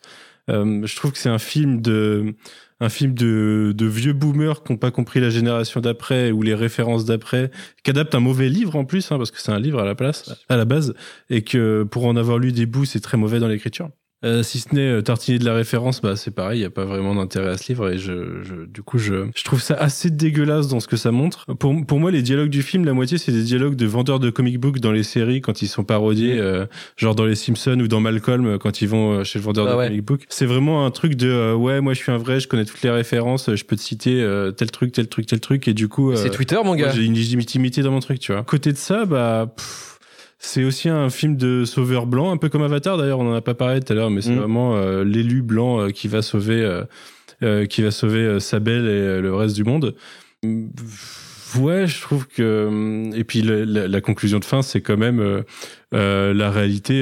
[0.49, 2.35] Euh, je trouve que c'est un film de
[2.79, 6.53] un film de, de vieux boomers qui n'ont pas compris la génération d'après ou les
[6.53, 7.49] références d'après,
[7.83, 9.95] qui adapte un mauvais livre en plus, hein, parce que c'est un livre à la
[9.95, 10.93] place, à la base,
[11.29, 13.89] et que pour en avoir lu des bouts, c'est très mauvais dans l'écriture.
[14.23, 16.69] Euh, si ce n'est euh, tartiner de la référence, bah c'est pareil, il y a
[16.69, 19.73] pas vraiment d'intérêt à ce livre et je, je du coup je, je trouve ça
[19.75, 21.45] assez dégueulasse dans ce que ça montre.
[21.55, 24.29] Pour, pour moi, les dialogues du film, la moitié c'est des dialogues de vendeurs de
[24.29, 26.65] comic book dans les séries quand ils sont parodiés, euh,
[26.95, 29.83] genre dans les Simpsons ou dans Malcolm euh, quand ils vont chez le vendeur Ah
[29.83, 30.25] de comic book.
[30.29, 32.81] C'est vraiment un truc de euh, ouais, moi je suis un vrai, je connais toutes
[32.81, 35.87] les références, je peux te citer euh, tel truc, tel truc, tel truc et du
[35.89, 36.91] coup C'est Twitter, mon gars.
[36.91, 38.43] J'ai une légitimité dans mon truc, tu vois.
[38.43, 39.53] Côté de ça, bah.
[39.55, 39.92] pff,
[40.45, 43.41] c'est aussi un film de sauveur blanc, un peu comme Avatar d'ailleurs, on en a
[43.41, 44.39] pas parlé tout à l'heure, mais c'est Mm.
[44.39, 46.83] vraiment euh, l'élu blanc euh, qui va sauver, euh,
[47.43, 49.95] euh, qui va sauver euh, Sabelle et le reste du monde.
[51.59, 55.43] Ouais, je trouve que et puis la, la conclusion de fin, c'est quand même
[55.91, 57.01] la réalité,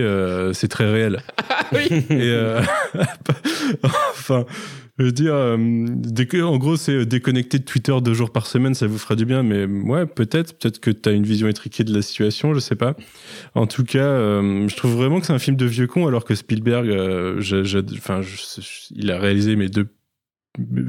[0.53, 1.23] c'est très réel.
[1.71, 2.61] et euh,
[3.83, 4.45] enfin,
[4.99, 5.57] je veux dire, euh,
[6.43, 9.25] en gros, c'est euh, déconnecter de Twitter deux jours par semaine, ça vous fera du
[9.25, 9.41] bien.
[9.43, 12.75] Mais ouais, peut-être, peut-être que tu as une vision étriquée de la situation, je sais
[12.75, 12.95] pas.
[13.55, 16.25] En tout cas, euh, je trouve vraiment que c'est un film de vieux con, alors
[16.25, 19.87] que Spielberg, euh, je- je- enfin, je- je- il a réalisé mes deux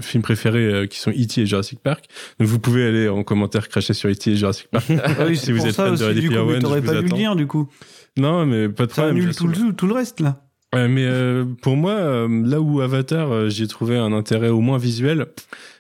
[0.01, 1.41] films préférés euh, qui sont E.T.
[1.43, 2.07] et Jurassic Park.
[2.41, 4.33] Donc vous pouvez aller en commentaire cracher sur E.T.
[4.33, 4.87] et Jurassic Park.
[4.91, 6.87] Ah oui, si vous êtes ça fan de Ready Player One, je vous pas dû
[6.87, 7.17] le attends.
[7.17, 7.69] dire, du coup.
[8.19, 9.17] Non, mais pas de Ça problème.
[9.23, 10.45] annule je tout le, tout le reste, là.
[10.75, 14.79] Mais euh, pour moi, euh, là où Avatar, euh, j'ai trouvé un intérêt au moins
[14.79, 15.27] visuel,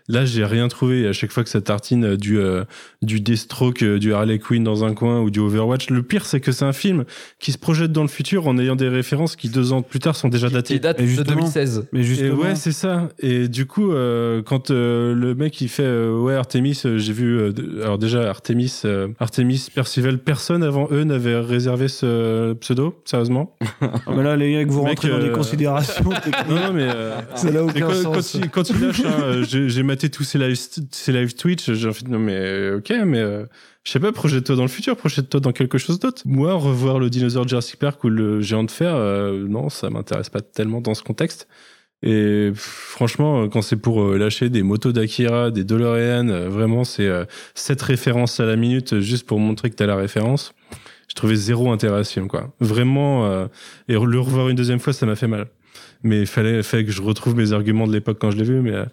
[0.08, 1.02] là j'ai rien trouvé.
[1.02, 2.64] Et à chaque fois que ça tartine euh, du euh,
[3.02, 6.40] du Deathstroke, euh, du Harley Quinn dans un coin ou du Overwatch, le pire c'est
[6.40, 7.04] que c'est un film
[7.38, 10.16] qui se projette dans le futur en ayant des références qui deux ans plus tard
[10.16, 10.74] sont déjà datées.
[10.74, 11.86] Qui date Et de justement- 2016.
[11.92, 13.08] Mais Et justement, ouais, c'est ça.
[13.20, 17.12] Et du coup, euh, quand euh, le mec il fait euh, ouais Artemis, euh, j'ai
[17.12, 23.00] vu euh, alors déjà Artemis, euh, Artemis Percival, personne avant eux n'avait réservé ce pseudo,
[23.04, 23.56] sérieusement.
[23.80, 26.04] Ah, mais là, les gars, que vous Mec, rentrez dans des considérations.
[26.48, 28.32] Non, non, mais euh, Ça n'a Et aucun quand, sens.
[28.32, 30.38] quand il, quand il lâche, hein, j'ai j'ai maté tous ses
[31.12, 33.44] live, Twitch, j'ai fait non mais euh, ok, mais euh,
[33.84, 36.22] je sais pas, projette-toi dans le futur, projette-toi dans quelque chose d'autre.
[36.24, 39.90] Moi, revoir le dinosaure de Jurassic Park ou le géant de fer, euh, non, ça
[39.90, 41.48] m'intéresse pas tellement dans ce contexte.
[42.04, 47.08] Et franchement, quand c'est pour lâcher des motos d'Akira, des DeLorean, vraiment, c'est
[47.54, 50.52] cette référence à la minute juste pour montrer que t'as la référence.
[51.08, 52.52] Je trouvais zéro intérêt à ce film, quoi.
[52.58, 53.46] Vraiment,
[53.86, 55.46] et le revoir une deuxième fois, ça m'a fait mal
[56.02, 58.60] mais il fallait, fallait que je retrouve mes arguments de l'époque quand je l'ai vu,
[58.60, 58.84] mais euh,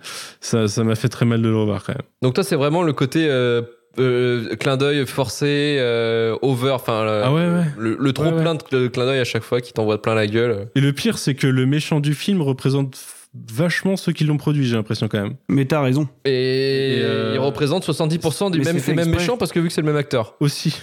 [0.41, 2.03] ça ça m'a fait très mal de le revoir quand même.
[2.21, 3.61] Donc toi, c'est vraiment le côté euh,
[3.97, 7.65] euh, clin d'œil forcé, euh, over, enfin le, Ah ouais, ouais.
[7.77, 10.15] le, le trop Ouais, plein de cl- clin d'œil à chaque fois qui t'envoie plein
[10.15, 10.67] la gueule.
[10.75, 12.97] Et le pire, c'est que le méchant du film représente
[13.33, 15.35] vachement ceux qui l'ont produit, j'ai l'impression quand même.
[15.49, 16.07] Mais t'as raison.
[16.25, 19.51] Et, Et, euh, il représente 70% des mais mêmes, c'est fait des mêmes méchants parce
[19.51, 20.35] que vu que c'est le même acteur.
[20.39, 20.75] Aussi,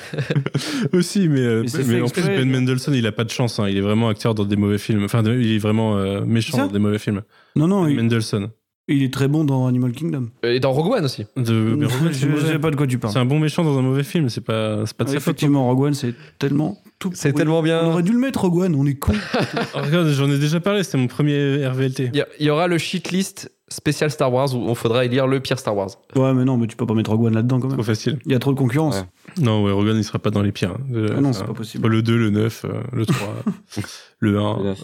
[0.92, 2.22] aussi, mais, euh, Mais en plus.
[2.22, 3.58] Ben Mendelsohn, il a pas de chance.
[3.58, 3.68] Hein.
[3.68, 5.04] Il est vraiment acteur dans des mauvais films.
[5.04, 7.22] Enfin, il est vraiment euh, méchant dans des mauvais films.
[7.56, 8.50] Non, non, Ben il, Mendelsohn.
[8.88, 10.28] Il est très bon dans Animal Kingdom.
[10.44, 11.26] Et dans Rogue One aussi.
[11.36, 13.12] De, Rogue One, c'est je sais pas de quoi tu parles.
[13.12, 14.28] C'est un bon méchant dans un mauvais film.
[14.28, 15.30] C'est pas, c'est pas de Ouais, sa faute.
[15.34, 17.10] effectivement, Rogue One, c'est tellement tout.
[17.14, 17.80] C'est tellement bien.
[17.84, 19.12] On aurait dû le mettre, Rogue One, on est con.
[19.74, 20.82] Oh, regarde, j'en ai déjà parlé.
[20.84, 22.10] C'était mon premier RVLT.
[22.14, 25.58] Il y, aura le cheat list spécial Star Wars où on faudra élire le pire
[25.58, 25.90] Star Wars.
[26.14, 27.84] ouais, mais non, mais tu peux pas mettre Rogue One là-dedans quand Trop même.
[27.84, 28.18] facile.
[28.24, 29.00] Il y a trop de concurrence.
[29.00, 29.42] Ouais.
[29.44, 30.70] Non, ouais, Rogan, il sera pas dans les pires.
[30.70, 30.94] hein.
[30.94, 31.88] Euh, Ah non, c'est enfin, pas possible.
[31.88, 33.34] Le 2, le 9, euh, le 3,
[34.20, 34.74] le 1.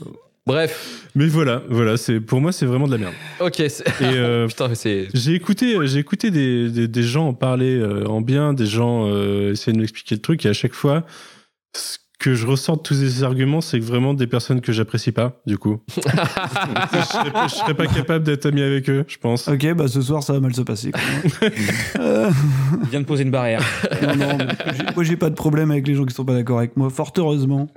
[0.45, 3.15] Bref, Mais voilà, voilà, c'est pour moi c'est vraiment de la merde.
[3.39, 3.61] ok.
[3.61, 3.71] Et
[4.03, 5.07] euh, Putain, mais c'est.
[5.15, 9.07] j'ai écouté, j'ai écouté des, des, des gens en parler euh, en bien, des gens
[9.07, 11.05] euh, essayer de m'expliquer le truc, et à chaque fois,
[11.77, 15.13] ce que je ressors de tous ces arguments, c'est que vraiment des personnes que j'apprécie
[15.13, 15.81] pas, du coup.
[15.95, 19.47] je, serais je serais pas capable d'être ami avec eux, je pense.
[19.47, 20.91] Ok, bah ce soir, ça va mal se passer.
[22.01, 22.31] Euh,
[22.83, 23.63] Il vient de poser une barrière.
[24.03, 24.39] non, non,
[24.97, 27.13] moi j'ai pas de problème avec les gens qui sont pas d'accord avec moi, fort
[27.17, 27.69] heureusement.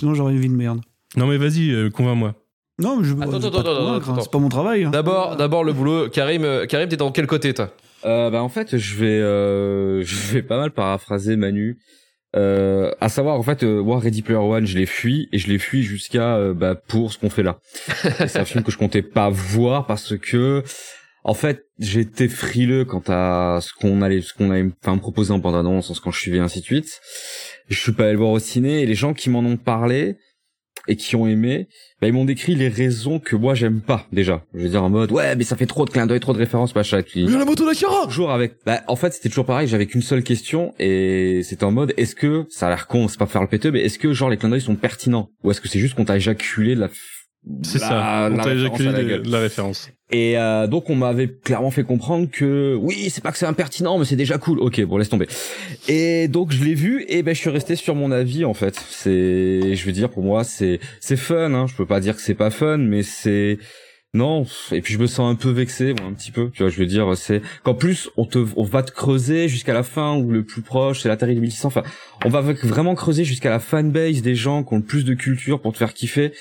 [0.00, 0.80] Sinon j'aurais une vie de merde.
[1.16, 2.34] Non mais vas-y, euh, convainc-moi.
[2.78, 4.22] Non, mais je Attends, attends, attends, convaincre, hein, attends.
[4.22, 4.84] c'est pas mon travail.
[4.84, 4.90] hein.
[4.90, 6.08] D'abord, d'abord le boulot.
[6.08, 7.70] Karim, euh, Karim, t'es dans quel côté toi?
[8.04, 11.78] Euh, bah en fait, je vais, euh, je vais pas mal paraphraser Manu.
[12.34, 15.48] Euh, à savoir, en fait, euh, moi, Ready Player One, je l'ai fui et je
[15.48, 17.58] l'ai fui jusqu'à euh, bah, pour ce qu'on fait là.
[18.26, 20.62] C'est un film que je comptais pas voir parce que,
[21.24, 25.00] en fait, j'étais frileux quant à ce qu'on allait, ce qu'on allait, me- enfin, me
[25.00, 27.00] proposer en bande annonce, quand je suivais ainsi de suite.
[27.68, 30.16] Je suis pas allé le voir au ciné et les gens qui m'en ont parlé
[30.88, 31.68] et qui ont aimé,
[32.00, 34.44] bah, ils m'ont décrit les raisons que moi j'aime pas déjà.
[34.54, 36.38] Je veux dire en mode ouais mais ça fait trop de clins d'œil, trop de
[36.38, 36.98] références, machin.
[36.98, 40.02] Et puis- la moto d'Akira toujours avec bah en fait c'était toujours pareil j'avais qu'une
[40.02, 43.42] seule question et c'était en mode est-ce que ça a l'air con c'est pas faire
[43.42, 45.30] le péteux mais est-ce que genre les clins d'œil sont pertinents?
[45.44, 46.88] Ou est-ce que c'est juste qu'on t'a éjaculé de la
[47.62, 49.90] C'est ça, on la t'a éjaculé la référence.
[50.12, 53.98] et euh, donc on m'avait clairement fait comprendre que oui c'est pas que c'est impertinent
[53.98, 54.60] mais c'est déjà cool.
[54.60, 55.26] Ok bon laisse tomber.
[55.88, 58.80] Et donc je l'ai vu et ben je suis resté sur mon avis en fait.
[58.88, 61.66] C'est je veux dire pour moi c'est c'est fun hein.
[61.66, 63.58] Je peux pas dire que c'est pas fun mais c'est
[64.14, 66.70] non, et puis je me sens un peu vexé, bon, un petit peu, tu vois,
[66.70, 70.18] je veux dire, c'est qu'en plus on te, on va te creuser jusqu'à la fin
[70.18, 71.68] ou le plus proche, c'est l'Atari 2600.
[71.68, 71.82] Enfin,
[72.22, 75.62] on va vraiment creuser jusqu'à la fanbase des gens qui ont le plus de culture
[75.62, 76.32] pour te faire kiffer.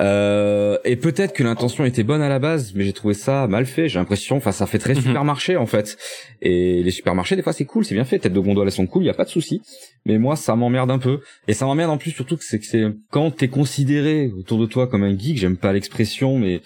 [0.00, 3.64] Euh, et peut-être que l'intention était bonne à la base, mais j'ai trouvé ça mal
[3.64, 3.88] fait.
[3.88, 5.00] J'ai l'impression, enfin, ça fait très Mhm.
[5.02, 5.96] supermarché en fait.
[6.42, 8.18] Et les supermarchés, des fois, c'est cool, c'est bien fait.
[8.18, 9.62] Tête de gondole, elles sont cool, y a pas de souci.
[10.04, 11.20] Mais moi, ça m'emmerde un peu.
[11.48, 14.66] Et ça m'emmerde en plus surtout que c'est que c'est quand t'es considéré autour de
[14.66, 15.38] toi comme un geek.
[15.38, 16.60] J'aime pas l'expression, mais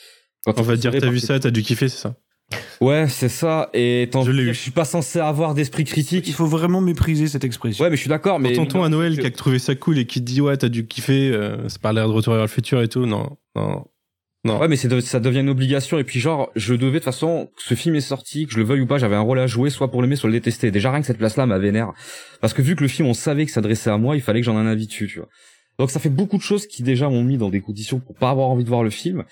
[0.44, 2.16] quand On va dire, t'as vu ça, t'as dû kiffer, c'est ça
[2.80, 3.70] Ouais, c'est ça.
[3.74, 4.54] Et tant Je l'ai pis, eu.
[4.54, 6.26] je suis pas censé avoir d'esprit critique.
[6.28, 7.84] Il faut vraiment mépriser cette expression.
[7.84, 8.40] Ouais, mais je suis d'accord.
[8.40, 10.56] Mais Ton tonton à Noël qui a trouvé ça cool et qui te dit ouais
[10.56, 13.06] t'as dû kiffer, euh, c'est pas l'air de retour vers le futur et tout.
[13.06, 13.84] Non, non,
[14.44, 14.58] non.
[14.58, 15.98] Ouais, mais de- ça devient une obligation.
[15.98, 18.58] Et puis genre, je devais de toute façon, que ce film est sorti, que je
[18.58, 20.70] le veuille ou pas, j'avais un rôle à jouer, soit pour l'aimer, soit le détester.
[20.70, 21.92] Déjà rien que cette place-là m'a vénère,
[22.40, 24.46] parce que vu que le film, on savait que s'adressait à moi, il fallait que
[24.46, 25.28] j'en ai un avis dessus, tu vois.
[25.78, 28.30] Donc ça fait beaucoup de choses qui déjà m'ont mis dans des conditions pour pas
[28.30, 29.24] avoir envie de voir le film.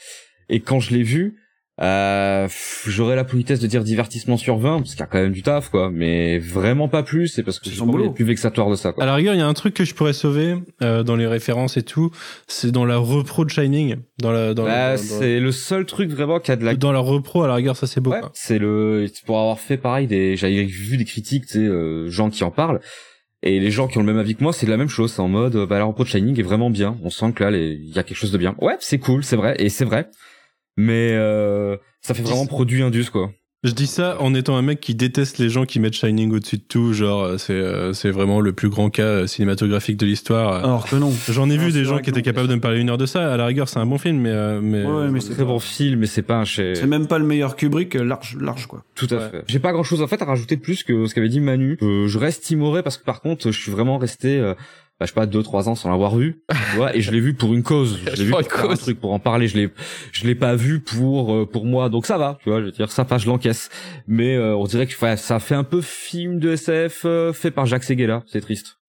[0.50, 1.36] Et quand je l'ai vu,
[1.80, 2.48] euh,
[2.86, 5.42] j'aurais la politesse de dire divertissement sur 20, parce qu'il y a quand même du
[5.42, 5.90] taf, quoi.
[5.92, 9.04] Mais vraiment pas plus, c'est parce que C'est d'être plus vexatoire de ça, quoi.
[9.04, 11.26] À la rigueur, il y a un truc que je pourrais sauver euh, dans les
[11.26, 12.10] références et tout,
[12.48, 16.10] c'est dans la repro de Shining, dans la dans, Bah, dans- c'est le seul truc
[16.10, 17.42] vraiment qui a de la dans la repro.
[17.42, 18.10] À la rigueur, ça c'est beau.
[18.10, 18.30] Ouais, quoi.
[18.34, 22.30] c'est le pour avoir fait pareil des j'avais vu des critiques tu sais euh, gens
[22.30, 22.80] qui en parlent
[23.42, 25.12] et les gens qui ont le même avis que moi c'est de la même chose
[25.12, 27.50] c'est en mode bah la repro de Shining est vraiment bien on sent que là
[27.50, 29.84] les- il y a quelque chose de bien ouais c'est cool c'est vrai et c'est
[29.84, 30.08] vrai
[30.78, 33.32] mais euh, ça fait vraiment produit indus quoi
[33.64, 36.58] Je dis ça en étant un mec qui déteste les gens qui mettent Shining au-dessus
[36.58, 36.92] de tout.
[36.92, 40.64] Genre, euh, c'est euh, c'est vraiment le plus grand cas euh, cinématographique de l'histoire.
[40.64, 41.12] Alors que non.
[41.28, 43.32] J'en ai vu des gens qui étaient capables de me parler une heure de ça.
[43.32, 45.58] À la rigueur, c'est un bon film, mais euh, mais, Ouais, mais c'est très bon
[45.58, 48.84] film mais c'est pas un chef C'est même pas le meilleur Kubrick, large, large quoi.
[48.94, 51.14] tout à fait j'ai pas grand chose en fait à rajouter de plus que ce
[51.14, 54.38] qu'avait dit Manu Euh, je reste timoré parce que par contre je suis vraiment resté
[54.38, 54.54] euh,
[55.00, 56.42] bah, je sais pas deux trois ans sans l'avoir vu
[56.72, 58.68] tu vois et je l'ai vu pour une cause je l'ai vu Pour faire un
[58.68, 58.78] cause.
[58.80, 59.70] truc pour en parler je l'ai
[60.12, 62.72] je l'ai pas vu pour euh, pour moi donc ça va tu vois je veux
[62.72, 63.70] dire ça passe je l'encaisse
[64.08, 67.50] mais euh, on dirait que ouais, ça fait un peu film de SF euh, fait
[67.52, 68.76] par Jacques Seguela c'est triste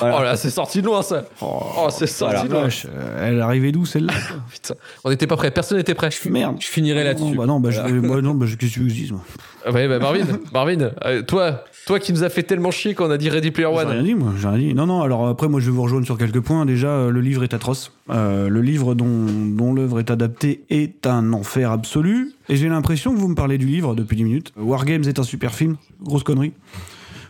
[0.00, 1.24] Oh là, c'est sorti de loin ça.
[1.40, 2.48] Oh, c'est sorti Voilà.
[2.48, 2.68] de loin.
[2.96, 4.12] Euh, elle arrivait d'où celle-là
[4.52, 4.74] Putain,
[5.04, 5.50] on n'était pas prêts.
[5.50, 6.10] Personne n'était prêt.
[6.30, 6.56] Merde.
[6.60, 8.94] je finirai Non, là-dessus bah non, bah, je, moi, non, bah, je- qu'est-ce que je
[8.94, 9.24] dise, moi?
[9.66, 13.10] Ah Ouais, bah Marvin, Marvin, euh, toi, toi qui nous a fait tellement chier qu'on
[13.10, 13.88] a dit Ready Player J'ai One.
[13.88, 14.74] rien dit, moi, j'ai rien dit.
[14.74, 16.66] Non, non, alors après, moi, je vais vous rejoindre sur quelques points.
[16.66, 17.92] Déjà, euh, le livre est atroce.
[18.10, 22.32] Euh, le livre dont, dont l'œuvre est adaptée est un enfer absolu.
[22.50, 24.52] Et j'ai l'impression que vous me parlez du livre depuis 10 minutes.
[24.58, 25.76] War Games est un super film.
[26.02, 26.52] Grosse connerie.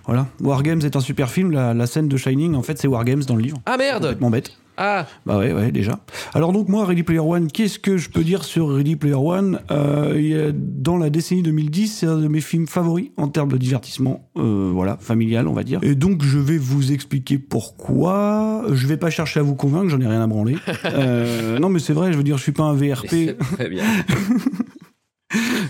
[0.07, 0.27] Voilà.
[0.41, 1.53] War Games est un super film.
[1.53, 3.59] La, la scène de Shining, en fait, c'est War Games dans le livre.
[3.65, 4.53] Ah merde Complètement bête.
[4.81, 5.99] Ah Bah ouais, ouais, déjà.
[6.35, 9.59] Alors donc moi, Ready Player One, qu'est-ce que je peux dire sur Ready Player One?
[9.73, 14.29] Euh, Dans la décennie 2010, c'est un de mes films favoris en termes de divertissement,
[14.37, 15.81] euh, voilà, familial, on va dire.
[15.83, 18.65] Et donc je vais vous expliquer pourquoi.
[18.73, 20.57] Je vais pas chercher à vous convaincre, j'en ai rien à branler.
[20.85, 23.37] Euh, non mais c'est vrai, je veux dire, je suis pas un VRP.
[23.57, 23.85] très bien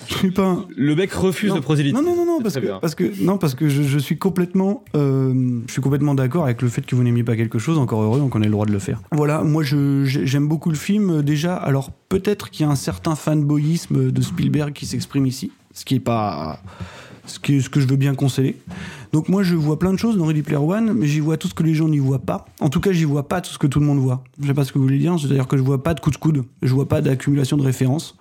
[0.09, 0.67] Je suis pas un...
[0.77, 1.57] le mec refuse Non.
[1.57, 3.99] de prosélytisme Non, non, non, non, parce que, parce que, non, parce que je, je
[3.99, 7.59] suis complètement, euh, je suis complètement d'accord avec le fait que vous n'aimiez pas quelque
[7.59, 9.01] chose, encore heureux, donc on a le droit de le faire.
[9.11, 14.13] Voilà, moi j'aime beaucoup le film, déjà, alors peut-être qu'il y a un certain fanboyisme
[14.13, 16.61] de Spielberg qui s'exprime ici, ce qui est pas,
[17.27, 18.57] ce, qui est, ce que je veux bien concéder.
[19.13, 21.49] Donc moi je vois plein de choses dans Ready Player One, mais j'y vois tout
[21.49, 22.45] ce que les gens n'y voient pas.
[22.61, 24.23] En tout cas, j'y vois pas tout ce que tout le monde voit.
[24.41, 26.11] Je sais pas ce que vous voulez dire, c'est-à-dire que je vois pas de coup
[26.13, 28.17] de coude, je vois pas d'accumulation de références.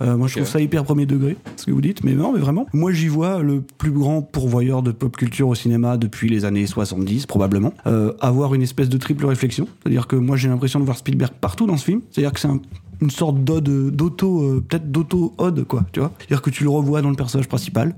[0.00, 2.38] Euh, moi, je trouve ça hyper premier degré, ce que vous dites, mais non, mais
[2.40, 2.66] vraiment.
[2.72, 6.66] Moi, j'y vois le plus grand pourvoyeur de pop culture au cinéma depuis les années
[6.66, 7.72] 70, probablement.
[7.86, 9.68] Euh, avoir une espèce de triple réflexion.
[9.82, 12.00] C'est-à-dire que moi, j'ai l'impression de voir Spielberg partout dans ce film.
[12.10, 12.60] C'est-à-dire que c'est un-
[13.00, 16.12] une sorte d'ode, d'auto, euh, peut-être d'auto-ode, quoi, tu vois.
[16.18, 17.94] C'est-à-dire que tu le revois dans le personnage principal,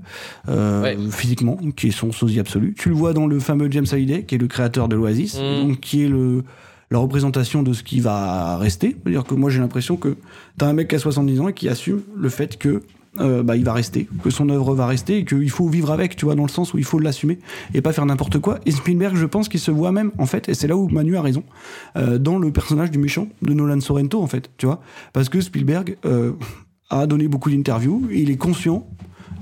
[0.49, 0.97] euh, Ouais.
[1.11, 2.73] physiquement, qui est son sosie absolu.
[2.77, 5.67] Tu le vois dans le fameux James Hallyday, qui est le créateur de l'Oasis, Mm.
[5.67, 6.43] donc qui est le
[6.91, 8.95] la représentation de ce qui va rester.
[9.03, 10.15] C'est-à-dire que moi j'ai l'impression que
[10.57, 12.81] t'as un mec qui a 70 ans et qui assume le fait que
[13.19, 16.17] euh, bah, il va rester, que son œuvre va rester et qu'il faut vivre avec,
[16.17, 17.39] tu vois, dans le sens où il faut l'assumer
[17.73, 18.59] et pas faire n'importe quoi.
[18.65, 21.15] Et Spielberg, je pense qu'il se voit même, en fait, et c'est là où Manu
[21.15, 21.43] a raison,
[21.95, 24.81] euh, dans le personnage du méchant de Nolan Sorrento, en fait, tu vois.
[25.13, 26.33] Parce que Spielberg euh,
[26.89, 28.85] a donné beaucoup d'interviews, il est conscient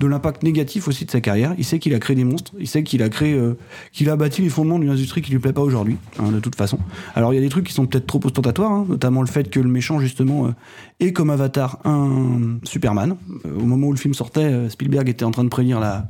[0.03, 1.55] de l'impact négatif aussi de sa carrière.
[1.57, 3.57] Il sait qu'il a créé des monstres, il sait qu'il a créé, euh,
[3.91, 6.55] qu'il a bâti les fondements d'une industrie qui lui plaît pas aujourd'hui, hein, de toute
[6.55, 6.77] façon.
[7.15, 9.49] Alors il y a des trucs qui sont peut-être trop ostentatoires, hein, notamment le fait
[9.49, 10.51] que le méchant justement euh,
[10.99, 13.15] est comme Avatar un Superman.
[13.45, 16.09] Euh, au moment où le film sortait, Spielberg était en train de prévenir la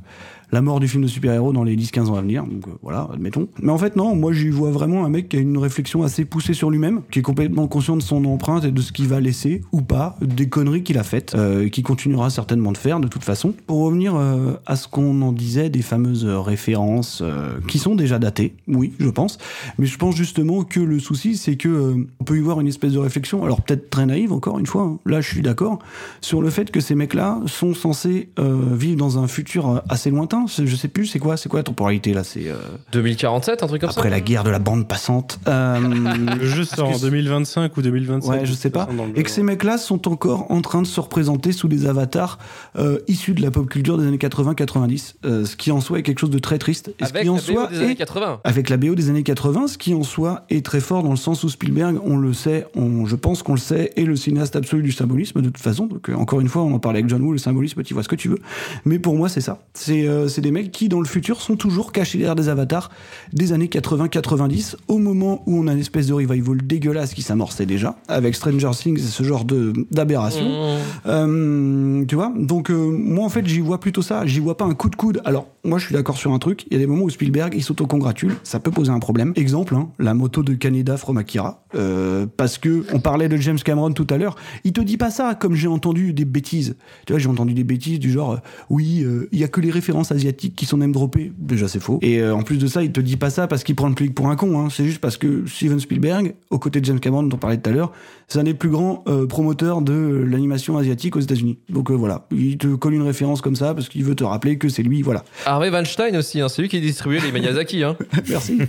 [0.54, 2.44] la mort du film de super-héros dans les 10-15 ans à venir.
[2.44, 3.48] Donc euh, voilà, admettons.
[3.60, 6.26] Mais en fait, non, moi j'y vois vraiment un mec qui a une réflexion assez
[6.26, 9.20] poussée sur lui-même, qui est complètement conscient de son empreinte et de ce qu'il va
[9.20, 13.00] laisser ou pas, des conneries qu'il a faites, euh, et qui continuera certainement de faire
[13.00, 13.56] de toute façon.
[13.66, 17.24] Pour revenir euh, à ce qu'on en disait, des fameuses euh, références
[17.68, 19.40] qui sont déjà datées, oui, je pense.
[19.80, 22.94] Mais je pense justement que le souci, c'est que on peut y voir une espèce
[22.94, 25.00] de réflexion, alors peut-être très naïve encore une fois, hein.
[25.06, 25.80] là je suis d'accord,
[26.22, 30.76] sur le fait que ces mecs-là sont censés vivre dans un futur assez lointain, Je
[30.76, 32.56] sais plus, c'est quoi, c'est quoi la temporalité là C'est euh,
[32.91, 35.40] 2047, un truc comme après ça la guerre de la bande passante.
[35.48, 35.80] Euh,
[36.40, 38.30] Le jeu sort en 2025 ou 2027.
[38.30, 38.88] Ouais, je sais pas.
[39.15, 42.38] Et que ces mecs-là sont encore en train de se représenter sous des avatars
[42.78, 46.03] euh, issus de la pop culture des années 80-90, euh, ce qui en soi est
[46.03, 46.94] quelque chose de très triste.
[46.99, 48.41] Et ce Avec qui en la BO soi des années est- 80.
[48.44, 51.15] Avec la BO des années 80, ce qui en soi est très fort dans le
[51.18, 54.56] sens où Spielberg, on le sait, on, je pense qu'on le sait, est le cinéaste
[54.56, 55.86] absolu du symbolisme de toute façon.
[55.88, 58.03] Donc euh, encore une fois, on en parlait avec John Woo, le symbolisme, tu vois
[58.03, 58.40] ce que tu veux.
[58.86, 59.60] Mais pour moi, c'est ça.
[59.74, 62.89] C'est euh, c'est des mecs qui, dans le futur, sont toujours cachés derrière des avatars
[63.31, 67.65] des années 80-90, au moment où on a une espèce de revival dégueulasse qui s'amorçait
[67.65, 70.45] déjà, avec Stranger Things et ce genre de d'aberration.
[70.45, 70.77] Mmh.
[71.05, 74.65] Euh, tu vois Donc euh, moi en fait j'y vois plutôt ça, j'y vois pas
[74.65, 75.22] un coup de coude.
[75.26, 77.53] Alors moi je suis d'accord sur un truc, il y a des moments où Spielberg
[77.55, 79.34] il s'auto-congratule, ça peut poser un problème.
[79.35, 83.60] Exemple, hein, la moto de Kaneda from Akira, euh, parce que on parlait de James
[83.60, 86.76] Cameron tout à l'heure, il te dit pas ça comme j'ai entendu des bêtises.
[87.05, 88.39] Tu vois j'ai entendu des bêtises du genre
[88.69, 91.99] oui il y a que les références asiatiques qui sont même droppées, déjà c'est faux.
[92.02, 93.95] Et euh, en plus de ça il te dit pas ça parce qu'il prend le
[93.95, 94.69] public pour un con, hein.
[94.69, 97.69] c'est juste parce que Steven Spielberg, aux côtés de James Cameron dont on parlait tout
[97.69, 97.91] à l'heure,
[98.27, 101.60] c'est un des plus grands euh, promoteurs de l'animation asiatique aux États-Unis.
[101.69, 104.57] Donc euh, voilà, il te colle une référence comme ça parce qu'il veut te rappeler
[104.57, 105.23] que c'est lui, voilà.
[105.45, 107.84] Harvey Weinstein aussi, hein, c'est lui qui distribuait les Miyazaki.
[107.84, 107.98] Hein.
[108.30, 108.60] Merci.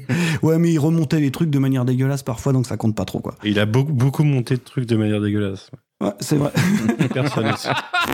[0.43, 3.21] ouais, mais il remontait les trucs de manière dégueulasse parfois, donc ça compte pas trop
[3.21, 3.35] quoi.
[3.45, 5.71] Et il a beaucoup, beaucoup monté de trucs de manière dégueulasse.
[6.01, 6.51] Ouais, c'est vrai.
[7.13, 7.69] Personne aussi.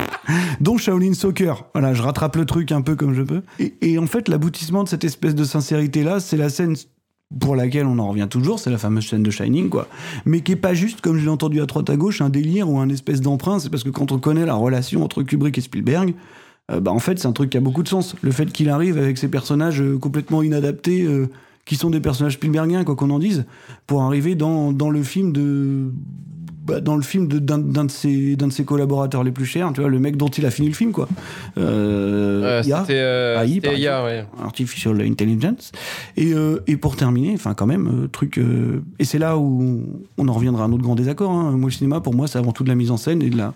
[0.60, 3.42] Donc Shaolin Soccer, voilà, je rattrape le truc un peu comme je peux.
[3.58, 6.76] Et, et en fait, l'aboutissement de cette espèce de sincérité là, c'est la scène
[7.38, 9.86] pour laquelle on en revient toujours, c'est la fameuse scène de Shining, quoi.
[10.24, 12.68] Mais qui est pas juste, comme je l'ai entendu à droite à gauche, un délire
[12.68, 13.60] ou un espèce d'emprunt.
[13.60, 16.14] C'est parce que quand on connaît la relation entre Kubrick et Spielberg,
[16.72, 18.16] euh, bah en fait, c'est un truc qui a beaucoup de sens.
[18.20, 21.28] Le fait qu'il arrive avec ces personnages euh, complètement inadaptés, euh,
[21.66, 23.44] qui sont des personnages Spielbergiens, quoi qu'on en dise,
[23.86, 25.92] pour arriver dans, dans le film de
[26.64, 29.46] bah, dans le film de- d'un d'un de ses d'un de ses collaborateurs les plus
[29.46, 31.08] chers, tu vois, le mec dont il a fini le film, quoi.
[31.58, 32.62] Euh, Euh,
[33.72, 34.24] C'était IA, ouais.
[34.42, 35.72] Artificial Intelligence.
[36.16, 38.38] Et, euh, et pour terminer, enfin quand même, euh, truc.
[38.38, 39.82] euh, et c'est là où
[40.18, 41.30] on en reviendra à un autre grand désaccord.
[41.30, 41.52] hein.
[41.52, 43.36] Moi, le cinéma, pour moi, c'est avant tout de la mise en scène et de
[43.36, 43.54] la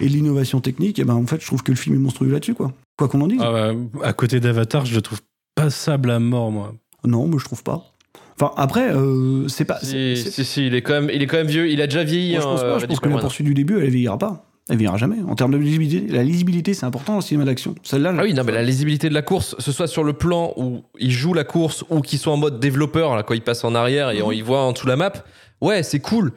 [0.00, 0.98] et de l'innovation technique.
[0.98, 2.72] Et ben en fait, je trouve que le film est monstrueux là-dessus, quoi.
[2.98, 3.40] Quoi qu'on en dise.
[3.42, 5.20] Ah bah, à côté d'Avatar, je le trouve
[5.54, 6.74] passable à mort, moi.
[7.04, 7.92] Non, moi je trouve pas.
[8.40, 9.78] Enfin après, euh, c'est pas.
[9.82, 11.68] Si, c'est- si, si, il est quand même, il est quand même vieux.
[11.70, 12.32] Il a déjà vieilli.
[12.32, 12.66] Moi, je pense pas.
[12.66, 14.46] euh, Je Ready pense que la poursuite du début, elle vieillira pas.
[14.70, 15.16] Elle vieillira jamais.
[15.28, 17.74] En termes de lisibilité, la lisibilité, c'est important dans le cinéma d'action.
[17.82, 20.54] Celle-là, Ah oui, non, mais la lisibilité de la course, ce soit sur le plan
[20.56, 23.62] où il joue la course ou qu'il soit en mode développeur, là, quand il passe
[23.62, 25.12] en arrière et on y voit en dessous la map,
[25.60, 26.32] ouais, c'est cool.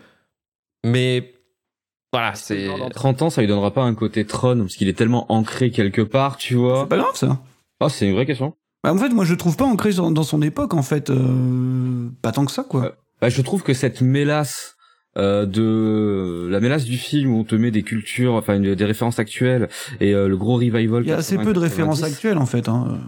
[0.86, 1.34] Mais
[2.14, 2.68] voilà, c'est.
[2.68, 5.72] Dans 30 ans, ça lui donnera pas un côté Tron, parce qu'il est tellement ancré
[5.72, 6.82] quelque part, tu vois.
[6.82, 7.40] c'est pas grave ça.
[7.80, 8.56] Ah, c'est une vraie question.
[8.84, 11.10] Bah, en fait, moi, je le trouve pas ancré dans, dans son époque, en fait.
[11.10, 12.96] euh, pas tant que ça, quoi.
[13.22, 14.76] Bah, je trouve que cette mélasse
[15.18, 19.18] euh, de la mélasse du film où on te met des cultures, enfin des références
[19.18, 19.68] actuelles
[20.00, 21.02] et euh, le gros revival.
[21.04, 22.14] Il y a assez peu de 80, références 90.
[22.16, 22.70] actuelles, en fait.
[22.70, 23.00] Hein.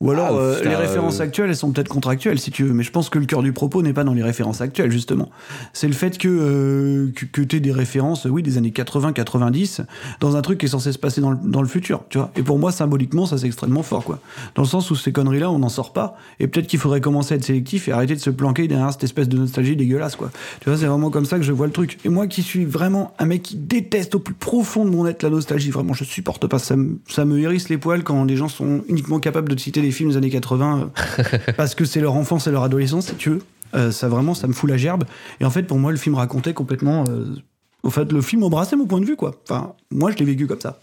[0.00, 2.72] Ou alors, Ah, euh, les références euh, actuelles, elles sont peut-être contractuelles, si tu veux.
[2.72, 5.28] Mais je pense que le cœur du propos n'est pas dans les références actuelles, justement.
[5.72, 9.80] C'est le fait que, euh, que, que tu des références, oui, des années 80-90,
[10.20, 12.30] dans un truc qui est censé se passer dans le, dans le futur, tu vois.
[12.36, 14.20] Et pour moi, symboliquement, ça, c'est extrêmement fort, quoi.
[14.54, 16.16] Dans le sens où ces conneries-là, on n'en sort pas.
[16.38, 19.02] Et peut-être qu'il faudrait commencer à être sélectif et arrêter de se planquer derrière cette
[19.02, 20.30] espèce de nostalgie dégueulasse, quoi.
[20.60, 21.98] Tu vois, c'est vraiment comme ça que je vois le truc.
[22.04, 25.24] Et moi qui suis vraiment un mec qui déteste au plus profond de mon être
[25.24, 26.60] la nostalgie, vraiment, je supporte pas.
[26.60, 29.60] Ça me, ça me hérisse les poils quand des gens sont uniquement capables de te
[29.60, 31.22] citer des films des années 80 euh,
[31.56, 33.42] parce que c'est leur enfance et leur adolescence, si tu veux.
[33.74, 35.04] Euh, ça vraiment, ça me fout la gerbe.
[35.40, 37.04] Et en fait, pour moi, le film racontait complètement.
[37.08, 37.26] euh,
[37.84, 39.36] au fait, le film embrassait mon point de vue, quoi.
[39.48, 40.80] Enfin, moi, je l'ai vécu comme ça.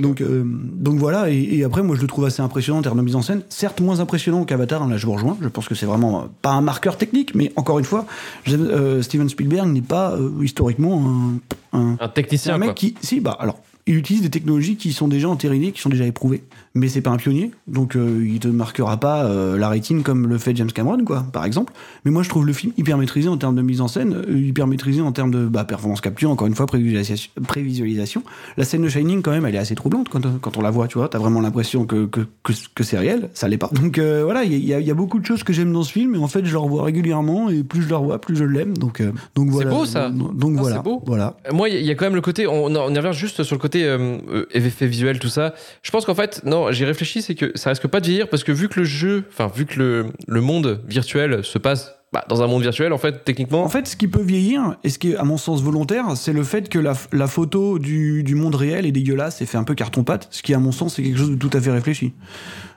[0.00, 1.30] Donc, euh, donc voilà.
[1.30, 3.42] Et, et après, moi, je le trouve assez impressionnant en termes de mise en scène.
[3.50, 4.82] Certes, moins impressionnant qu'Avatar.
[4.82, 5.36] hein, Là, je vous rejoins.
[5.40, 8.04] Je pense que c'est vraiment euh, pas un marqueur technique, mais encore une fois,
[8.48, 11.40] euh, Steven Spielberg n'est pas euh, historiquement
[11.72, 12.74] un, un, Un technicien, un mec quoi.
[12.74, 13.60] qui, si, bah alors.
[13.86, 16.42] Il utilise des technologies qui sont déjà entérinées, qui sont déjà éprouvées.
[16.76, 20.26] Mais c'est pas un pionnier, donc euh, il te marquera pas euh, la rétine comme
[20.26, 21.72] le fait James Cameron, quoi, par exemple.
[22.04, 24.36] Mais moi, je trouve le film hyper maîtrisé en termes de mise en scène, euh,
[24.36, 28.24] hyper maîtrisé en termes de bah, performance capture, encore une fois, prévisualisation, prévisualisation.
[28.56, 30.88] La scène de Shining, quand même, elle est assez troublante quand, quand on la voit,
[30.88, 31.08] tu vois.
[31.08, 33.70] T'as vraiment l'impression que, que, que, que c'est réel, ça l'est pas.
[33.72, 35.84] Donc euh, voilà, il y a, il y a beaucoup de choses que j'aime dans
[35.84, 38.34] ce film, et en fait, je le revois régulièrement, et plus je le revois, plus
[38.34, 38.76] je l'aime.
[38.76, 39.00] Donc,
[39.36, 39.70] donc voilà.
[39.70, 40.10] beau, ça.
[40.10, 40.76] Donc, donc Ah, voilà.
[40.78, 41.00] c'est beau.
[41.06, 41.36] Voilà.
[41.52, 43.60] Moi, il y a quand même le côté, on, on y revient juste sur le
[43.60, 43.96] côté
[44.52, 45.54] effet visuel, tout ça.
[45.84, 48.44] Je pense qu'en fait, non, j'ai réfléchi, c'est que ça risque pas de vieillir parce
[48.44, 52.24] que vu que le jeu, enfin, vu que le, le monde virtuel se passe bah,
[52.28, 53.64] dans un monde virtuel, en fait, techniquement.
[53.64, 56.32] En fait, ce qui peut vieillir, et ce qui est à mon sens volontaire, c'est
[56.32, 59.64] le fait que la, la photo du, du monde réel est dégueulasse et fait un
[59.64, 62.12] peu carton-pâte, ce qui à mon sens c'est quelque chose de tout à fait réfléchi.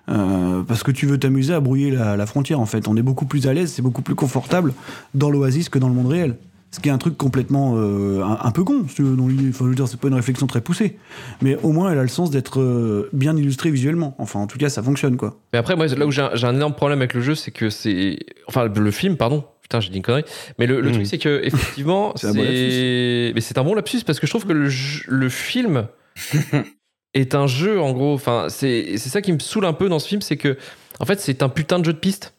[0.10, 2.88] Euh, parce que tu veux t'amuser à brouiller la, la frontière en fait.
[2.88, 4.74] On est beaucoup plus à l'aise, c'est beaucoup plus confortable
[5.14, 6.38] dans l'oasis que dans le monde réel.
[6.72, 9.28] Ce qui est un truc complètement euh, un, un peu con, si tu veux, dans
[9.28, 9.50] l'idée.
[9.50, 10.98] Enfin, je veux dire, c'est pas une réflexion très poussée.
[11.42, 14.16] Mais au moins, elle a le sens d'être euh, bien illustrée visuellement.
[14.20, 15.40] Enfin, en tout cas, ça fonctionne, quoi.
[15.54, 17.52] Mais après, moi, là où j'ai un, j'ai un énorme problème avec le jeu, c'est
[17.52, 18.20] que c'est.
[18.48, 19.46] Enfin, le film, pardon.
[19.62, 20.24] Putain, j'ai dit une connerie.
[20.60, 20.94] Mais le, le Mhm.
[20.96, 23.32] truc, c'est que, effectivement, C'est un bon c'est.
[23.34, 24.70] Mais c'est un bon lapsus parce que je trouve que le,
[25.08, 25.88] le film
[27.14, 28.14] est un jeu, en gros.
[28.14, 30.58] Enfin, c'est c'est ça qui me saoule un peu dans ce film, c'est que,
[31.00, 32.34] en fait, c'est un putain de jeu de piste.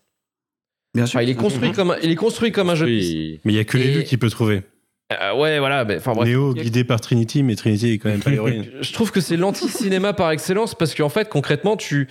[0.98, 1.18] Bien sûr.
[1.18, 2.86] Enfin, il est construit comme un, il est construit comme un jeu.
[2.86, 3.40] Oui.
[3.44, 4.62] Mais il y a que deux qui peut trouver.
[5.12, 5.84] Euh, ouais, voilà.
[5.86, 6.28] mais Enfin, bref.
[6.28, 8.66] Néo guidé par Trinity, mais Trinity est quand même pas l'héroïne.
[8.80, 12.08] je trouve que c'est l'anti-cinéma par excellence parce qu'en fait, concrètement, tu,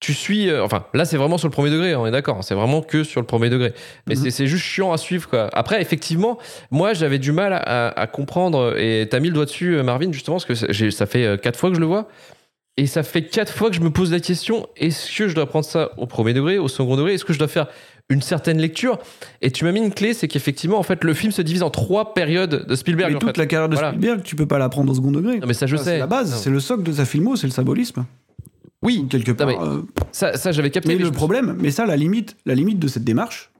[0.00, 0.50] tu suis.
[0.50, 2.44] euh, enfin, là, c'est vraiment sur le premier degré, hein, on est d'accord.
[2.44, 3.72] C'est vraiment que sur le premier degré.
[4.06, 4.22] Mais Mhm.
[4.24, 5.48] c'est- c'est juste chiant à suivre, quoi.
[5.54, 6.38] Après, effectivement,
[6.70, 10.12] moi, j'avais du mal à, à comprendre, et t'as mis le doigt dessus, euh, Marvin,
[10.12, 12.08] justement, parce que ça fait euh, quatre fois que je le vois.
[12.76, 15.46] Et ça fait quatre fois que je me pose la question est-ce que je dois
[15.46, 17.68] prendre ça au premier degré, au second degré Est-ce que je dois faire
[18.10, 18.98] une certaine lecture
[19.40, 21.70] Et tu m'as mis une clé, c'est qu'effectivement, en fait, le film se divise en
[21.70, 23.10] trois périodes de Spielberg.
[23.12, 23.36] Mais en toute fait.
[23.38, 23.90] la carrière de Voilà.
[23.92, 25.38] Spielberg, tu peux pas la prendre au second degré.
[25.40, 25.90] Non, mais ça, je Ça, sais.
[25.92, 28.04] C'est la base, c'est le socle de sa filmo, c'est le symbolisme.
[28.82, 29.46] Oui, Quelque Non, part.
[29.46, 29.80] mais euh,
[30.12, 30.90] ça, ça j'avais capté.
[30.90, 33.50] Mais mais le problème, mais ça, la limite, la limite de cette démarche,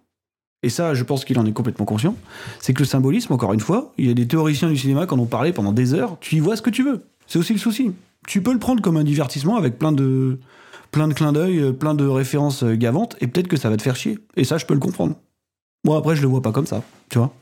[0.62, 2.14] et ça, je pense qu'il en est complètement conscient,
[2.60, 5.14] c'est que le symbolisme, encore une fois, il y a des théoriciens du cinéma qui
[5.14, 7.00] en ont parlé pendant des heures, tu y vois ce que tu veux.
[7.26, 7.92] C'est aussi le souci.
[8.26, 10.38] Tu peux le prendre comme un divertissement avec plein de,
[10.94, 13.76] plein de clins d'œil, euh, plein de références euh, gavantes, et peut-être que ça va
[13.76, 14.18] te faire chier.
[14.36, 15.16] Et ça, je peux le comprendre.
[15.84, 17.32] Moi, après, je le vois pas comme ça, tu vois.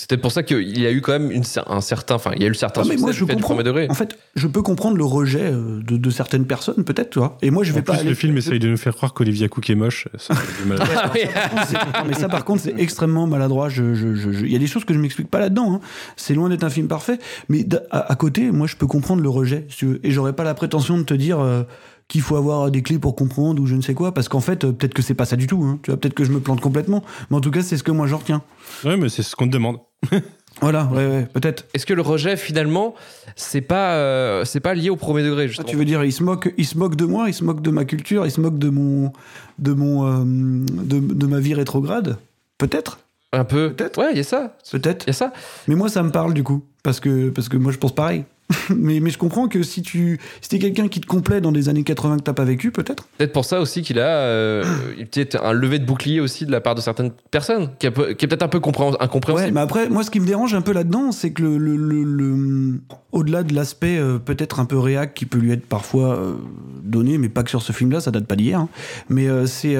[0.00, 2.44] C'était pour ça qu'il y a eu quand même une, un certain, enfin, il y
[2.44, 3.54] a eu le certain Ah, mais succès moi, du je fait du comprends.
[3.54, 3.86] premier degré.
[3.90, 7.36] En fait, je peux comprendre le rejet euh, de, de certaines personnes, peut-être, tu vois.
[7.42, 9.12] Et moi, je vais En pas plus, aller- le film essaye de nous faire croire
[9.12, 10.06] qu'Olivia Cook est moche.
[10.16, 10.78] Ça fait du mal.
[10.96, 11.20] Ah oui.
[11.66, 13.68] C'est- non, mais ça, par contre, c'est extrêmement maladroit.
[13.70, 15.74] Je- je- je- je- Il y a des choses que je m'explique pas là-dedans.
[15.74, 15.80] hein.
[16.16, 17.18] C'est loin d'être un film parfait.
[17.48, 20.06] Mais à, à côté, moi, je peux comprendre le rejet, si tu veux.
[20.06, 21.64] Et j'aurais pas la prétention de te dire euh,
[22.08, 24.12] qu'il faut avoir des clés pour comprendre ou je ne sais quoi.
[24.12, 25.62] Parce qu'en fait, euh, peut-être que c'est pas ça du tout.
[25.62, 25.78] hein.
[25.82, 27.04] Tu vois, peut-être que je me plante complètement.
[27.30, 28.42] Mais en tout cas, c'est ce que moi, j'en retiens.
[28.84, 29.78] Ouais, mais c'est ce qu'on te demande.
[30.60, 31.66] Voilà, ouais, ouais, peut-être.
[31.72, 32.96] Est-ce que le rejet finalement,
[33.36, 36.12] c'est pas, euh, c'est pas lié au premier degré Ah, justement tu veux dire, il
[36.12, 38.40] se moque, il se moque de moi, il se moque de ma culture, il se
[38.40, 39.12] moque de mon,
[39.60, 42.16] de mon, euh, de, de ma vie rétrograde?
[42.56, 42.98] Peut-être,
[43.32, 43.72] Un peu.
[43.72, 43.98] Peut-être.
[44.00, 44.56] Ouais, il y a ça.
[44.72, 45.04] peut-être.
[45.04, 45.32] Il y a ça.
[45.68, 48.24] Mais moi, ça me parle du coup, parce que, parce que moi, je pense pareil.
[48.74, 51.68] mais, mais je comprends que si tu si t'es quelqu'un qui te complaît dans des
[51.68, 53.06] années 80 que t'as pas vécu, peut-être.
[53.18, 54.64] Peut-être pour ça aussi qu'il a euh,
[55.10, 58.42] peut-être un levé de bouclier aussi de la part de certaines personnes, qui, est peut-être
[58.42, 59.52] un peu compréhens- Ouais, incompréhensible.
[59.54, 62.04] mais après, moi, ce qui me dérange un peu là-dedans, c'est que le, le, le-
[62.04, 62.80] le-
[63.12, 66.34] au-delà de l'aspect euh, peut-être un peu réac qui peut lui être parfois euh,
[66.82, 68.60] donné, mais pas que sur ce film-là, ça date pas d'hier.
[68.60, 68.68] hein.
[69.10, 69.76] Mais euh, c'est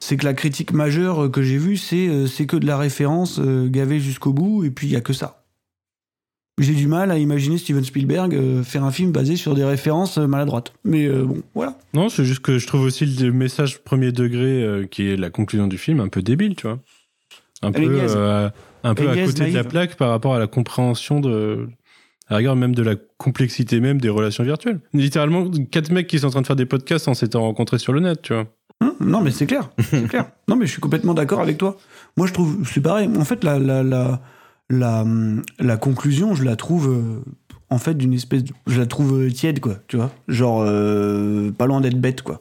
[0.00, 4.00] c'est que la critique majeure que j'ai vue, c'est c'est que de la référence gavée
[4.00, 5.42] jusqu'au bout, et puis il y a que ça.
[6.58, 10.16] J'ai du mal à imaginer Steven Spielberg euh, faire un film basé sur des références
[10.16, 10.72] euh, maladroites.
[10.84, 11.76] Mais euh, bon, voilà.
[11.92, 15.28] Non, c'est juste que je trouve aussi le message premier degré, euh, qui est la
[15.28, 16.78] conclusion du film, un peu débile, tu vois.
[17.62, 18.14] Un Elle peu, niaise.
[18.16, 18.48] euh,
[18.84, 21.68] un peu Elle est à côté de la plaque par rapport à la compréhension de.
[22.28, 24.80] À la même de la complexité même des relations virtuelles.
[24.92, 27.92] Littéralement, quatre mecs qui sont en train de faire des podcasts en s'étant rencontrés sur
[27.92, 28.46] le net, tu vois.
[28.80, 29.70] Hum, non, mais c'est clair.
[29.78, 30.30] C'est clair.
[30.48, 31.76] Non, mais je suis complètement d'accord avec toi.
[32.16, 33.08] Moi, je trouve, c'est pareil.
[33.16, 34.20] En fait, la, la, la,
[34.70, 35.04] la,
[35.58, 37.20] la conclusion, je la trouve, euh,
[37.70, 39.76] en fait, d'une espèce de, je la trouve euh, tiède, quoi.
[39.88, 40.10] Tu vois?
[40.28, 42.40] Genre, euh, pas loin d'être bête, quoi.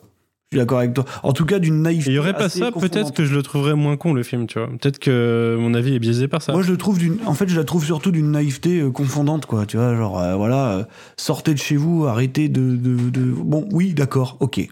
[0.52, 1.06] Je suis d'accord avec toi.
[1.24, 2.12] En tout cas, d'une naïveté.
[2.12, 4.60] Il y aurait pas ça, peut-être que je le trouverais moins con, le film, tu
[4.60, 4.68] vois.
[4.70, 6.54] Peut-être que mon avis est biaisé par ça.
[6.54, 7.18] Moi, je le trouve d'une.
[7.26, 9.66] En fait, je la trouve surtout d'une naïveté euh, confondante, quoi.
[9.66, 10.88] Tu vois, genre, voilà,
[11.18, 12.76] sortez de chez vous, arrêtez de.
[12.76, 14.68] de, de- Bon, oui, d'accord, ok.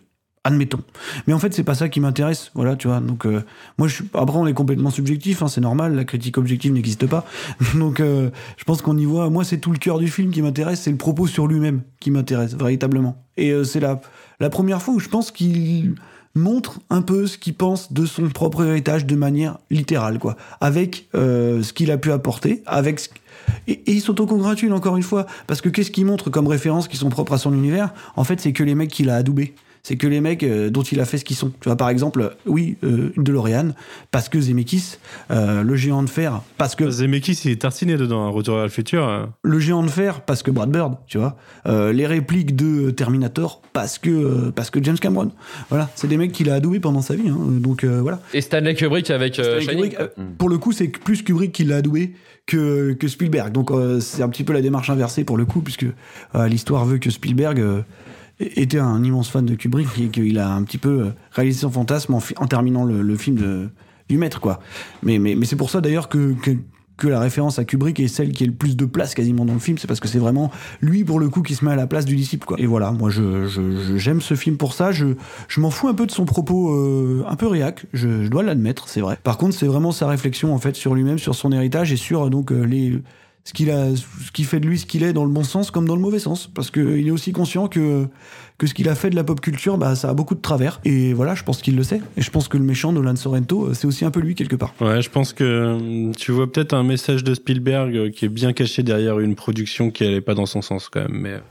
[0.45, 0.82] Admettons.
[1.26, 2.99] Mais en fait, c'est pas ça qui m'intéresse, voilà, tu vois.
[2.99, 3.44] Donc, euh,
[3.78, 4.06] moi, je suis.
[4.14, 7.26] Après, on est complètement subjectif, hein, c'est normal, la critique objective n'existe pas.
[7.76, 9.30] Donc, euh, je pense qu'on y voit.
[9.30, 12.11] Moi, c'est tout le cœur du film qui m'intéresse, c'est le propos sur lui-même qui
[12.11, 13.24] m'intéresse, véritablement.
[13.38, 14.02] Et euh, c'est la,
[14.41, 15.95] la première fois où je pense qu'il
[16.36, 20.36] montre un peu ce qu'il pense de son propre héritage de manière littérale, quoi.
[20.60, 23.07] Avec euh, ce qu'il a pu apporter, avec ce-
[23.68, 26.98] et, et il s'autocongratule encore une fois, parce que qu'est-ce qu'il montre comme références qui
[26.98, 27.94] sont propres à son univers?
[28.18, 29.56] En fait, c'est que les mecs qu'il a adoubés.
[29.85, 31.49] C'est que les mecs euh, dont il a fait ce qu'ils sont.
[31.60, 33.72] Tu vois, par exemple, oui, euh, une DeLorean,
[34.11, 34.95] parce que Zemeckis,
[35.30, 38.64] euh, le géant de fer, parce que Zemeckis, il est tartiné dedans, un retour vers
[38.64, 39.05] le futur.
[39.05, 39.26] euh.
[39.43, 41.35] le géant de fer parce que Brad Bird, tu vois.
[41.65, 45.31] Euh, les répliques de Terminator parce que euh, parce que James Cameron.
[45.69, 47.27] Voilà, c'est des mecs qu'il a adoubés pendant sa vie.
[47.27, 47.38] hein.
[47.60, 48.22] Donc euh, voilà.
[48.34, 49.89] Et Stanley Kubrick avec euh, Stanley.
[49.89, 50.07] Kubrick, euh,
[50.38, 52.14] Pour le coup, c'est plus Kubrick qui l'a adoubé
[52.45, 53.51] que, que Spielberg.
[53.51, 55.88] Donc euh, c'est un petit peu la démarche inversée pour le coup, puisque
[56.35, 57.81] euh, l'histoire veut que Spielberg euh,
[58.56, 61.72] était un immense fan de Kubrick et qu'il a un petit peu euh, réalisé son
[61.72, 63.70] fantasme en, terminant le, film de,
[64.10, 64.60] du maître, quoi.
[65.02, 66.34] Mais, mais, c'est pour ça d'ailleurs que,
[66.98, 69.53] que la référence à Kubrick est celle qui est le plus de place quasiment dans
[69.53, 70.52] le film, c'est parce que c'est vraiment
[70.82, 72.60] lui pour le coup qui se met à la place du disciple quoi.
[72.60, 73.48] Et voilà, moi je
[73.98, 74.91] j'aime ce film pour ça.
[74.91, 75.07] Je
[75.48, 78.88] je m'en fous un peu de son propos euh, un peu réac, je, dois l'admettre,
[78.88, 79.18] c'est vrai.
[79.24, 82.24] Par contre, c'est vraiment sa réflexion en fait sur lui-même, sur son héritage et sur
[82.24, 83.02] euh, donc les
[83.44, 85.70] ce qu'il a, ce qui fait de lui ce qu'il est dans le bon sens
[85.70, 88.07] comme dans le mauvais sens, parce qu'il est aussi conscient que
[88.57, 90.80] que ce qu'il a fait de la pop culture, bah ça a beaucoup de travers.
[90.86, 92.02] Et voilà, je pense qu'il le sait.
[92.15, 94.56] Et je pense que le méchant Nolan Sorrento, euh, c'est aussi un peu lui quelque
[94.56, 94.74] part.
[94.80, 98.30] Ouais, je pense que hum, tu vois peut-être un message de Spielberg euh, qui est
[98.30, 101.20] bien caché derrière une production qui allait pas dans son sens quand même.
[101.20, 101.41] Mais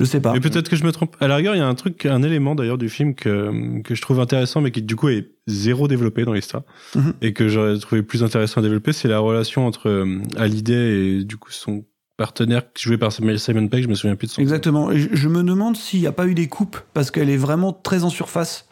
[0.00, 0.32] je sais pas.
[0.32, 1.16] Mais peut-être que je me trompe.
[1.20, 3.94] À la rigueur, il y a un truc, un élément d'ailleurs du film que que
[3.94, 6.62] je trouve intéressant, mais qui du coup est zéro développé dans l'histoire
[6.96, 7.12] Mhm.
[7.22, 11.24] et que j'aurais trouvé plus intéressant à développer, c'est la relation entre euh, Hallyday et
[11.24, 11.84] du coup son
[12.16, 13.84] partenaire joué par Simon Pegg.
[13.84, 14.42] Je me souviens plus de son.
[14.42, 14.90] Exactement.
[14.90, 17.36] Et je, je me demande s'il n'y a pas eu des coupes, parce qu'elle est
[17.38, 18.66] vraiment très en surface.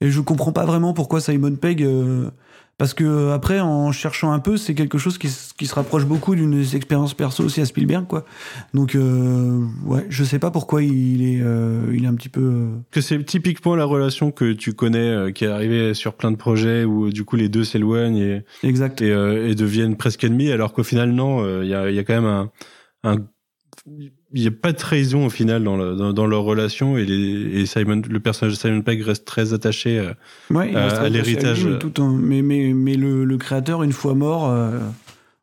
[0.00, 1.82] Et je comprends pas vraiment pourquoi Simon Pegg.
[1.82, 2.28] euh,
[2.78, 6.34] parce que euh, après, en cherchant un peu, c'est quelque chose qui, se rapproche beaucoup
[6.34, 8.24] d'une expérience perso aussi à Spielberg, quoi.
[8.74, 12.40] Donc, euh, ouais, je sais pas pourquoi il est, euh, il est un petit peu.
[12.40, 16.30] euh, Que c'est typiquement la relation que tu connais, euh, qui est arrivée sur plein
[16.32, 19.00] de projets où du coup les deux s'éloignent et, exact.
[19.02, 22.04] et, euh, et deviennent presque ennemis, alors qu'au final non, il y, a, y a
[22.04, 22.50] quand même un,
[23.04, 23.16] un
[24.34, 27.04] il n'y a pas de trahison au final dans, le- dans, dans leur relation et,
[27.04, 30.12] les, et Simon, le personnage de Simon Pegg reste très attaché euh,
[30.50, 31.64] Ouais, à, l'héritage.
[31.64, 31.74] lui,
[32.42, 32.42] mais
[32.72, 34.78] mais, le, le créateur, une fois mort, euh,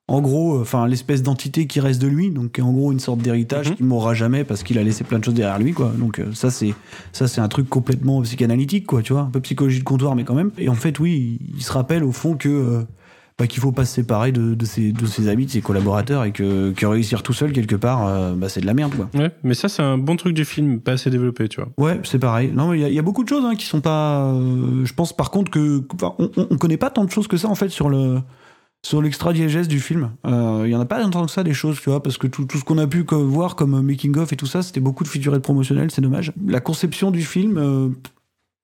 [0.07, 3.20] en gros, euh, enfin, l'espèce d'entité qui reste de lui, donc en gros une sorte
[3.20, 3.76] d'héritage Mhm.
[3.76, 5.94] qui mourra jamais parce qu'il a laissé plein de choses derrière lui, quoi.
[5.98, 6.74] Donc, euh, ça, c'est
[7.11, 10.24] ça c'est un truc complètement psychanalytique, quoi, tu vois, un peu psychologie de comptoir, mais
[10.24, 10.49] quand même.
[10.57, 12.49] Et en fait, oui, il, il se rappelle au fond que.
[12.49, 12.82] euh,
[13.40, 16.26] bah, qu'il faut pas se séparer de, de, ses, de ses amis, de ses collaborateurs,
[16.26, 19.10] et que, que réussir tout seul quelque part, euh, bah, c'est de la merde, quoi.
[19.20, 21.70] Ouais, mais ça c'est un bon truc du film, pas assez développé, tu vois.
[21.78, 22.52] Ouais, c'est pareil.
[22.53, 24.26] Non, il y a- il y, a beaucoup de choses hein, qui sont pas.
[24.26, 25.82] euh, je pense par contre que.
[25.95, 28.20] enfin, on, on- on connaît pas tant de choses que ça en fait sur le.
[28.82, 31.53] Sur l'extra diégèse du film, Euh, il y en a pas tant que ça des
[31.53, 34.32] choses, tu vois, parce que tout, tout ce qu'on a pu voir comme making of
[34.32, 36.32] et tout ça, c'était beaucoup de featurettes promotionnelles, c'est dommage.
[36.48, 37.90] La conception du film, euh,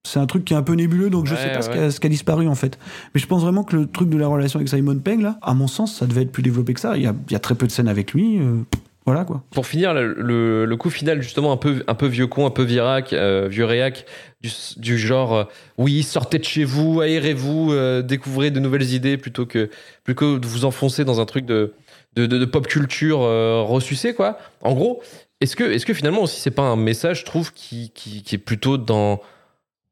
[0.06, 1.78] c'est un truc qui est un peu nébuleux, donc je Ouais, sais pas ce, qui
[1.78, 2.78] a, ce qui a disparu en fait.
[3.14, 5.54] Mais je pense vraiment que le truc de la relation avec Simon Pegg, là, à
[5.54, 6.96] mon sens, ça devait être plus développé que ça.
[6.96, 8.58] Il y a, il y a très peu de scènes avec lui, euh,
[9.06, 9.44] voilà quoi.
[9.52, 12.50] Pour finir, le, le- le coup final, justement, un peu, un peu vieux con, un
[12.52, 14.06] peu virac, euh, vieux réac,
[14.42, 15.44] du, du genre, euh,
[15.78, 17.74] oui, sortez de chez vous, aérez-vous,
[18.04, 19.70] découvrez de nouvelles idées plutôt que,
[20.04, 21.74] plutôt que de vous enfoncer dans un truc de,
[22.16, 24.38] de, de- de pop culture ressucé, quoi.
[24.62, 25.02] En gros,
[25.42, 28.36] est-ce que, est que finalement aussi, c'est pas un message, je trouve, qui, qui, qui
[28.36, 29.20] est plutôt dans.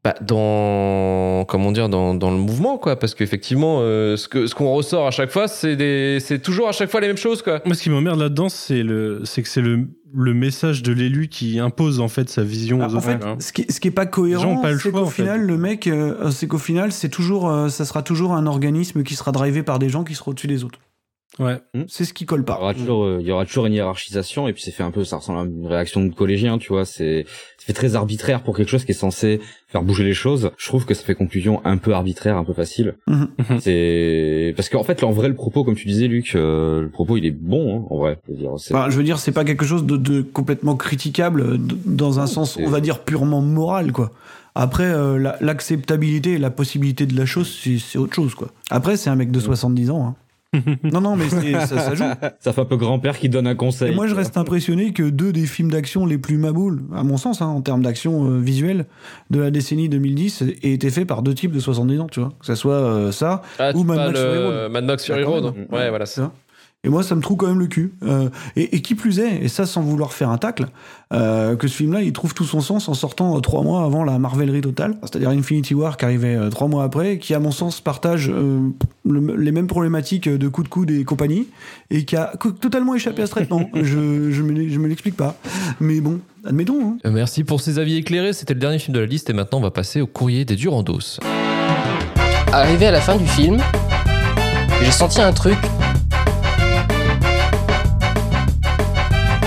[0.03, 4.55] Bah, dans comment dire dans, dans le mouvement quoi parce qu'effectivement euh, ce que ce
[4.55, 7.41] qu'on ressort à chaque fois c'est des c'est toujours à chaque fois les mêmes choses
[7.41, 10.91] quoi Moi, ce qui m'emmerde là-dedans, c'est le, c'est que c'est le, le message de
[10.93, 13.05] l'élu qui impose en fait sa vision Ah, aux en autres.
[13.05, 13.37] fait, hein.
[13.39, 15.23] ce qui, ce qui est pas cohérent, ont pas le c'est choix, qu'au fait.
[15.23, 19.03] final, le mec, euh, c'est qu'au final, c'est toujours, euh, ça sera toujours un organisme
[19.03, 20.79] qui sera drivé par des gens qui seront au-dessus des autres.
[21.39, 21.57] Ouais.
[21.87, 22.59] C'est ce qui colle Il y pas.
[22.59, 25.03] aura toujours, euh, il y aura toujours une hiérarchisation et puis c'est fait un peu,
[25.03, 26.85] ça ressemble à une réaction de collégien, tu vois.
[26.85, 27.25] C'est,
[27.57, 30.51] c'est fait très arbitraire pour quelque chose qui est censé faire bouger les choses.
[30.57, 32.95] Je trouve que ça fait conclusion un peu arbitraire, un peu facile.
[33.07, 33.29] Mhm.
[33.59, 36.89] C'est parce qu'en fait, là, en vrai, le propos, comme tu disais, Luc, euh, le
[36.89, 38.19] propos, il est bon, hein, en vrai.
[38.27, 40.75] Je veux dire, c'est- Enfin, je veux dire, c'est pas quelque chose de, de complètement
[40.75, 44.11] critiquable euh, dans un sens, on va dire purement moral, quoi.
[44.55, 48.49] Après, euh, la- l'acceptabilité et la possibilité de la chose, c'est c'est autre chose, quoi.
[48.69, 50.05] Après, c'est un mec de 70 ans.
[50.05, 50.15] hein.
[50.83, 52.03] Non, non, mais c'est- ça, ça joue.
[52.39, 53.91] ça fait un peu grand-père qui donne un conseil.
[53.91, 57.17] Et moi, je reste impressionné que deux des films d'action les plus maboules, à mon
[57.17, 58.85] sens, hein, en termes d'action euh, visuelle,
[59.29, 62.29] de la décennie 2010, aient été faits par deux types de 70 ans, tu vois.
[62.39, 64.71] Que ça soit euh, ça Ah, ou Mad Max Fury euh, Road.
[64.71, 65.53] Mad Max Fury Ah, Road.
[65.71, 66.31] Ouais, voilà, c'est ça.
[66.85, 67.93] Et moi, ça me trouve quand même le cul.
[68.03, 68.27] Euh,
[68.57, 70.65] et, et qui plus est, et ça sans vouloir faire un tacle,
[71.13, 74.03] euh, que ce film-là, il trouve tout son sens en sortant euh, trois mois avant
[74.03, 77.51] la marvelerie totale, c'est-à-dire Infinity War qui arrivait euh, trois mois après, qui à mon
[77.51, 78.59] sens partage euh,
[79.05, 81.47] le- les mêmes problématiques de coup de coude et compagnie,
[81.89, 83.69] et qui a totalement échappé à ce traitement.
[83.75, 85.37] je je me, je me l'explique pas.
[85.79, 86.97] Mais bon, admettons.
[87.05, 87.09] hein.
[87.11, 88.33] Merci pour ces avis éclairés.
[88.33, 90.57] C'était le dernier film de la liste et maintenant on va passer au courrier des
[90.57, 91.21] Durandos.
[92.51, 93.57] Arrivé à la fin du film,
[94.83, 95.57] j'ai senti un truc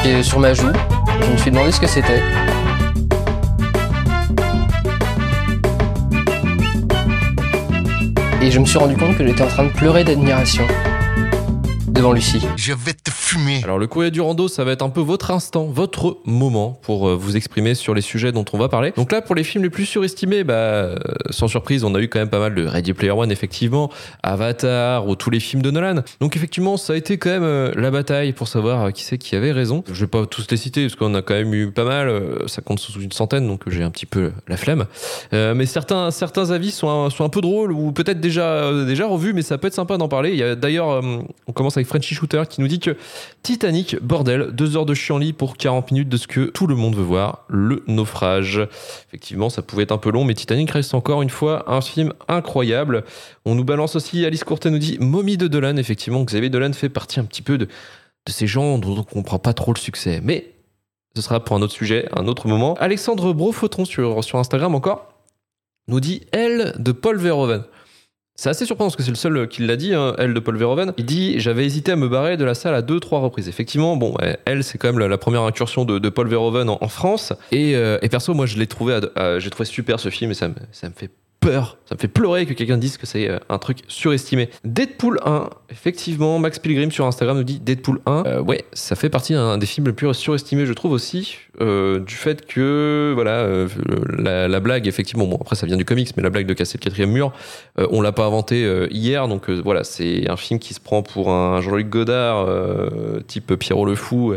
[0.06, 0.68] Et sur ma joue.
[1.20, 2.22] Je me suis demandé ce que c'était.
[8.40, 10.64] Et je me suis rendu compte que j'étais en train de pleurer d'admiration
[11.96, 12.42] devant Lucie.
[12.56, 13.62] Je vais te fumer.
[13.64, 17.08] Alors le courrier du rando, ça va être un peu votre instant, votre moment pour
[17.08, 18.92] euh, vous exprimer sur les sujets dont on va parler.
[18.96, 20.96] Donc là, pour les films les plus surestimés, bah, euh,
[21.30, 23.90] sans surprise, on a eu quand même pas mal de Ready Player One, effectivement,
[24.22, 26.02] Avatar ou tous les films de Nolan.
[26.20, 29.34] Donc effectivement, ça a été quand même euh, la bataille pour savoir qui c'est qui
[29.34, 29.82] avait raison.
[29.90, 32.12] Je vais pas tous les citer parce qu'on a quand même eu pas mal,
[32.46, 34.84] ça compte sous une centaine, donc j'ai un petit peu la flemme.
[35.32, 39.06] Euh, mais certains, certains avis sont un, sont un peu drôles ou peut-être déjà, déjà
[39.06, 40.32] revus, mais ça peut être sympa d'en parler.
[40.32, 41.02] Il y a d'ailleurs,
[41.46, 42.96] on commence avec Frenchy Shooter qui nous dit que
[43.42, 46.94] Titanic, bordel, deux heures de chienlit pour 40 minutes de ce que tout le monde
[46.94, 48.60] veut voir, le naufrage.
[49.08, 52.12] Effectivement, ça pouvait être un peu long, mais Titanic reste encore une fois un film
[52.28, 53.04] incroyable.
[53.44, 55.78] On nous balance aussi, Alice Courtet nous dit Mommy de Dolan.
[55.78, 59.38] Effectivement, Xavier Dolan fait partie un petit peu de, de ces gens dont on comprend
[59.38, 60.20] pas trop le succès.
[60.22, 60.52] Mais
[61.14, 62.74] ce sera pour un autre sujet, un autre moment.
[62.74, 65.12] Alexandre Brofotron sur, sur Instagram encore
[65.88, 67.64] nous dit Elle de Paul Verhoeven.
[68.38, 70.58] C'est assez surprenant parce que c'est le seul qui l'a dit, hein, elle de Paul
[70.58, 70.92] Verhoeven.
[70.98, 73.48] Il dit J'avais hésité à me barrer de la salle à deux, trois reprises.
[73.48, 76.88] Effectivement, bon, euh, elle, c'est quand même la, première incursion de, Paul Verhoeven en, en
[76.88, 77.32] France.
[77.50, 80.34] Et, euh, et perso, moi, je l'ai trouvé, euh, j'ai trouvé super ce film et
[80.34, 81.10] ça me, ça me fait
[81.46, 84.48] Ça me fait pleurer que quelqu'un dise que c'est euh, un truc surestimé.
[84.64, 88.24] Deadpool 1, effectivement, Max Pilgrim sur Instagram nous dit Deadpool 1.
[88.26, 92.00] Euh, ouais, ça fait partie d'un des films les plus surestimés, je trouve aussi, euh,
[92.00, 93.46] du fait que, voilà,
[94.18, 96.78] la, la blague, effectivement, bon, après ça vient du comics, mais la blague de casser
[96.78, 97.32] le quatrième mur,
[97.76, 101.60] on l'a pas inventé hier, donc voilà, c'est un film qui se prend pour un
[101.60, 102.48] Jean-Luc Godard,
[103.26, 104.34] type Pierrot le Fou.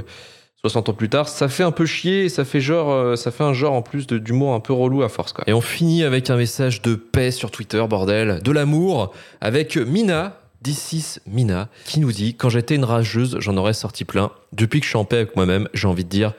[0.65, 3.31] Euh, 60 ans plus tard, ça fait un peu chier, ça fait genre, euh, ça
[3.31, 5.43] fait un genre en plus d'humour un peu relou à force quoi.
[5.47, 10.37] Et on finit avec un message de paix sur Twitter, bordel, de l'amour, avec Mina,
[10.65, 14.31] D6 Mina, qui nous dit quand j'étais une rageuse, j'en aurais sorti plein.
[14.51, 16.33] Depuis que je suis en paix avec moi-même, j'ai envie de dire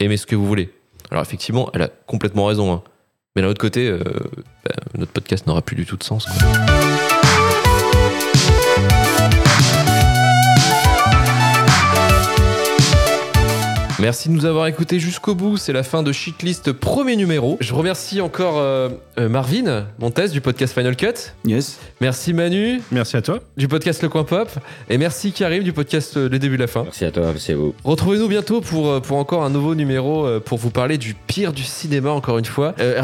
[0.00, 0.70] aimez ce que vous voulez.
[1.10, 2.72] Alors effectivement, elle a complètement raison.
[2.72, 2.82] hein.
[3.34, 3.98] Mais d'un autre côté, euh,
[4.64, 6.26] bah, notre podcast n'aura plus du tout de sens.
[13.98, 15.56] Merci de nous avoir écoutés jusqu'au bout.
[15.56, 17.56] C'est la fin de Shitlist premier numéro.
[17.60, 18.88] Je remercie encore euh,
[19.18, 21.32] euh, Marvin Montes du podcast Final Cut.
[21.44, 21.78] Yes.
[22.00, 22.80] Merci Manu.
[22.90, 23.40] Merci à toi.
[23.56, 24.50] Du podcast Le Coin Pop.
[24.88, 26.84] Et merci Karim du podcast euh, Le Début de la Fin.
[26.84, 27.74] Merci à toi, merci à vous.
[27.84, 32.10] Retrouvez-nous bientôt pour, pour encore un nouveau numéro pour vous parler du pire du cinéma,
[32.10, 32.74] encore une fois.
[32.80, 33.00] Euh,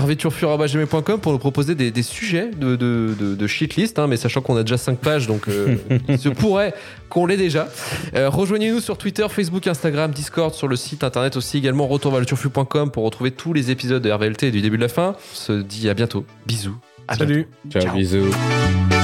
[1.21, 4.57] pour nous proposer des, des sujets de, de, de, de shitlist, hein, mais sachant qu'on
[4.57, 5.77] a déjà 5 pages, donc euh,
[6.09, 6.75] il se pourrait
[7.09, 7.69] qu'on l'ait déjà.
[8.15, 13.05] Euh, Rejoignez-nous sur Twitter, Facebook, Instagram, Discord, sur le site internet aussi également retourvalturfu.com pour
[13.05, 15.17] retrouver tous les épisodes de RVLT du début de la fin.
[15.33, 16.25] On se dit à bientôt.
[16.47, 16.77] Bisous.
[17.07, 17.49] À Salut.
[17.65, 17.87] bientôt.
[17.89, 18.98] Ciao, bisous.